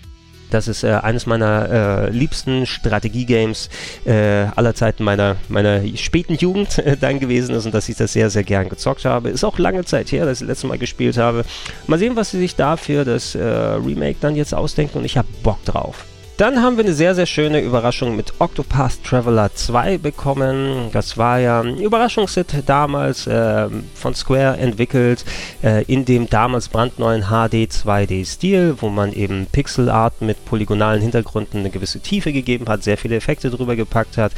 das 0.51 0.69
ist 0.69 0.85
äh, 0.85 0.89
eines 0.89 1.27
meiner 1.27 1.69
äh, 1.71 2.11
liebsten 2.11 2.67
Strategie-Games 2.67 3.71
äh, 4.05 4.47
aller 4.57 4.75
Zeiten 4.75 5.05
meiner, 5.05 5.37
meiner 5.49 5.83
späten 5.97 6.35
Jugend 6.35 6.79
äh, 6.79 6.97
dann 6.97 7.21
gewesen 7.21 7.55
ist 7.55 7.67
und 7.67 7.75
dass 7.75 7.89
ich 7.89 7.97
das 7.97 8.13
sehr, 8.13 8.31
sehr 8.31 8.43
gern 8.43 8.69
gezockt 8.69 9.05
habe. 9.05 9.31
Ist 9.31 9.45
auch 9.45 9.59
lange 9.59 9.85
Zeit 9.85 10.13
her, 10.13 10.27
dass 10.27 10.41
ich 10.41 10.47
das 10.47 10.49
letzte 10.49 10.67
Mal 10.67 10.79
gespielt 10.79 11.17
habe. 11.17 11.45
Mal 11.87 11.99
sehen, 11.99 12.17
was 12.17 12.31
sie 12.31 12.39
sich 12.39 12.57
da 12.57 12.77
für 12.77 13.05
das 13.05 13.35
äh, 13.35 13.43
Remake 13.43 14.17
dann 14.21 14.37
jetzt 14.37 14.55
ausdenken 14.55 14.99
und 14.99 15.05
ich 15.05 15.17
habe 15.17 15.29
Bock 15.43 15.65
drauf. 15.65 16.05
Dann 16.41 16.63
haben 16.63 16.79
wir 16.79 16.85
eine 16.85 16.95
sehr, 16.95 17.15
sehr 17.15 17.27
schöne 17.27 17.61
Überraschung 17.61 18.17
mit 18.17 18.33
Octopath 18.39 19.05
Traveler 19.05 19.55
2 19.55 19.99
bekommen. 19.99 20.89
Das 20.91 21.19
war 21.19 21.39
ja 21.39 21.61
ein 21.61 21.77
Überraschungshit 21.77 22.63
damals 22.65 23.27
äh, 23.27 23.69
von 23.95 24.15
Square 24.15 24.57
entwickelt, 24.57 25.23
äh, 25.63 25.85
in 25.85 26.07
dem 26.07 26.31
damals 26.31 26.71
brandneuen 26.71 27.25
HD 27.25 27.69
2D-Stil, 27.71 28.77
wo 28.79 28.89
man 28.89 29.13
eben 29.13 29.49
Pixel 29.53 29.91
Art 29.91 30.23
mit 30.23 30.43
polygonalen 30.47 31.03
Hintergründen 31.03 31.61
eine 31.61 31.69
gewisse 31.69 32.01
Tiefe 32.01 32.33
gegeben 32.33 32.71
hat, 32.71 32.85
sehr 32.85 32.97
viele 32.97 33.17
Effekte 33.17 33.51
drüber 33.51 33.77
gepackt 33.77 34.17
hat. 34.17 34.33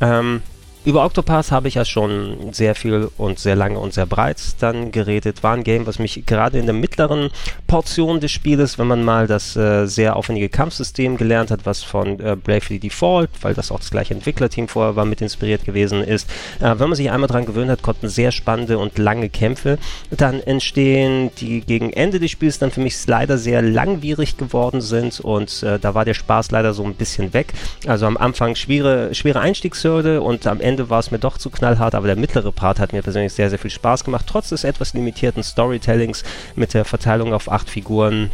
Ähm, 0.00 0.42
über 0.84 1.04
Octopath 1.04 1.52
habe 1.52 1.68
ich 1.68 1.74
ja 1.74 1.84
schon 1.84 2.52
sehr 2.52 2.74
viel 2.74 3.08
und 3.16 3.38
sehr 3.38 3.54
lange 3.54 3.78
und 3.78 3.94
sehr 3.94 4.06
breit 4.06 4.40
dann 4.58 4.90
geredet. 4.90 5.42
War 5.44 5.54
ein 5.54 5.62
Game, 5.62 5.86
was 5.86 6.00
mich 6.00 6.26
gerade 6.26 6.58
in 6.58 6.66
der 6.66 6.74
mittleren 6.74 7.30
Portion 7.68 8.18
des 8.18 8.32
Spieles, 8.32 8.78
wenn 8.78 8.88
man 8.88 9.04
mal 9.04 9.28
das 9.28 9.54
äh, 9.54 9.86
sehr 9.86 10.16
aufwendige 10.16 10.48
Kampfsystem 10.48 11.16
gelernt 11.16 11.52
hat, 11.52 11.66
was 11.66 11.84
von 11.84 12.18
äh, 12.18 12.36
Bravely 12.36 12.80
Default, 12.80 13.30
weil 13.42 13.54
das 13.54 13.70
auch 13.70 13.78
das 13.78 13.92
gleiche 13.92 14.14
Entwicklerteam 14.14 14.66
vorher 14.66 14.96
war, 14.96 15.04
mit 15.04 15.20
inspiriert 15.20 15.64
gewesen 15.64 16.02
ist. 16.02 16.28
Äh, 16.58 16.74
wenn 16.78 16.88
man 16.88 16.94
sich 16.96 17.10
einmal 17.10 17.28
daran 17.28 17.46
gewöhnt 17.46 17.70
hat, 17.70 17.82
konnten 17.82 18.08
sehr 18.08 18.32
spannende 18.32 18.78
und 18.78 18.98
lange 18.98 19.28
Kämpfe 19.28 19.78
dann 20.10 20.40
entstehen, 20.40 21.30
die 21.38 21.60
gegen 21.60 21.92
Ende 21.92 22.18
des 22.18 22.32
Spiels 22.32 22.58
dann 22.58 22.72
für 22.72 22.80
mich 22.80 23.06
leider 23.06 23.38
sehr 23.38 23.62
langwierig 23.62 24.36
geworden 24.36 24.80
sind 24.80 25.20
und 25.20 25.62
äh, 25.62 25.78
da 25.78 25.94
war 25.94 26.04
der 26.04 26.14
Spaß 26.14 26.50
leider 26.50 26.74
so 26.74 26.82
ein 26.82 26.94
bisschen 26.94 27.32
weg. 27.32 27.52
Also 27.86 28.06
am 28.06 28.16
Anfang 28.16 28.56
schwere, 28.56 29.14
schwere 29.14 29.38
Einstiegshürde 29.38 30.20
und 30.20 30.46
am 30.48 30.60
Ende 30.60 30.71
Ende 30.72 30.88
war 30.88 31.00
es 31.00 31.10
mir 31.10 31.18
doch 31.18 31.36
zu 31.36 31.50
knallhart, 31.50 31.94
aber 31.94 32.06
der 32.06 32.16
mittlere 32.16 32.50
Part 32.50 32.80
hat 32.80 32.94
mir 32.94 33.02
persönlich 33.02 33.34
sehr, 33.34 33.50
sehr 33.50 33.58
viel 33.58 33.70
Spaß 33.70 34.04
gemacht, 34.04 34.24
trotz 34.26 34.48
des 34.48 34.64
etwas 34.64 34.94
limitierten 34.94 35.42
Storytellings 35.42 36.24
mit 36.56 36.72
der 36.72 36.86
Verteilung 36.86 37.34
auf 37.34 37.52
acht 37.52 37.68
Figuren, 37.68 38.30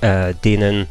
äh, 0.00 0.32
denen 0.42 0.86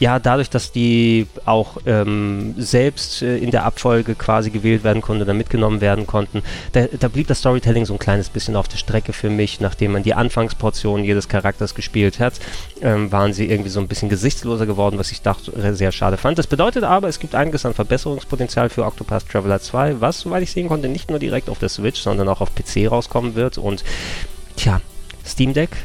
ja, 0.00 0.18
dadurch, 0.18 0.48
dass 0.48 0.72
die 0.72 1.26
auch 1.44 1.76
ähm, 1.84 2.54
selbst 2.56 3.20
äh, 3.20 3.36
in 3.36 3.50
der 3.50 3.64
Abfolge 3.64 4.14
quasi 4.14 4.48
gewählt 4.48 4.82
werden 4.82 5.02
konnten 5.02 5.22
oder 5.22 5.34
mitgenommen 5.34 5.82
werden 5.82 6.06
konnten, 6.06 6.42
da, 6.72 6.86
da, 6.86 7.08
blieb 7.08 7.26
das 7.26 7.40
Storytelling 7.40 7.84
so 7.84 7.92
ein 7.92 7.98
kleines 7.98 8.30
bisschen 8.30 8.56
auf 8.56 8.66
der 8.66 8.78
Strecke 8.78 9.12
für 9.12 9.28
mich. 9.28 9.60
Nachdem 9.60 9.92
man 9.92 10.02
die 10.02 10.14
Anfangsportion 10.14 11.04
jedes 11.04 11.28
Charakters 11.28 11.74
gespielt 11.74 12.18
hat, 12.18 12.40
ähm, 12.80 13.12
waren 13.12 13.34
sie 13.34 13.50
irgendwie 13.50 13.68
so 13.68 13.78
ein 13.78 13.88
bisschen 13.88 14.08
gesichtsloser 14.08 14.64
geworden, 14.64 14.98
was 14.98 15.12
ich 15.12 15.20
dachte, 15.20 15.52
sehr 15.74 15.92
schade 15.92 16.16
fand. 16.16 16.38
Das 16.38 16.46
bedeutet 16.46 16.82
aber, 16.82 17.08
es 17.08 17.20
gibt 17.20 17.34
einiges 17.34 17.66
an 17.66 17.74
Verbesserungspotenzial 17.74 18.70
für 18.70 18.86
Octopath 18.86 19.28
Traveler 19.28 19.60
2, 19.60 20.00
was, 20.00 20.20
soweit 20.20 20.42
ich 20.42 20.50
sehen 20.50 20.68
konnte, 20.68 20.88
nicht 20.88 21.10
nur 21.10 21.18
direkt 21.18 21.50
auf 21.50 21.58
der 21.58 21.68
Switch, 21.68 22.00
sondern 22.00 22.26
auch 22.30 22.40
auf 22.40 22.54
PC 22.54 22.90
rauskommen 22.90 23.34
wird. 23.34 23.58
Und 23.58 23.84
tja, 24.56 24.80
Steam 25.26 25.52
Deck 25.52 25.76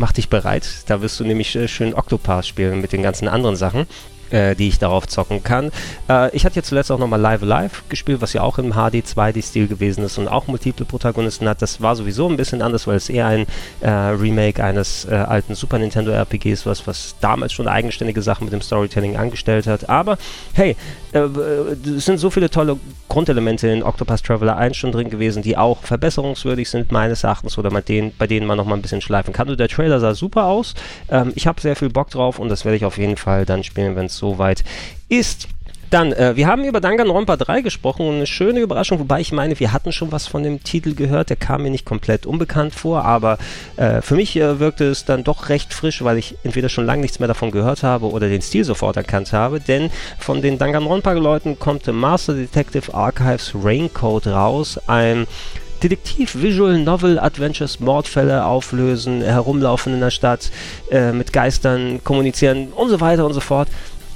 mach 0.00 0.12
dich 0.12 0.28
bereit. 0.28 0.66
Da 0.86 1.02
wirst 1.02 1.20
du 1.20 1.24
nämlich 1.24 1.54
äh, 1.54 1.68
schön 1.68 1.94
Octopath 1.94 2.46
spielen 2.46 2.80
mit 2.80 2.92
den 2.92 3.02
ganzen 3.02 3.28
anderen 3.28 3.54
Sachen 3.54 3.86
äh, 4.30 4.54
die 4.54 4.68
ich 4.68 4.78
darauf 4.78 5.06
zocken 5.06 5.42
kann. 5.42 5.70
Äh, 6.08 6.34
ich 6.34 6.44
hatte 6.44 6.56
jetzt 6.56 6.68
zuletzt 6.68 6.90
auch 6.90 6.98
nochmal 6.98 7.20
Live 7.20 7.42
Live 7.42 7.88
gespielt, 7.88 8.20
was 8.20 8.32
ja 8.32 8.42
auch 8.42 8.58
im 8.58 8.72
HD 8.72 9.04
2D-Stil 9.04 9.68
gewesen 9.68 10.04
ist 10.04 10.18
und 10.18 10.28
auch 10.28 10.46
multiple 10.46 10.84
Protagonisten 10.84 11.48
hat. 11.48 11.62
Das 11.62 11.80
war 11.80 11.96
sowieso 11.96 12.28
ein 12.28 12.36
bisschen 12.36 12.62
anders, 12.62 12.86
weil 12.86 12.96
es 12.96 13.08
eher 13.08 13.26
ein 13.26 13.46
äh, 13.80 13.90
Remake 13.90 14.62
eines 14.62 15.04
äh, 15.04 15.14
alten 15.14 15.54
Super 15.54 15.78
Nintendo 15.78 16.12
RPGs 16.12 16.66
war, 16.66 16.76
was 16.84 17.16
damals 17.20 17.52
schon 17.52 17.68
eigenständige 17.68 18.22
Sachen 18.22 18.44
mit 18.44 18.52
dem 18.52 18.62
Storytelling 18.62 19.16
angestellt 19.16 19.66
hat. 19.66 19.88
Aber 19.88 20.18
hey, 20.52 20.76
äh, 21.12 21.18
es 21.18 22.04
sind 22.04 22.18
so 22.18 22.30
viele 22.30 22.50
tolle 22.50 22.78
Grundelemente 23.08 23.68
in 23.68 23.82
Octopath 23.82 24.22
Traveler 24.22 24.56
1 24.56 24.76
schon 24.76 24.92
drin 24.92 25.10
gewesen, 25.10 25.42
die 25.42 25.56
auch 25.56 25.82
verbesserungswürdig 25.82 26.70
sind, 26.70 26.92
meines 26.92 27.24
Erachtens, 27.24 27.58
oder 27.58 27.70
mit 27.72 27.88
denen, 27.88 28.12
bei 28.16 28.26
denen 28.26 28.46
man 28.46 28.56
nochmal 28.56 28.78
ein 28.78 28.82
bisschen 28.82 29.00
schleifen 29.00 29.32
kann. 29.32 29.48
Und 29.48 29.58
der 29.58 29.68
Trailer 29.68 29.98
sah 30.00 30.14
super 30.14 30.44
aus. 30.44 30.74
Ähm, 31.08 31.32
ich 31.34 31.46
habe 31.46 31.60
sehr 31.60 31.76
viel 31.76 31.90
Bock 31.90 32.10
drauf 32.10 32.38
und 32.38 32.48
das 32.48 32.64
werde 32.64 32.76
ich 32.76 32.84
auf 32.84 32.98
jeden 32.98 33.16
Fall 33.16 33.44
dann 33.44 33.64
spielen, 33.64 33.96
wenn 33.96 34.06
es 34.06 34.16
soweit 34.20 34.62
ist. 35.08 35.48
Dann, 35.90 36.12
äh, 36.12 36.36
wir 36.36 36.46
haben 36.46 36.64
über 36.64 36.80
Danganronpa 36.80 37.36
3 37.36 37.62
gesprochen 37.62 38.06
und 38.06 38.14
eine 38.14 38.26
schöne 38.26 38.60
Überraschung, 38.60 39.00
wobei 39.00 39.20
ich 39.20 39.32
meine, 39.32 39.58
wir 39.58 39.72
hatten 39.72 39.90
schon 39.90 40.12
was 40.12 40.28
von 40.28 40.44
dem 40.44 40.62
Titel 40.62 40.94
gehört, 40.94 41.30
der 41.30 41.36
kam 41.36 41.64
mir 41.64 41.70
nicht 41.70 41.84
komplett 41.84 42.26
unbekannt 42.26 42.76
vor, 42.76 43.04
aber 43.04 43.38
äh, 43.76 44.00
für 44.00 44.14
mich 44.14 44.36
äh, 44.36 44.60
wirkte 44.60 44.84
es 44.84 45.04
dann 45.04 45.24
doch 45.24 45.48
recht 45.48 45.74
frisch, 45.74 46.04
weil 46.04 46.16
ich 46.16 46.36
entweder 46.44 46.68
schon 46.68 46.86
lange 46.86 47.02
nichts 47.02 47.18
mehr 47.18 47.26
davon 47.26 47.50
gehört 47.50 47.82
habe 47.82 48.06
oder 48.06 48.28
den 48.28 48.40
Stil 48.40 48.64
sofort 48.64 48.96
erkannt 48.96 49.32
habe, 49.32 49.58
denn 49.58 49.90
von 50.20 50.40
den 50.42 50.58
Danganronpa-Leuten 50.58 51.58
kommt 51.58 51.88
Master 51.88 52.34
Detective 52.34 52.94
Archives 52.94 53.52
Raincoat 53.60 54.28
raus, 54.28 54.78
ein 54.86 55.26
Detektiv, 55.82 56.40
Visual 56.40 56.78
Novel, 56.78 57.18
Adventures, 57.18 57.80
Mordfälle 57.80 58.44
auflösen, 58.44 59.22
herumlaufen 59.22 59.94
in 59.94 60.00
der 60.00 60.10
Stadt, 60.10 60.50
äh, 60.90 61.10
mit 61.10 61.32
Geistern 61.32 62.04
kommunizieren 62.04 62.68
und 62.68 62.90
so 62.90 63.00
weiter 63.00 63.26
und 63.26 63.32
so 63.32 63.40
fort 63.40 63.68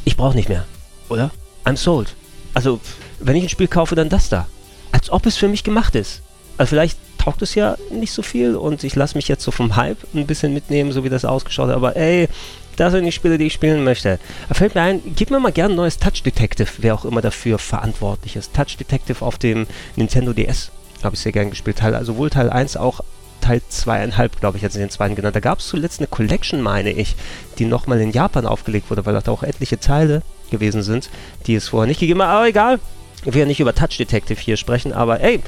ich 0.04 0.16
brauche 0.16 0.36
nicht 0.36 0.48
mehr, 0.48 0.64
oder? 1.08 1.30
I'm 1.64 1.76
sold. 1.76 2.14
Also, 2.52 2.80
wenn 3.20 3.36
ich 3.36 3.44
ein 3.44 3.48
Spiel 3.48 3.68
kaufe, 3.68 3.94
dann 3.94 4.08
das 4.08 4.28
da. 4.28 4.46
Als 4.92 5.10
ob 5.10 5.26
es 5.26 5.36
für 5.36 5.48
mich 5.48 5.64
gemacht 5.64 5.94
ist. 5.94 6.22
Also 6.56 6.70
vielleicht 6.70 6.98
taugt 7.18 7.42
es 7.42 7.54
ja 7.54 7.76
nicht 7.90 8.12
so 8.12 8.22
viel 8.22 8.54
und 8.54 8.84
ich 8.84 8.94
lasse 8.94 9.16
mich 9.16 9.28
jetzt 9.28 9.42
so 9.42 9.50
vom 9.50 9.76
Hype 9.76 9.98
ein 10.14 10.26
bisschen 10.26 10.54
mitnehmen, 10.54 10.92
so 10.92 11.02
wie 11.04 11.08
das 11.08 11.24
ausgeschaut 11.24 11.68
hat. 11.68 11.76
Aber 11.76 11.96
ey, 11.96 12.28
das 12.76 12.92
sind 12.92 13.04
die 13.04 13.12
Spiele, 13.12 13.38
die 13.38 13.46
ich 13.46 13.52
spielen 13.52 13.82
möchte. 13.82 14.18
Da 14.48 14.54
fällt 14.54 14.74
mir 14.74 14.82
ein, 14.82 15.00
gib 15.16 15.30
mir 15.30 15.40
mal 15.40 15.52
gerne 15.52 15.74
ein 15.74 15.76
neues 15.76 15.98
Touch 15.98 16.22
Detective, 16.22 16.68
wer 16.78 16.94
auch 16.94 17.04
immer 17.04 17.22
dafür 17.22 17.58
verantwortlich 17.58 18.36
ist. 18.36 18.54
Touch 18.54 18.76
Detective 18.76 19.24
auf 19.24 19.38
dem 19.38 19.66
Nintendo 19.96 20.32
DS. 20.32 20.70
Habe 21.02 21.16
ich 21.16 21.22
sehr 21.22 21.32
gern 21.32 21.50
gespielt. 21.50 21.78
Teil, 21.78 21.94
also 21.94 22.12
sowohl 22.12 22.30
Teil 22.30 22.50
1 22.50 22.76
auch 22.76 23.00
Teil 23.44 23.60
2,5, 23.70 24.30
glaube 24.40 24.56
ich, 24.56 24.62
jetzt 24.62 24.74
in 24.74 24.80
den 24.80 24.88
zweiten 24.88 25.14
genannt. 25.14 25.36
Da 25.36 25.40
gab 25.40 25.58
es 25.58 25.68
zuletzt 25.68 26.00
eine 26.00 26.06
Collection, 26.06 26.62
meine 26.62 26.90
ich, 26.90 27.14
die 27.58 27.66
nochmal 27.66 28.00
in 28.00 28.10
Japan 28.10 28.46
aufgelegt 28.46 28.90
wurde, 28.90 29.04
weil 29.04 29.14
da 29.20 29.30
auch 29.30 29.42
etliche 29.42 29.78
Teile 29.78 30.22
gewesen 30.50 30.82
sind, 30.82 31.10
die 31.46 31.54
es 31.54 31.68
vorher 31.68 31.86
nicht 31.86 32.00
gegeben 32.00 32.22
hat. 32.22 32.28
Aber 32.28 32.48
egal, 32.48 32.80
will 33.24 33.40
ja 33.40 33.46
nicht 33.46 33.60
über 33.60 33.74
Touch 33.74 33.98
Detective 33.98 34.40
hier 34.40 34.56
sprechen, 34.56 34.94
aber 34.94 35.20
ey, 35.20 35.40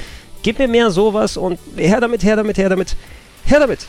gib 0.43 0.59
mir 0.59 0.67
mehr 0.67 0.91
sowas 0.91 1.37
und 1.37 1.59
her 1.75 1.99
damit, 1.99 2.23
her 2.23 2.35
damit, 2.35 2.57
her 2.57 2.69
damit, 2.69 2.95
her 3.45 3.59
damit. 3.59 3.87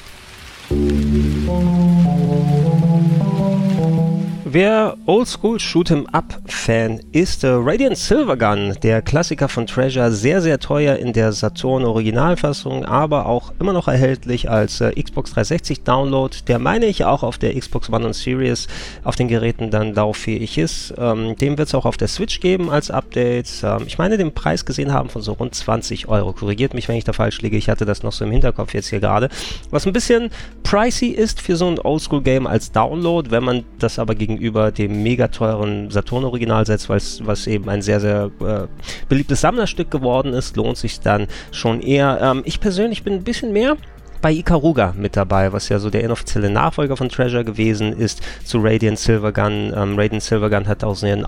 Wer 4.50 4.96
Oldschool 5.04 5.58
Shoot'em 5.58 6.06
Up 6.12 6.40
Fan 6.46 7.00
ist, 7.12 7.44
äh, 7.44 7.48
Radiant 7.50 7.98
Silvergun, 7.98 8.78
der 8.82 9.02
Klassiker 9.02 9.46
von 9.46 9.66
Treasure, 9.66 10.10
sehr 10.10 10.40
sehr 10.40 10.58
teuer 10.58 10.96
in 10.96 11.12
der 11.12 11.32
Saturn 11.32 11.84
Originalfassung, 11.84 12.86
aber 12.86 13.26
auch 13.26 13.52
immer 13.60 13.74
noch 13.74 13.88
erhältlich 13.88 14.48
als 14.48 14.80
äh, 14.80 14.90
Xbox 14.92 15.32
360 15.32 15.82
Download, 15.82 16.34
der 16.46 16.58
meine 16.58 16.86
ich 16.86 17.04
auch 17.04 17.24
auf 17.24 17.36
der 17.36 17.54
Xbox 17.60 17.90
One 17.92 18.06
und 18.06 18.14
Series 18.14 18.68
auf 19.04 19.16
den 19.16 19.28
Geräten 19.28 19.70
dann 19.70 19.94
lauffähig 19.94 20.56
ist. 20.56 20.94
Ähm, 20.96 21.36
dem 21.36 21.58
wird 21.58 21.68
es 21.68 21.74
auch 21.74 21.84
auf 21.84 21.98
der 21.98 22.08
Switch 22.08 22.40
geben 22.40 22.70
als 22.70 22.90
Update. 22.90 23.50
Ähm, 23.62 23.82
ich 23.86 23.98
meine 23.98 24.16
den 24.16 24.32
Preis 24.32 24.64
gesehen 24.64 24.94
haben 24.94 25.10
von 25.10 25.20
so 25.20 25.32
rund 25.32 25.54
20 25.54 26.08
Euro. 26.08 26.32
Korrigiert 26.32 26.72
mich, 26.72 26.88
wenn 26.88 26.96
ich 26.96 27.04
da 27.04 27.12
falsch 27.12 27.42
liege. 27.42 27.58
Ich 27.58 27.68
hatte 27.68 27.84
das 27.84 28.02
noch 28.02 28.12
so 28.12 28.24
im 28.24 28.30
Hinterkopf 28.30 28.72
jetzt 28.72 28.88
hier 28.88 29.00
gerade. 29.00 29.28
Was 29.68 29.86
ein 29.86 29.92
bisschen 29.92 30.30
pricey 30.62 31.08
ist 31.08 31.42
für 31.42 31.56
so 31.56 31.66
ein 31.66 31.78
Oldschool 31.78 32.22
Game 32.22 32.46
als 32.46 32.72
Download, 32.72 33.30
wenn 33.30 33.44
man 33.44 33.64
das 33.78 33.98
aber 33.98 34.14
gegen 34.14 34.37
gegenüber 34.38 34.70
dem 34.70 35.02
mega 35.02 35.28
teuren 35.28 35.90
Saturn-Original 35.90 36.64
setzt, 36.66 36.88
was 36.88 37.46
eben 37.46 37.68
ein 37.68 37.82
sehr, 37.82 38.00
sehr 38.00 38.30
äh, 38.40 38.66
beliebtes 39.08 39.40
Sammlerstück 39.40 39.90
geworden 39.90 40.32
ist, 40.32 40.56
lohnt 40.56 40.76
sich 40.76 41.00
dann 41.00 41.26
schon 41.50 41.80
eher. 41.80 42.18
Ähm, 42.22 42.42
ich 42.44 42.60
persönlich 42.60 43.02
bin 43.02 43.14
ein 43.14 43.24
bisschen 43.24 43.52
mehr 43.52 43.76
bei 44.20 44.32
Ikaruga 44.32 44.94
mit 44.96 45.16
dabei, 45.16 45.52
was 45.52 45.68
ja 45.68 45.78
so 45.78 45.90
der 45.90 46.02
inoffizielle 46.02 46.50
Nachfolger 46.50 46.96
von 46.96 47.08
Treasure 47.08 47.44
gewesen 47.44 47.92
ist 47.92 48.20
zu 48.44 48.58
Radiant 48.60 48.98
Silvergun. 48.98 49.72
Ähm, 49.74 49.98
Radiant 49.98 50.22
Silvergun 50.22 50.66
hat 50.66 50.84
auch 50.84 51.02
ein 51.02 51.24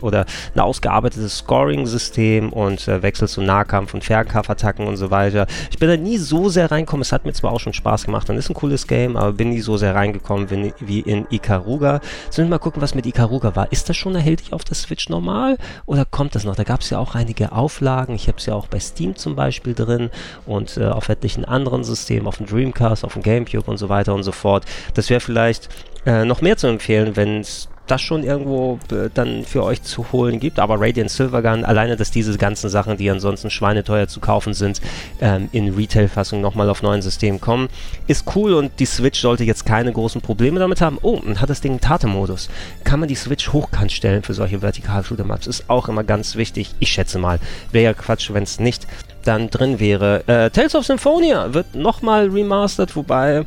oder 0.00 0.24
ein 0.54 0.60
ausgearbeitetes 0.60 1.38
Scoring-System 1.38 2.52
und 2.52 2.88
äh, 2.88 3.02
wechselt 3.02 3.30
zu 3.30 3.42
Nahkampf- 3.42 3.94
und 3.94 4.04
Fernkampfattacken 4.04 4.86
und 4.86 4.96
so 4.96 5.10
weiter. 5.10 5.46
Ich 5.70 5.78
bin 5.78 5.88
da 5.88 5.96
nie 5.96 6.18
so 6.18 6.48
sehr 6.48 6.70
reingekommen. 6.70 7.02
Es 7.02 7.12
hat 7.12 7.24
mir 7.24 7.32
zwar 7.32 7.52
auch 7.52 7.60
schon 7.60 7.72
Spaß 7.72 8.04
gemacht 8.04 8.28
und 8.30 8.36
ist 8.36 8.50
ein 8.50 8.54
cooles 8.54 8.86
Game, 8.86 9.16
aber 9.16 9.32
bin 9.32 9.50
nie 9.50 9.60
so 9.60 9.76
sehr 9.76 9.94
reingekommen 9.94 10.50
wie, 10.50 10.72
wie 10.80 11.00
in 11.00 11.26
Ikaruga. 11.30 12.00
Sollen 12.30 12.48
wir 12.48 12.56
mal 12.56 12.58
gucken, 12.58 12.82
was 12.82 12.94
mit 12.94 13.06
Ikaruga 13.06 13.54
war. 13.56 13.70
Ist 13.72 13.88
das 13.88 13.96
schon 13.96 14.14
erhältlich 14.14 14.52
auf 14.52 14.64
der 14.64 14.74
Switch 14.74 15.08
normal 15.08 15.58
oder 15.86 16.04
kommt 16.04 16.34
das 16.34 16.44
noch? 16.44 16.56
Da 16.56 16.64
gab 16.64 16.80
es 16.80 16.90
ja 16.90 16.98
auch 16.98 17.14
einige 17.14 17.52
Auflagen. 17.52 18.14
Ich 18.14 18.28
habe 18.28 18.38
es 18.38 18.46
ja 18.46 18.54
auch 18.54 18.68
bei 18.68 18.80
Steam 18.80 19.16
zum 19.16 19.36
Beispiel 19.36 19.74
drin 19.74 20.10
und 20.46 20.76
äh, 20.76 20.86
auf 20.86 21.08
etlichen 21.08 21.44
anderen 21.44 21.84
Systemen 21.84 22.21
System, 22.22 22.26
auf 22.26 22.36
dem 22.36 22.46
Dreamcast, 22.46 23.04
auf 23.04 23.14
dem 23.14 23.22
Gamecube 23.22 23.70
und 23.70 23.78
so 23.78 23.88
weiter 23.88 24.14
und 24.14 24.22
so 24.22 24.32
fort. 24.32 24.64
Das 24.94 25.10
wäre 25.10 25.20
vielleicht 25.20 25.68
äh, 26.06 26.24
noch 26.24 26.42
mehr 26.42 26.56
zu 26.56 26.66
empfehlen, 26.66 27.16
wenn 27.16 27.40
es 27.40 27.68
das 27.88 28.00
schon 28.00 28.22
irgendwo 28.22 28.78
äh, 28.92 29.10
dann 29.12 29.44
für 29.44 29.64
euch 29.64 29.82
zu 29.82 30.12
holen 30.12 30.38
gibt. 30.38 30.60
Aber 30.60 30.80
Radiant 30.80 31.10
Silvergun, 31.10 31.64
alleine, 31.64 31.96
dass 31.96 32.12
diese 32.12 32.38
ganzen 32.38 32.70
Sachen, 32.70 32.96
die 32.96 33.10
ansonsten 33.10 33.50
schweineteuer 33.50 34.06
zu 34.06 34.20
kaufen 34.20 34.54
sind, 34.54 34.80
ähm, 35.20 35.48
in 35.52 35.74
Retail-Fassung 35.74 36.40
nochmal 36.40 36.70
auf 36.70 36.82
neuen 36.82 37.02
Systemen 37.02 37.40
kommen, 37.40 37.68
ist 38.06 38.24
cool 38.36 38.54
und 38.54 38.70
die 38.78 38.86
Switch 38.86 39.20
sollte 39.20 39.44
jetzt 39.44 39.66
keine 39.66 39.92
großen 39.92 40.20
Probleme 40.20 40.60
damit 40.60 40.80
haben. 40.80 40.98
Oh, 41.02 41.16
und 41.16 41.40
hat 41.40 41.50
das 41.50 41.60
Ding 41.60 41.80
Tate-Modus. 41.80 42.48
Kann 42.84 43.00
man 43.00 43.08
die 43.08 43.16
Switch 43.16 43.52
hochkant 43.52 43.90
stellen 43.90 44.22
für 44.22 44.34
solche 44.34 44.62
Vertikal-Shooter-Maps? 44.62 45.48
Ist 45.48 45.68
auch 45.68 45.88
immer 45.88 46.04
ganz 46.04 46.36
wichtig. 46.36 46.74
Ich 46.78 46.90
schätze 46.90 47.18
mal. 47.18 47.40
Wäre 47.72 47.84
ja 47.84 47.94
Quatsch, 47.94 48.32
wenn 48.32 48.44
es 48.44 48.60
nicht 48.60 48.86
dann 49.22 49.50
drin 49.50 49.80
wäre. 49.80 50.22
Äh, 50.26 50.50
Tales 50.50 50.74
of 50.74 50.84
Symphonia 50.84 51.54
wird 51.54 51.74
nochmal 51.74 52.28
remastered, 52.28 52.94
wobei 52.96 53.44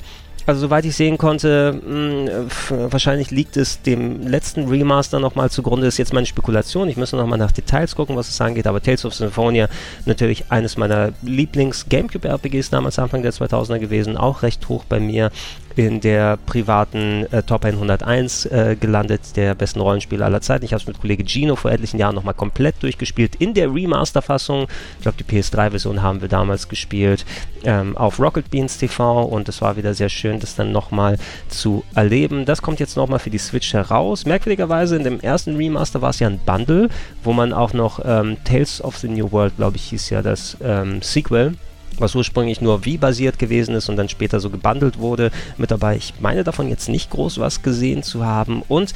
also 0.47 0.61
soweit 0.61 0.85
ich 0.85 0.95
sehen 0.95 1.17
konnte, 1.17 1.73
mh, 1.73 2.31
hm, 2.69 2.91
wahrscheinlich 2.91 3.31
liegt 3.31 3.57
es 3.57 3.81
dem 3.81 4.27
letzten 4.27 4.67
Remaster 4.67 5.19
nochmal 5.19 5.49
zugrunde. 5.49 5.87
Das 5.87 5.95
ist 5.95 5.97
jetzt 5.97 6.13
meine 6.13 6.27
Spekulation. 6.27 6.87
Ich 6.87 6.97
müsste 6.97 7.17
nochmal 7.17 7.39
nach 7.39 7.51
Details 7.51 7.95
gucken, 7.95 8.15
was 8.15 8.29
es 8.29 8.39
angeht. 8.39 8.67
Aber 8.67 8.81
Tales 8.81 9.05
of 9.05 9.15
Symphonia 9.15 9.67
natürlich 10.05 10.51
eines 10.51 10.77
meiner 10.77 11.13
Lieblings-Gamecube-RPGs 11.23 12.69
damals 12.69 12.99
Anfang 12.99 13.23
der 13.23 13.33
2000er 13.33 13.79
gewesen. 13.79 14.17
Auch 14.17 14.43
recht 14.43 14.69
hoch 14.69 14.83
bei 14.87 14.99
mir 14.99 15.31
in 15.75 15.99
der 16.01 16.37
privaten 16.37 17.25
äh, 17.31 17.43
Top 17.43 17.65
101 17.65 18.45
äh, 18.45 18.75
gelandet, 18.79 19.35
der 19.35 19.55
besten 19.55 19.81
Rollenspiele 19.81 20.23
aller 20.23 20.41
Zeiten. 20.41 20.65
Ich 20.65 20.73
habe 20.73 20.81
es 20.81 20.87
mit 20.87 20.99
Kollege 20.99 21.25
Gino 21.25 21.55
vor 21.55 21.71
etlichen 21.71 21.99
Jahren 21.99 22.15
nochmal 22.15 22.33
komplett 22.33 22.81
durchgespielt 22.81 23.35
in 23.35 23.53
der 23.53 23.73
Remaster-Fassung. 23.73 24.67
Ich 24.97 25.01
glaube, 25.01 25.17
die 25.17 25.23
PS3-Version 25.23 26.01
haben 26.01 26.21
wir 26.21 26.29
damals 26.29 26.69
gespielt 26.69 27.25
ähm, 27.63 27.97
auf 27.97 28.19
Rocket 28.19 28.49
Beans 28.49 28.77
TV 28.77 29.23
und 29.23 29.49
es 29.49 29.61
war 29.61 29.77
wieder 29.77 29.93
sehr 29.93 30.09
schön, 30.09 30.39
das 30.39 30.55
dann 30.55 30.71
nochmal 30.71 31.17
zu 31.49 31.83
erleben. 31.93 32.45
Das 32.45 32.61
kommt 32.61 32.79
jetzt 32.79 32.95
nochmal 32.95 33.19
für 33.19 33.29
die 33.29 33.37
Switch 33.37 33.73
heraus. 33.73 34.25
Merkwürdigerweise 34.25 34.95
in 34.95 35.03
dem 35.03 35.19
ersten 35.19 35.55
Remaster 35.55 36.01
war 36.01 36.11
es 36.11 36.19
ja 36.19 36.27
ein 36.27 36.39
Bundle, 36.45 36.89
wo 37.23 37.33
man 37.33 37.53
auch 37.53 37.73
noch 37.73 37.99
ähm, 38.03 38.37
Tales 38.43 38.83
of 38.83 38.97
the 38.97 39.07
New 39.07 39.31
World, 39.31 39.57
glaube 39.57 39.77
ich, 39.77 39.83
hieß 39.85 40.09
ja 40.09 40.21
das 40.21 40.57
ähm, 40.63 41.01
Sequel 41.01 41.55
was 42.01 42.15
ursprünglich 42.15 42.61
nur 42.61 42.85
Wii-basiert 42.85 43.39
gewesen 43.39 43.75
ist 43.75 43.89
und 43.89 43.95
dann 43.95 44.09
später 44.09 44.39
so 44.39 44.49
gebundelt 44.49 44.99
wurde, 44.99 45.31
mit 45.57 45.71
dabei. 45.71 45.95
Ich 45.95 46.13
meine 46.19 46.43
davon 46.43 46.69
jetzt 46.69 46.89
nicht 46.89 47.09
groß 47.09 47.39
was 47.39 47.61
gesehen 47.61 48.03
zu 48.03 48.25
haben. 48.25 48.61
Und 48.67 48.93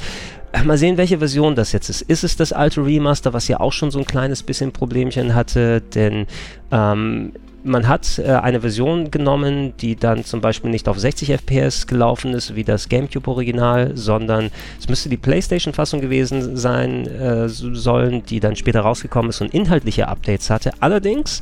äh, 0.52 0.62
mal 0.64 0.78
sehen, 0.78 0.96
welche 0.96 1.18
Version 1.18 1.54
das 1.54 1.72
jetzt 1.72 1.88
ist. 1.88 2.02
Ist 2.02 2.24
es 2.24 2.36
das 2.36 2.52
alte 2.52 2.84
Remaster, 2.84 3.32
was 3.32 3.48
ja 3.48 3.60
auch 3.60 3.72
schon 3.72 3.90
so 3.90 3.98
ein 3.98 4.04
kleines 4.04 4.42
bisschen 4.42 4.72
Problemchen 4.72 5.34
hatte? 5.34 5.80
Denn 5.80 6.26
ähm, 6.72 7.32
man 7.62 7.88
hat 7.88 8.18
äh, 8.18 8.32
eine 8.32 8.60
Version 8.60 9.10
genommen, 9.10 9.74
die 9.80 9.96
dann 9.96 10.24
zum 10.24 10.40
Beispiel 10.40 10.70
nicht 10.70 10.88
auf 10.88 10.98
60 10.98 11.30
FPS 11.30 11.86
gelaufen 11.86 12.32
ist, 12.32 12.54
wie 12.54 12.64
das 12.64 12.88
GameCube-Original, 12.88 13.96
sondern 13.96 14.50
es 14.78 14.88
müsste 14.88 15.08
die 15.08 15.16
PlayStation-Fassung 15.16 16.00
gewesen 16.00 16.56
sein 16.56 17.06
äh, 17.06 17.48
sollen, 17.48 18.22
die 18.24 18.40
dann 18.40 18.56
später 18.56 18.80
rausgekommen 18.80 19.30
ist 19.30 19.40
und 19.40 19.54
inhaltliche 19.54 20.08
Updates 20.08 20.50
hatte. 20.50 20.72
Allerdings, 20.80 21.40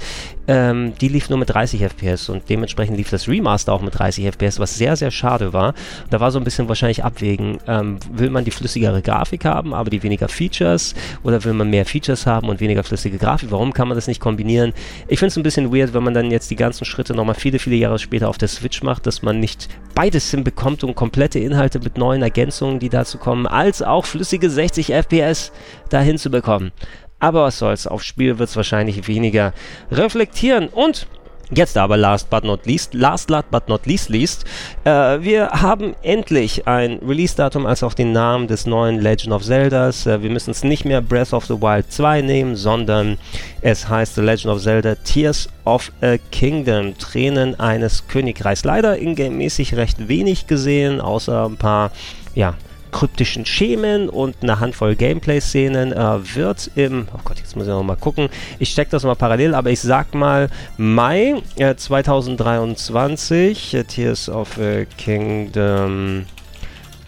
ähm, 0.48 0.94
die 1.00 1.08
lief 1.08 1.28
nur 1.28 1.38
mit 1.38 1.50
30 1.50 1.82
FPS 1.82 2.30
und 2.30 2.48
dementsprechend 2.48 2.96
lief 2.96 3.10
das 3.10 3.28
Remaster 3.28 3.72
auch 3.72 3.82
mit 3.82 3.96
30 3.96 4.24
FPS, 4.24 4.58
was 4.58 4.76
sehr, 4.76 4.96
sehr 4.96 5.10
schade 5.10 5.52
war. 5.52 5.74
Da 6.10 6.20
war 6.20 6.30
so 6.30 6.38
ein 6.38 6.44
bisschen 6.44 6.68
wahrscheinlich 6.68 7.04
abwägen, 7.04 7.58
ähm, 7.66 7.98
will 8.10 8.30
man 8.30 8.44
die 8.44 8.50
flüssigere 8.50 9.02
Grafik 9.02 9.44
haben, 9.44 9.74
aber 9.74 9.90
die 9.90 10.02
weniger 10.02 10.28
Features 10.28 10.94
oder 11.22 11.44
will 11.44 11.52
man 11.52 11.68
mehr 11.68 11.84
Features 11.84 12.26
haben 12.26 12.48
und 12.48 12.60
weniger 12.60 12.82
flüssige 12.82 13.18
Grafik? 13.18 13.50
Warum 13.50 13.74
kann 13.74 13.88
man 13.88 13.96
das 13.96 14.08
nicht 14.08 14.20
kombinieren? 14.20 14.72
Ich 15.06 15.18
finde 15.18 15.28
es 15.28 15.36
ein 15.36 15.42
bisschen 15.42 15.72
weird, 15.72 15.92
wenn 15.92 16.02
man 16.02 16.14
dann 16.14 16.30
jetzt 16.30 16.50
die 16.50 16.56
ganzen 16.56 16.86
Schritte 16.86 17.14
nochmal 17.14 17.34
viele, 17.34 17.58
viele 17.58 17.76
Jahre 17.76 17.98
später 17.98 18.28
auf 18.28 18.38
der 18.38 18.48
Switch 18.48 18.82
macht, 18.82 19.06
dass 19.06 19.20
man 19.22 19.38
nicht 19.40 19.68
beides 19.94 20.30
hinbekommt 20.30 20.82
und 20.82 20.94
komplette 20.94 21.38
Inhalte 21.38 21.78
mit 21.78 21.98
neuen 21.98 22.22
Ergänzungen, 22.22 22.78
die 22.78 22.88
dazu 22.88 23.18
kommen, 23.18 23.46
als 23.46 23.82
auch 23.82 24.06
flüssige 24.06 24.48
60 24.48 24.94
FPS 24.94 25.52
dahin 25.90 26.16
zu 26.16 26.30
bekommen. 26.30 26.72
Aber 27.20 27.44
was 27.44 27.58
soll's, 27.58 27.86
auf 27.86 28.02
Spiel 28.02 28.38
wird 28.38 28.48
es 28.48 28.56
wahrscheinlich 28.56 29.08
weniger 29.08 29.52
reflektieren 29.90 30.68
und 30.68 31.06
Jetzt 31.50 31.78
aber 31.78 31.96
last 31.96 32.28
but 32.28 32.44
not 32.44 32.66
least, 32.66 32.92
last 32.92 33.28
but 33.50 33.68
not 33.68 33.86
least, 33.86 34.10
least 34.10 34.44
äh, 34.84 34.90
wir 34.90 35.48
haben 35.48 35.94
endlich 36.02 36.66
ein 36.66 36.98
Release-Datum 36.98 37.64
als 37.64 37.82
auch 37.82 37.94
den 37.94 38.12
Namen 38.12 38.48
des 38.48 38.66
neuen 38.66 39.00
Legend 39.00 39.32
of 39.32 39.42
Zeldas. 39.42 40.04
Äh, 40.04 40.22
wir 40.22 40.28
müssen 40.28 40.50
es 40.50 40.62
nicht 40.62 40.84
mehr 40.84 41.00
Breath 41.00 41.32
of 41.32 41.46
the 41.46 41.54
Wild 41.54 41.90
2 41.90 42.20
nehmen, 42.20 42.54
sondern 42.54 43.16
es 43.62 43.88
heißt 43.88 44.16
The 44.16 44.20
Legend 44.20 44.52
of 44.52 44.62
Zelda 44.62 44.96
Tears 44.96 45.48
of 45.64 45.90
a 46.02 46.18
Kingdom, 46.30 46.98
Tränen 46.98 47.58
eines 47.58 48.06
Königreichs. 48.08 48.64
Leider 48.64 48.98
ingame-mäßig 48.98 49.74
recht 49.74 50.06
wenig 50.06 50.48
gesehen, 50.48 51.00
außer 51.00 51.46
ein 51.46 51.56
paar 51.56 51.92
ja, 52.34 52.56
kryptischen 52.88 53.46
Schemen 53.46 54.08
und 54.08 54.36
eine 54.42 54.60
Handvoll 54.60 54.96
Gameplay-Szenen 54.96 55.92
äh, 55.92 56.34
wird 56.34 56.70
im, 56.74 57.08
oh 57.14 57.20
Gott, 57.24 57.38
jetzt 57.38 57.56
muss 57.56 57.66
ich 57.66 57.70
noch 57.70 57.82
mal 57.82 57.96
gucken, 57.96 58.28
ich 58.58 58.70
stecke 58.70 58.90
das 58.90 59.04
mal 59.04 59.14
parallel, 59.14 59.54
aber 59.54 59.70
ich 59.70 59.80
sag 59.80 60.14
mal 60.14 60.48
Mai 60.76 61.42
äh, 61.56 61.74
2023, 61.74 63.74
äh, 63.74 63.84
Tears 63.84 64.28
of 64.28 64.58
a 64.58 64.84
Kingdom 64.96 66.26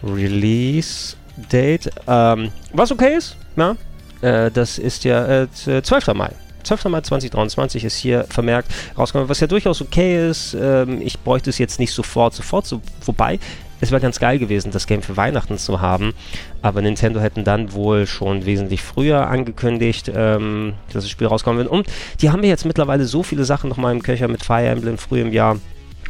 Release 0.03 1.15
Date, 1.51 1.89
ähm, 2.07 2.51
was 2.73 2.91
okay 2.91 3.15
ist, 3.15 3.35
ja, 3.55 3.75
äh, 4.21 4.51
das 4.51 4.77
ist 4.77 5.03
ja 5.03 5.47
12. 5.51 6.07
Äh, 6.07 6.13
Mai. 6.13 6.31
12. 6.63 6.85
Mai 6.85 7.01
2023 7.01 7.85
ist 7.85 7.97
hier 7.97 8.25
vermerkt 8.29 8.71
rausgekommen, 8.97 9.29
was 9.29 9.39
ja 9.39 9.47
durchaus 9.47 9.81
okay 9.81 10.29
ist. 10.29 10.53
Ähm, 10.53 11.01
ich 11.01 11.19
bräuchte 11.19 11.49
es 11.49 11.57
jetzt 11.57 11.79
nicht 11.79 11.91
sofort, 11.91 12.33
sofort, 12.33 12.67
so, 12.67 12.81
wobei 13.05 13.39
es 13.81 13.91
wäre 13.91 13.99
ganz 13.99 14.19
geil 14.19 14.39
gewesen, 14.39 14.71
das 14.71 14.87
Game 14.87 15.01
für 15.01 15.17
Weihnachten 15.17 15.57
zu 15.57 15.81
haben, 15.81 16.13
aber 16.61 16.81
Nintendo 16.81 17.19
hätten 17.19 17.43
dann 17.43 17.73
wohl 17.73 18.05
schon 18.05 18.45
wesentlich 18.45 18.81
früher 18.83 19.27
angekündigt, 19.27 20.11
ähm, 20.13 20.73
dass 20.93 21.03
das 21.03 21.09
Spiel 21.09 21.27
rauskommen 21.27 21.57
wird. 21.57 21.67
Und 21.67 21.87
die 22.21 22.29
haben 22.29 22.43
jetzt 22.43 22.65
mittlerweile 22.65 23.05
so 23.05 23.23
viele 23.23 23.43
Sachen 23.43 23.69
nochmal 23.69 23.93
im 23.93 24.03
Köcher 24.03 24.27
mit 24.27 24.43
Fire 24.43 24.67
Emblem 24.67 24.97
früh 24.97 25.19
im 25.19 25.33
Jahr. 25.33 25.57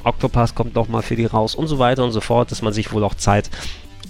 Octopass 0.04 0.54
kommt 0.54 0.76
nochmal 0.76 1.02
für 1.02 1.16
die 1.16 1.26
raus 1.26 1.56
und 1.56 1.68
so 1.68 1.80
weiter 1.80 2.04
und 2.04 2.12
so 2.12 2.22
fort, 2.22 2.52
dass 2.52 2.62
man 2.62 2.74
sich 2.74 2.92
wohl 2.92 3.04
auch 3.04 3.16
Zeit 3.16 3.50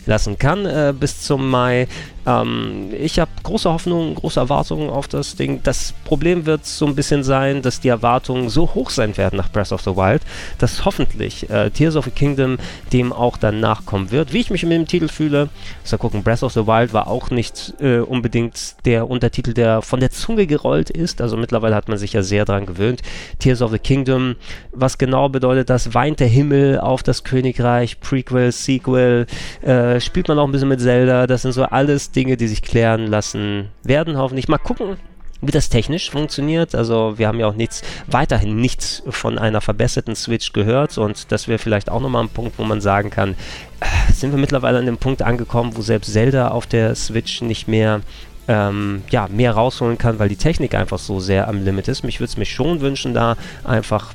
lassen 0.05 0.38
kann 0.38 0.66
äh, 0.66 0.93
bis 0.97 1.22
zum 1.22 1.49
Mai. 1.49 1.88
Ähm, 2.26 2.89
ich 2.97 3.19
habe 3.19 3.32
große 3.43 3.72
Hoffnungen, 3.72 4.15
große 4.15 4.39
Erwartungen 4.39 4.89
auf 4.89 5.07
das 5.07 5.36
Ding. 5.36 5.61
Das 5.63 5.93
Problem 6.05 6.45
wird 6.45 6.65
so 6.65 6.86
ein 6.86 6.95
bisschen 6.95 7.24
sein, 7.24 7.61
dass 7.61 7.80
die 7.80 7.89
Erwartungen 7.89 8.49
so 8.49 8.74
hoch 8.74 8.89
sein 8.89 9.17
werden 9.17 9.38
nach 9.38 9.51
Breath 9.51 9.72
of 9.72 9.82
the 9.82 9.95
Wild, 9.95 10.22
dass 10.59 10.86
hoffentlich 10.86 11.49
äh, 11.49 11.69
Tears 11.69 11.95
of 11.95 12.05
the 12.05 12.11
Kingdom 12.11 12.57
dem 12.93 13.11
auch 13.13 13.38
dann 13.38 13.59
nachkommen 13.59 14.11
wird. 14.11 14.34
Wie 14.34 14.39
ich 14.39 14.51
mich 14.51 14.63
mit 14.63 14.74
dem 14.74 14.88
Titel 14.88 15.07
fühle, 15.07 15.49
ja 15.89 15.97
gucken, 15.97 16.24
Breath 16.24 16.43
of 16.43 16.53
the 16.53 16.67
Wild 16.67 16.93
war 16.93 17.07
auch 17.07 17.30
nicht 17.32 17.74
äh, 17.80 17.99
unbedingt 17.99 18.76
der 18.86 19.09
Untertitel, 19.09 19.53
der 19.53 19.82
von 19.82 19.99
der 19.99 20.11
Zunge 20.11 20.47
gerollt 20.47 20.89
ist. 20.89 21.22
Also 21.22 21.38
mittlerweile 21.38 21.76
hat 21.76 21.89
man 21.89 21.97
sich 21.97 22.13
ja 22.13 22.22
sehr 22.22 22.45
daran 22.45 22.65
gewöhnt. 22.65 23.01
Tears 23.39 23.61
of 23.61 23.72
the 23.72 23.80
Kingdom, 23.80 24.36
was 24.72 24.97
genau 24.97 25.30
bedeutet 25.30 25.69
das? 25.69 25.93
Weint 25.93 26.19
der 26.19 26.28
Himmel 26.28 26.80
auf 26.80 27.03
das 27.03 27.24
Königreich, 27.24 27.99
Prequel, 27.99 28.51
Sequel, 28.51 29.28
äh, 29.61 29.99
spielt 29.99 30.28
man 30.28 30.39
auch 30.39 30.45
ein 30.45 30.51
bisschen 30.51 30.69
mit 30.69 30.80
Zelda. 30.82 31.28
Das 31.28 31.41
sind 31.41 31.51
so 31.51 31.63
alles 31.63 32.11
Dinge, 32.12 32.38
die 32.38 32.47
sich 32.47 32.62
klären 32.62 33.07
lassen 33.07 33.70
werden, 33.84 34.18
hoffentlich. 34.18 34.47
Mal 34.47 34.57
gucken, 34.57 34.97
wie 35.41 35.51
das 35.51 35.70
technisch 35.70 36.09
funktioniert. 36.09 36.76
Also 36.76 37.18
wir 37.18 37.28
haben 37.28 37.39
ja 37.39 37.47
auch 37.47 37.55
nichts, 37.55 37.82
weiterhin 38.07 38.55
nichts 38.57 39.03
von 39.09 39.38
einer 39.38 39.62
verbesserten 39.62 40.16
Switch 40.16 40.53
gehört 40.53 40.97
und 40.97 41.32
das 41.32 41.47
wäre 41.47 41.57
vielleicht 41.57 41.89
auch 41.89 41.99
nochmal 41.99 42.24
ein 42.24 42.30
Punkt, 42.30 42.57
wo 42.57 42.64
man 42.64 42.80
sagen 42.80 43.09
kann, 43.09 43.36
äh, 43.80 44.12
sind 44.14 44.32
wir 44.32 44.39
mittlerweile 44.39 44.78
an 44.78 44.86
dem 44.86 44.97
Punkt 44.97 45.22
angekommen, 45.22 45.76
wo 45.76 45.82
selbst 45.82 46.14
Zelda 46.14 46.49
auf 46.49 46.68
der 46.68 46.95
Switch 46.95 47.41
nicht 47.41 47.68
mehr 47.68 48.01
ähm, 48.47 49.03
ja, 49.09 49.28
mehr 49.30 49.53
rausholen 49.53 49.97
kann, 49.97 50.20
weil 50.20 50.30
die 50.30 50.36
Technik 50.36 50.76
einfach 50.76 50.99
so 50.99 51.20
sehr 51.20 51.47
am 51.47 51.64
Limit 51.64 51.88
ist. 51.88 52.03
Mich 52.03 52.20
würde 52.20 52.30
es 52.30 52.38
mich 52.38 52.53
schon 52.53 52.82
wünschen, 52.82 53.14
da 53.14 53.38
einfach 53.64 54.14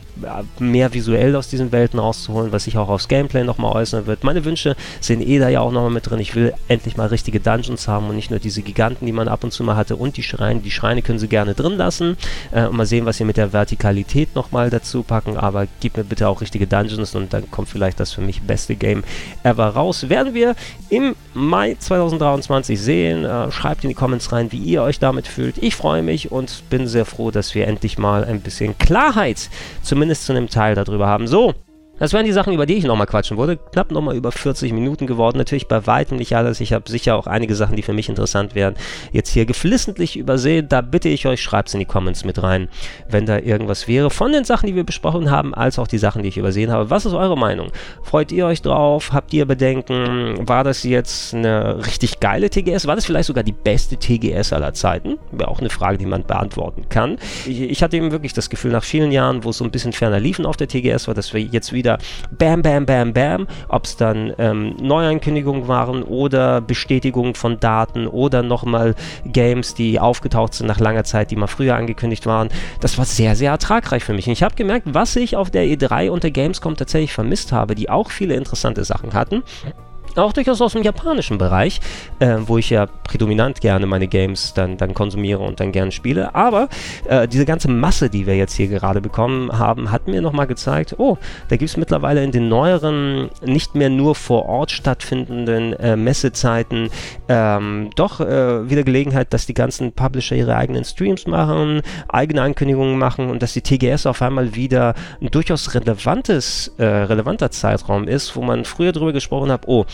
mehr 0.58 0.92
visuell 0.94 1.36
aus 1.36 1.48
diesen 1.48 1.72
Welten 1.72 1.98
rauszuholen, 1.98 2.52
was 2.52 2.64
sich 2.64 2.78
auch 2.78 2.88
aufs 2.88 3.08
Gameplay 3.08 3.44
nochmal 3.44 3.72
äußern 3.72 4.06
wird. 4.06 4.24
Meine 4.24 4.44
Wünsche 4.44 4.76
sind 5.00 5.20
eh 5.20 5.38
da 5.38 5.48
ja 5.48 5.60
auch 5.60 5.72
nochmal 5.72 5.90
mit 5.90 6.08
drin. 6.08 6.20
Ich 6.20 6.34
will 6.34 6.54
endlich 6.68 6.96
mal 6.96 7.08
richtige 7.08 7.40
Dungeons 7.40 7.88
haben 7.88 8.08
und 8.08 8.16
nicht 8.16 8.30
nur 8.30 8.40
diese 8.40 8.62
Giganten, 8.62 9.06
die 9.06 9.12
man 9.12 9.28
ab 9.28 9.44
und 9.44 9.52
zu 9.52 9.64
mal 9.64 9.76
hatte 9.76 9.96
und 9.96 10.16
die 10.16 10.22
Schreine. 10.22 10.60
Die 10.60 10.70
Schreine 10.70 11.02
können 11.02 11.18
sie 11.18 11.28
gerne 11.28 11.54
drin 11.54 11.76
lassen 11.76 12.16
äh, 12.52 12.66
und 12.66 12.76
mal 12.76 12.86
sehen, 12.86 13.06
was 13.06 13.18
sie 13.18 13.24
mit 13.24 13.36
der 13.36 13.52
Vertikalität 13.52 14.34
nochmal 14.34 14.70
dazu 14.70 15.02
packen, 15.02 15.36
aber 15.36 15.66
gib 15.80 15.96
mir 15.96 16.04
bitte 16.04 16.28
auch 16.28 16.40
richtige 16.40 16.66
Dungeons 16.66 17.14
und 17.14 17.32
dann 17.32 17.50
kommt 17.50 17.68
vielleicht 17.68 18.00
das 18.00 18.12
für 18.12 18.20
mich 18.20 18.42
beste 18.42 18.76
Game 18.76 19.04
ever 19.42 19.68
raus. 19.68 20.08
Werden 20.08 20.34
wir 20.34 20.54
im 20.88 21.14
Mai 21.34 21.76
2023 21.78 22.80
sehen. 22.80 23.24
Äh, 23.24 23.50
schreibt 23.52 23.84
in 23.84 23.88
die 23.88 23.94
Comments 23.94 24.32
rein, 24.32 24.52
wie 24.52 24.58
ihr 24.58 24.82
euch 24.82 24.98
damit 24.98 25.26
fühlt. 25.26 25.58
Ich 25.58 25.76
freue 25.76 26.02
mich 26.02 26.32
und 26.32 26.68
bin 26.70 26.86
sehr 26.86 27.04
froh, 27.04 27.30
dass 27.30 27.54
wir 27.54 27.66
endlich 27.66 27.98
mal 27.98 28.24
ein 28.24 28.40
bisschen 28.40 28.78
Klarheit 28.78 29.50
zumindest 29.82 30.05
zumindest 30.06 30.24
zu 30.26 30.32
einem 30.32 30.48
Teil 30.48 30.74
darüber 30.76 31.08
haben. 31.08 31.26
So, 31.26 31.52
das 31.98 32.12
wären 32.12 32.26
die 32.26 32.32
Sachen, 32.32 32.52
über 32.52 32.66
die 32.66 32.74
ich 32.74 32.84
nochmal 32.84 33.06
quatschen 33.06 33.38
würde. 33.38 33.56
Knapp 33.56 33.90
nochmal 33.90 34.16
über 34.16 34.30
40 34.30 34.72
Minuten 34.72 35.06
geworden. 35.06 35.38
Natürlich 35.38 35.66
bei 35.66 35.86
weitem 35.86 36.18
nicht 36.18 36.36
alles. 36.36 36.60
Ich 36.60 36.72
habe 36.72 36.90
sicher 36.90 37.16
auch 37.16 37.26
einige 37.26 37.54
Sachen, 37.54 37.76
die 37.76 37.82
für 37.82 37.94
mich 37.94 38.08
interessant 38.08 38.54
wären, 38.54 38.74
jetzt 39.12 39.30
hier 39.30 39.46
geflissentlich 39.46 40.16
übersehen. 40.16 40.68
Da 40.68 40.82
bitte 40.82 41.08
ich 41.08 41.26
euch, 41.26 41.42
schreibt 41.42 41.68
es 41.68 41.74
in 41.74 41.80
die 41.80 41.86
Comments 41.86 42.24
mit 42.24 42.42
rein, 42.42 42.68
wenn 43.08 43.24
da 43.24 43.38
irgendwas 43.38 43.88
wäre. 43.88 44.10
Von 44.10 44.32
den 44.32 44.44
Sachen, 44.44 44.66
die 44.66 44.74
wir 44.74 44.84
besprochen 44.84 45.30
haben, 45.30 45.54
als 45.54 45.78
auch 45.78 45.88
die 45.88 45.98
Sachen, 45.98 46.22
die 46.22 46.28
ich 46.28 46.36
übersehen 46.36 46.70
habe. 46.70 46.90
Was 46.90 47.06
ist 47.06 47.14
eure 47.14 47.38
Meinung? 47.38 47.72
Freut 48.02 48.30
ihr 48.30 48.46
euch 48.46 48.60
drauf? 48.60 49.12
Habt 49.12 49.32
ihr 49.32 49.46
Bedenken? 49.46 50.46
War 50.46 50.64
das 50.64 50.82
jetzt 50.82 51.34
eine 51.34 51.86
richtig 51.86 52.20
geile 52.20 52.50
TGS? 52.50 52.86
War 52.86 52.96
das 52.96 53.06
vielleicht 53.06 53.26
sogar 53.26 53.44
die 53.44 53.52
beste 53.52 53.96
TGS 53.96 54.52
aller 54.52 54.74
Zeiten? 54.74 55.18
Wäre 55.32 55.48
auch 55.48 55.60
eine 55.60 55.70
Frage, 55.70 55.96
die 55.96 56.06
man 56.06 56.24
beantworten 56.24 56.88
kann. 56.88 57.16
Ich, 57.46 57.60
ich 57.60 57.82
hatte 57.82 57.96
eben 57.96 58.10
wirklich 58.10 58.34
das 58.34 58.50
Gefühl, 58.50 58.72
nach 58.72 58.84
vielen 58.84 59.12
Jahren, 59.12 59.44
wo 59.44 59.50
es 59.50 59.58
so 59.58 59.64
ein 59.64 59.70
bisschen 59.70 59.92
ferner 59.92 60.20
liefen 60.20 60.44
auf 60.44 60.56
der 60.56 60.68
TGS, 60.68 61.08
war, 61.08 61.14
dass 61.14 61.32
wir 61.32 61.40
jetzt 61.40 61.72
wieder 61.72 61.85
wieder 61.86 61.98
Bam, 62.36 62.62
Bam, 62.62 62.84
Bam, 62.84 63.12
Bam, 63.12 63.46
ob 63.68 63.84
es 63.84 63.96
dann 63.96 64.32
ähm, 64.38 64.76
Neuankündigungen 64.80 65.68
waren 65.68 66.02
oder 66.02 66.60
Bestätigungen 66.60 67.34
von 67.34 67.60
Daten 67.60 68.06
oder 68.06 68.42
nochmal 68.42 68.94
Games, 69.24 69.74
die 69.74 70.00
aufgetaucht 70.00 70.54
sind 70.54 70.66
nach 70.66 70.80
langer 70.80 71.04
Zeit, 71.04 71.30
die 71.30 71.36
mal 71.36 71.46
früher 71.46 71.76
angekündigt 71.76 72.26
waren. 72.26 72.48
Das 72.80 72.98
war 72.98 73.04
sehr, 73.04 73.36
sehr 73.36 73.52
ertragreich 73.52 74.02
für 74.04 74.12
mich. 74.12 74.26
Und 74.26 74.32
ich 74.32 74.42
habe 74.42 74.54
gemerkt, 74.56 74.86
was 74.92 75.14
ich 75.16 75.36
auf 75.36 75.50
der 75.50 75.64
E3 75.64 76.10
und 76.10 76.24
der 76.24 76.32
Gamescom 76.32 76.76
tatsächlich 76.76 77.12
vermisst 77.12 77.52
habe, 77.52 77.74
die 77.74 77.88
auch 77.88 78.10
viele 78.10 78.34
interessante 78.34 78.84
Sachen 78.84 79.14
hatten 79.14 79.42
auch 80.18 80.32
durchaus 80.32 80.60
aus 80.60 80.72
dem 80.72 80.82
japanischen 80.82 81.38
Bereich, 81.38 81.80
äh, 82.18 82.36
wo 82.40 82.58
ich 82.58 82.70
ja 82.70 82.86
prädominant 82.86 83.60
gerne 83.60 83.86
meine 83.86 84.08
Games 84.08 84.54
dann, 84.54 84.76
dann 84.76 84.94
konsumiere 84.94 85.40
und 85.40 85.60
dann 85.60 85.72
gerne 85.72 85.92
spiele. 85.92 86.34
Aber 86.34 86.68
äh, 87.06 87.28
diese 87.28 87.44
ganze 87.44 87.70
Masse, 87.70 88.10
die 88.10 88.26
wir 88.26 88.36
jetzt 88.36 88.54
hier 88.54 88.68
gerade 88.68 89.00
bekommen 89.00 89.56
haben, 89.58 89.90
hat 89.90 90.08
mir 90.08 90.20
nochmal 90.20 90.46
gezeigt, 90.46 90.94
oh, 90.98 91.18
da 91.48 91.56
gibt 91.56 91.70
es 91.70 91.76
mittlerweile 91.76 92.22
in 92.22 92.32
den 92.32 92.48
neueren, 92.48 93.30
nicht 93.44 93.74
mehr 93.74 93.90
nur 93.90 94.14
vor 94.14 94.46
Ort 94.46 94.70
stattfindenden 94.70 95.72
äh, 95.74 95.96
Messezeiten 95.96 96.90
ähm, 97.28 97.90
doch 97.96 98.20
äh, 98.20 98.68
wieder 98.68 98.82
Gelegenheit, 98.82 99.32
dass 99.32 99.46
die 99.46 99.54
ganzen 99.54 99.92
Publisher 99.92 100.36
ihre 100.36 100.56
eigenen 100.56 100.84
Streams 100.84 101.26
machen, 101.26 101.82
eigene 102.08 102.42
Ankündigungen 102.42 102.98
machen 102.98 103.30
und 103.30 103.42
dass 103.42 103.52
die 103.52 103.62
TGS 103.62 104.06
auf 104.06 104.22
einmal 104.22 104.54
wieder 104.54 104.94
ein 105.20 105.30
durchaus 105.30 105.74
relevantes, 105.74 106.72
äh, 106.78 106.84
relevanter 106.84 107.50
Zeitraum 107.50 108.08
ist, 108.08 108.36
wo 108.36 108.42
man 108.42 108.64
früher 108.64 108.92
darüber 108.92 109.12
gesprochen 109.12 109.50
hat, 109.50 109.62
oh, 109.66 109.86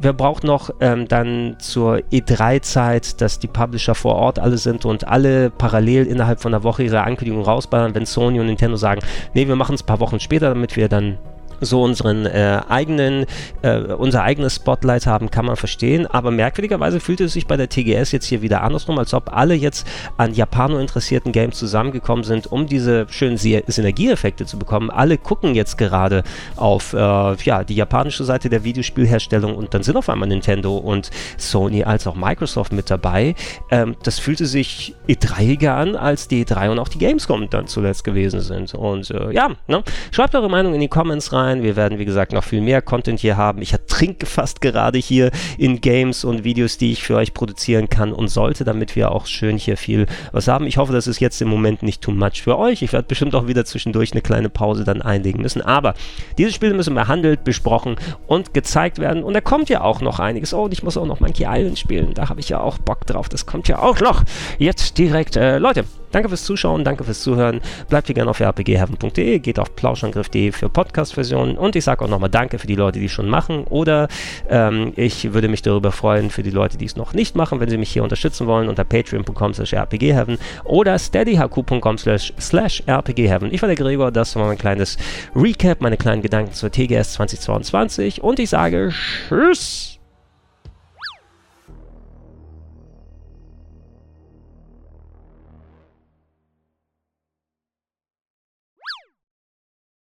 wer 0.00 0.12
braucht 0.12 0.44
noch 0.44 0.70
ähm, 0.80 1.08
dann 1.08 1.56
zur 1.58 1.96
E3-Zeit, 2.12 3.20
dass 3.20 3.38
die 3.38 3.48
Publisher 3.48 3.94
vor 3.94 4.14
Ort 4.14 4.38
alle 4.38 4.58
sind 4.58 4.84
und 4.84 5.06
alle 5.06 5.50
parallel 5.50 6.06
innerhalb 6.06 6.40
von 6.40 6.54
einer 6.54 6.62
Woche 6.62 6.84
ihre 6.84 7.02
Ankündigung 7.02 7.42
rausballern, 7.42 7.94
wenn 7.94 8.06
Sony 8.06 8.40
und 8.40 8.46
Nintendo 8.46 8.76
sagen, 8.76 9.00
nee, 9.34 9.48
wir 9.48 9.56
machen 9.56 9.74
es 9.74 9.82
ein 9.82 9.86
paar 9.86 10.00
Wochen 10.00 10.20
später, 10.20 10.48
damit 10.48 10.76
wir 10.76 10.88
dann 10.88 11.18
so 11.60 11.82
unseren 11.82 12.26
äh, 12.26 12.60
eigenen, 12.68 13.26
äh, 13.62 13.78
unser 13.78 14.22
eigenes 14.22 14.56
Spotlight 14.56 15.06
haben, 15.06 15.30
kann 15.30 15.46
man 15.46 15.56
verstehen. 15.56 16.06
Aber 16.06 16.30
merkwürdigerweise 16.30 17.00
fühlt 17.00 17.20
es 17.20 17.32
sich 17.32 17.46
bei 17.46 17.56
der 17.56 17.68
TGS 17.68 18.12
jetzt 18.12 18.26
hier 18.26 18.42
wieder 18.42 18.62
andersrum, 18.62 18.98
als 18.98 19.14
ob 19.14 19.32
alle 19.34 19.54
jetzt 19.54 19.86
an 20.16 20.34
Japano-interessierten 20.34 21.32
Games 21.32 21.58
zusammengekommen 21.58 22.24
sind, 22.24 22.46
um 22.50 22.66
diese 22.66 23.06
schönen 23.10 23.36
Synergieeffekte 23.36 24.46
zu 24.46 24.58
bekommen. 24.58 24.90
Alle 24.90 25.18
gucken 25.18 25.54
jetzt 25.54 25.78
gerade 25.78 26.22
auf 26.56 26.92
äh, 26.92 26.96
ja, 26.96 27.64
die 27.64 27.74
japanische 27.74 28.24
Seite 28.24 28.48
der 28.48 28.64
Videospielherstellung 28.64 29.56
und 29.56 29.74
dann 29.74 29.82
sind 29.82 29.96
auf 29.96 30.08
einmal 30.08 30.28
Nintendo 30.28 30.76
und 30.76 31.10
Sony 31.36 31.84
als 31.84 32.06
auch 32.06 32.14
Microsoft 32.14 32.72
mit 32.72 32.90
dabei. 32.90 33.34
Ähm, 33.70 33.96
das 34.02 34.18
fühlte 34.18 34.46
sich 34.46 34.94
E3iger 35.08 35.70
an, 35.70 35.96
als 35.96 36.28
die 36.28 36.44
E3 36.44 36.70
und 36.70 36.78
auch 36.78 36.88
die 36.88 36.98
Gamescom 36.98 37.48
dann 37.50 37.66
zuletzt 37.66 38.04
gewesen 38.04 38.40
sind. 38.40 38.74
Und 38.74 39.10
äh, 39.10 39.32
ja, 39.32 39.50
ne? 39.66 39.82
schreibt 40.10 40.34
eure 40.34 40.50
Meinung 40.50 40.74
in 40.74 40.80
die 40.80 40.88
Comments 40.88 41.32
rein 41.32 41.47
sein. 41.48 41.62
Wir 41.62 41.76
werden, 41.76 41.98
wie 41.98 42.04
gesagt, 42.04 42.32
noch 42.32 42.44
viel 42.44 42.60
mehr 42.60 42.82
Content 42.82 43.20
hier 43.20 43.36
haben. 43.36 43.62
Ich 43.62 43.72
ertrinke 43.72 44.26
fast 44.26 44.60
gerade 44.60 44.98
hier 44.98 45.30
in 45.56 45.80
Games 45.80 46.24
und 46.24 46.44
Videos, 46.44 46.78
die 46.78 46.92
ich 46.92 47.02
für 47.02 47.16
euch 47.16 47.34
produzieren 47.34 47.88
kann 47.88 48.12
und 48.12 48.28
sollte, 48.28 48.64
damit 48.64 48.96
wir 48.96 49.12
auch 49.12 49.26
schön 49.26 49.56
hier 49.56 49.76
viel 49.76 50.06
was 50.32 50.48
haben. 50.48 50.66
Ich 50.66 50.76
hoffe, 50.76 50.92
das 50.92 51.06
ist 51.06 51.20
jetzt 51.20 51.40
im 51.40 51.48
Moment 51.48 51.82
nicht 51.82 52.02
too 52.02 52.12
much 52.12 52.42
für 52.42 52.58
euch. 52.58 52.82
Ich 52.82 52.92
werde 52.92 53.08
bestimmt 53.08 53.34
auch 53.34 53.46
wieder 53.46 53.64
zwischendurch 53.64 54.12
eine 54.12 54.20
kleine 54.20 54.50
Pause 54.50 54.84
dann 54.84 55.02
einlegen 55.02 55.40
müssen. 55.40 55.62
Aber 55.62 55.94
diese 56.36 56.52
Spiele 56.52 56.74
müssen 56.74 56.94
behandelt, 56.94 57.44
besprochen 57.44 57.96
und 58.26 58.54
gezeigt 58.54 58.98
werden. 58.98 59.24
Und 59.24 59.34
da 59.34 59.40
kommt 59.40 59.68
ja 59.68 59.80
auch 59.80 60.00
noch 60.00 60.18
einiges. 60.18 60.52
Oh, 60.52 60.64
und 60.64 60.72
ich 60.72 60.82
muss 60.82 60.96
auch 60.96 61.06
noch 61.06 61.20
Monkey 61.20 61.46
Island 61.48 61.78
spielen. 61.78 62.14
Da 62.14 62.28
habe 62.28 62.40
ich 62.40 62.48
ja 62.48 62.60
auch 62.60 62.78
Bock 62.78 63.06
drauf. 63.06 63.28
Das 63.28 63.46
kommt 63.46 63.68
ja 63.68 63.78
auch 63.78 64.00
noch 64.00 64.24
jetzt 64.58 64.98
direkt. 64.98 65.36
Äh, 65.36 65.58
Leute, 65.58 65.84
Danke 66.10 66.28
fürs 66.28 66.44
Zuschauen, 66.44 66.84
danke 66.84 67.04
fürs 67.04 67.20
Zuhören. 67.20 67.60
Bleibt 67.88 68.06
hier 68.06 68.14
gerne 68.14 68.30
auf 68.30 68.40
rpgheaven.de, 68.40 69.38
geht 69.38 69.58
auf 69.58 69.74
plauschangriff.de 69.74 70.52
für 70.52 70.68
Podcast-Versionen 70.68 71.56
und 71.56 71.76
ich 71.76 71.84
sage 71.84 72.04
auch 72.04 72.08
nochmal 72.08 72.30
Danke 72.30 72.58
für 72.58 72.66
die 72.66 72.74
Leute, 72.74 72.98
die 72.98 73.06
es 73.06 73.12
schon 73.12 73.28
machen 73.28 73.64
oder 73.64 74.08
ähm, 74.48 74.92
ich 74.96 75.32
würde 75.32 75.48
mich 75.48 75.62
darüber 75.62 75.92
freuen 75.92 76.30
für 76.30 76.42
die 76.42 76.50
Leute, 76.50 76.78
die 76.78 76.84
es 76.84 76.96
noch 76.96 77.12
nicht 77.12 77.36
machen, 77.36 77.60
wenn 77.60 77.68
sie 77.68 77.78
mich 77.78 77.90
hier 77.90 78.02
unterstützen 78.02 78.46
wollen 78.46 78.68
unter 78.68 78.84
patreon.com 78.84 79.54
slash 79.54 79.74
rpgheaven 79.74 80.38
oder 80.64 80.98
steadyhq.com 80.98 81.98
slash 81.98 82.82
rpgheaven. 82.88 83.52
Ich 83.52 83.62
war 83.62 83.68
der 83.68 83.76
Gregor, 83.76 84.10
das 84.10 84.36
war 84.36 84.46
mein 84.46 84.58
kleines 84.58 84.96
Recap, 85.34 85.80
meine 85.80 85.96
kleinen 85.96 86.22
Gedanken 86.22 86.52
zur 86.52 86.70
TGS 86.70 87.14
2022 87.14 88.22
und 88.22 88.38
ich 88.38 88.50
sage 88.50 88.92
Tschüss! 89.28 89.87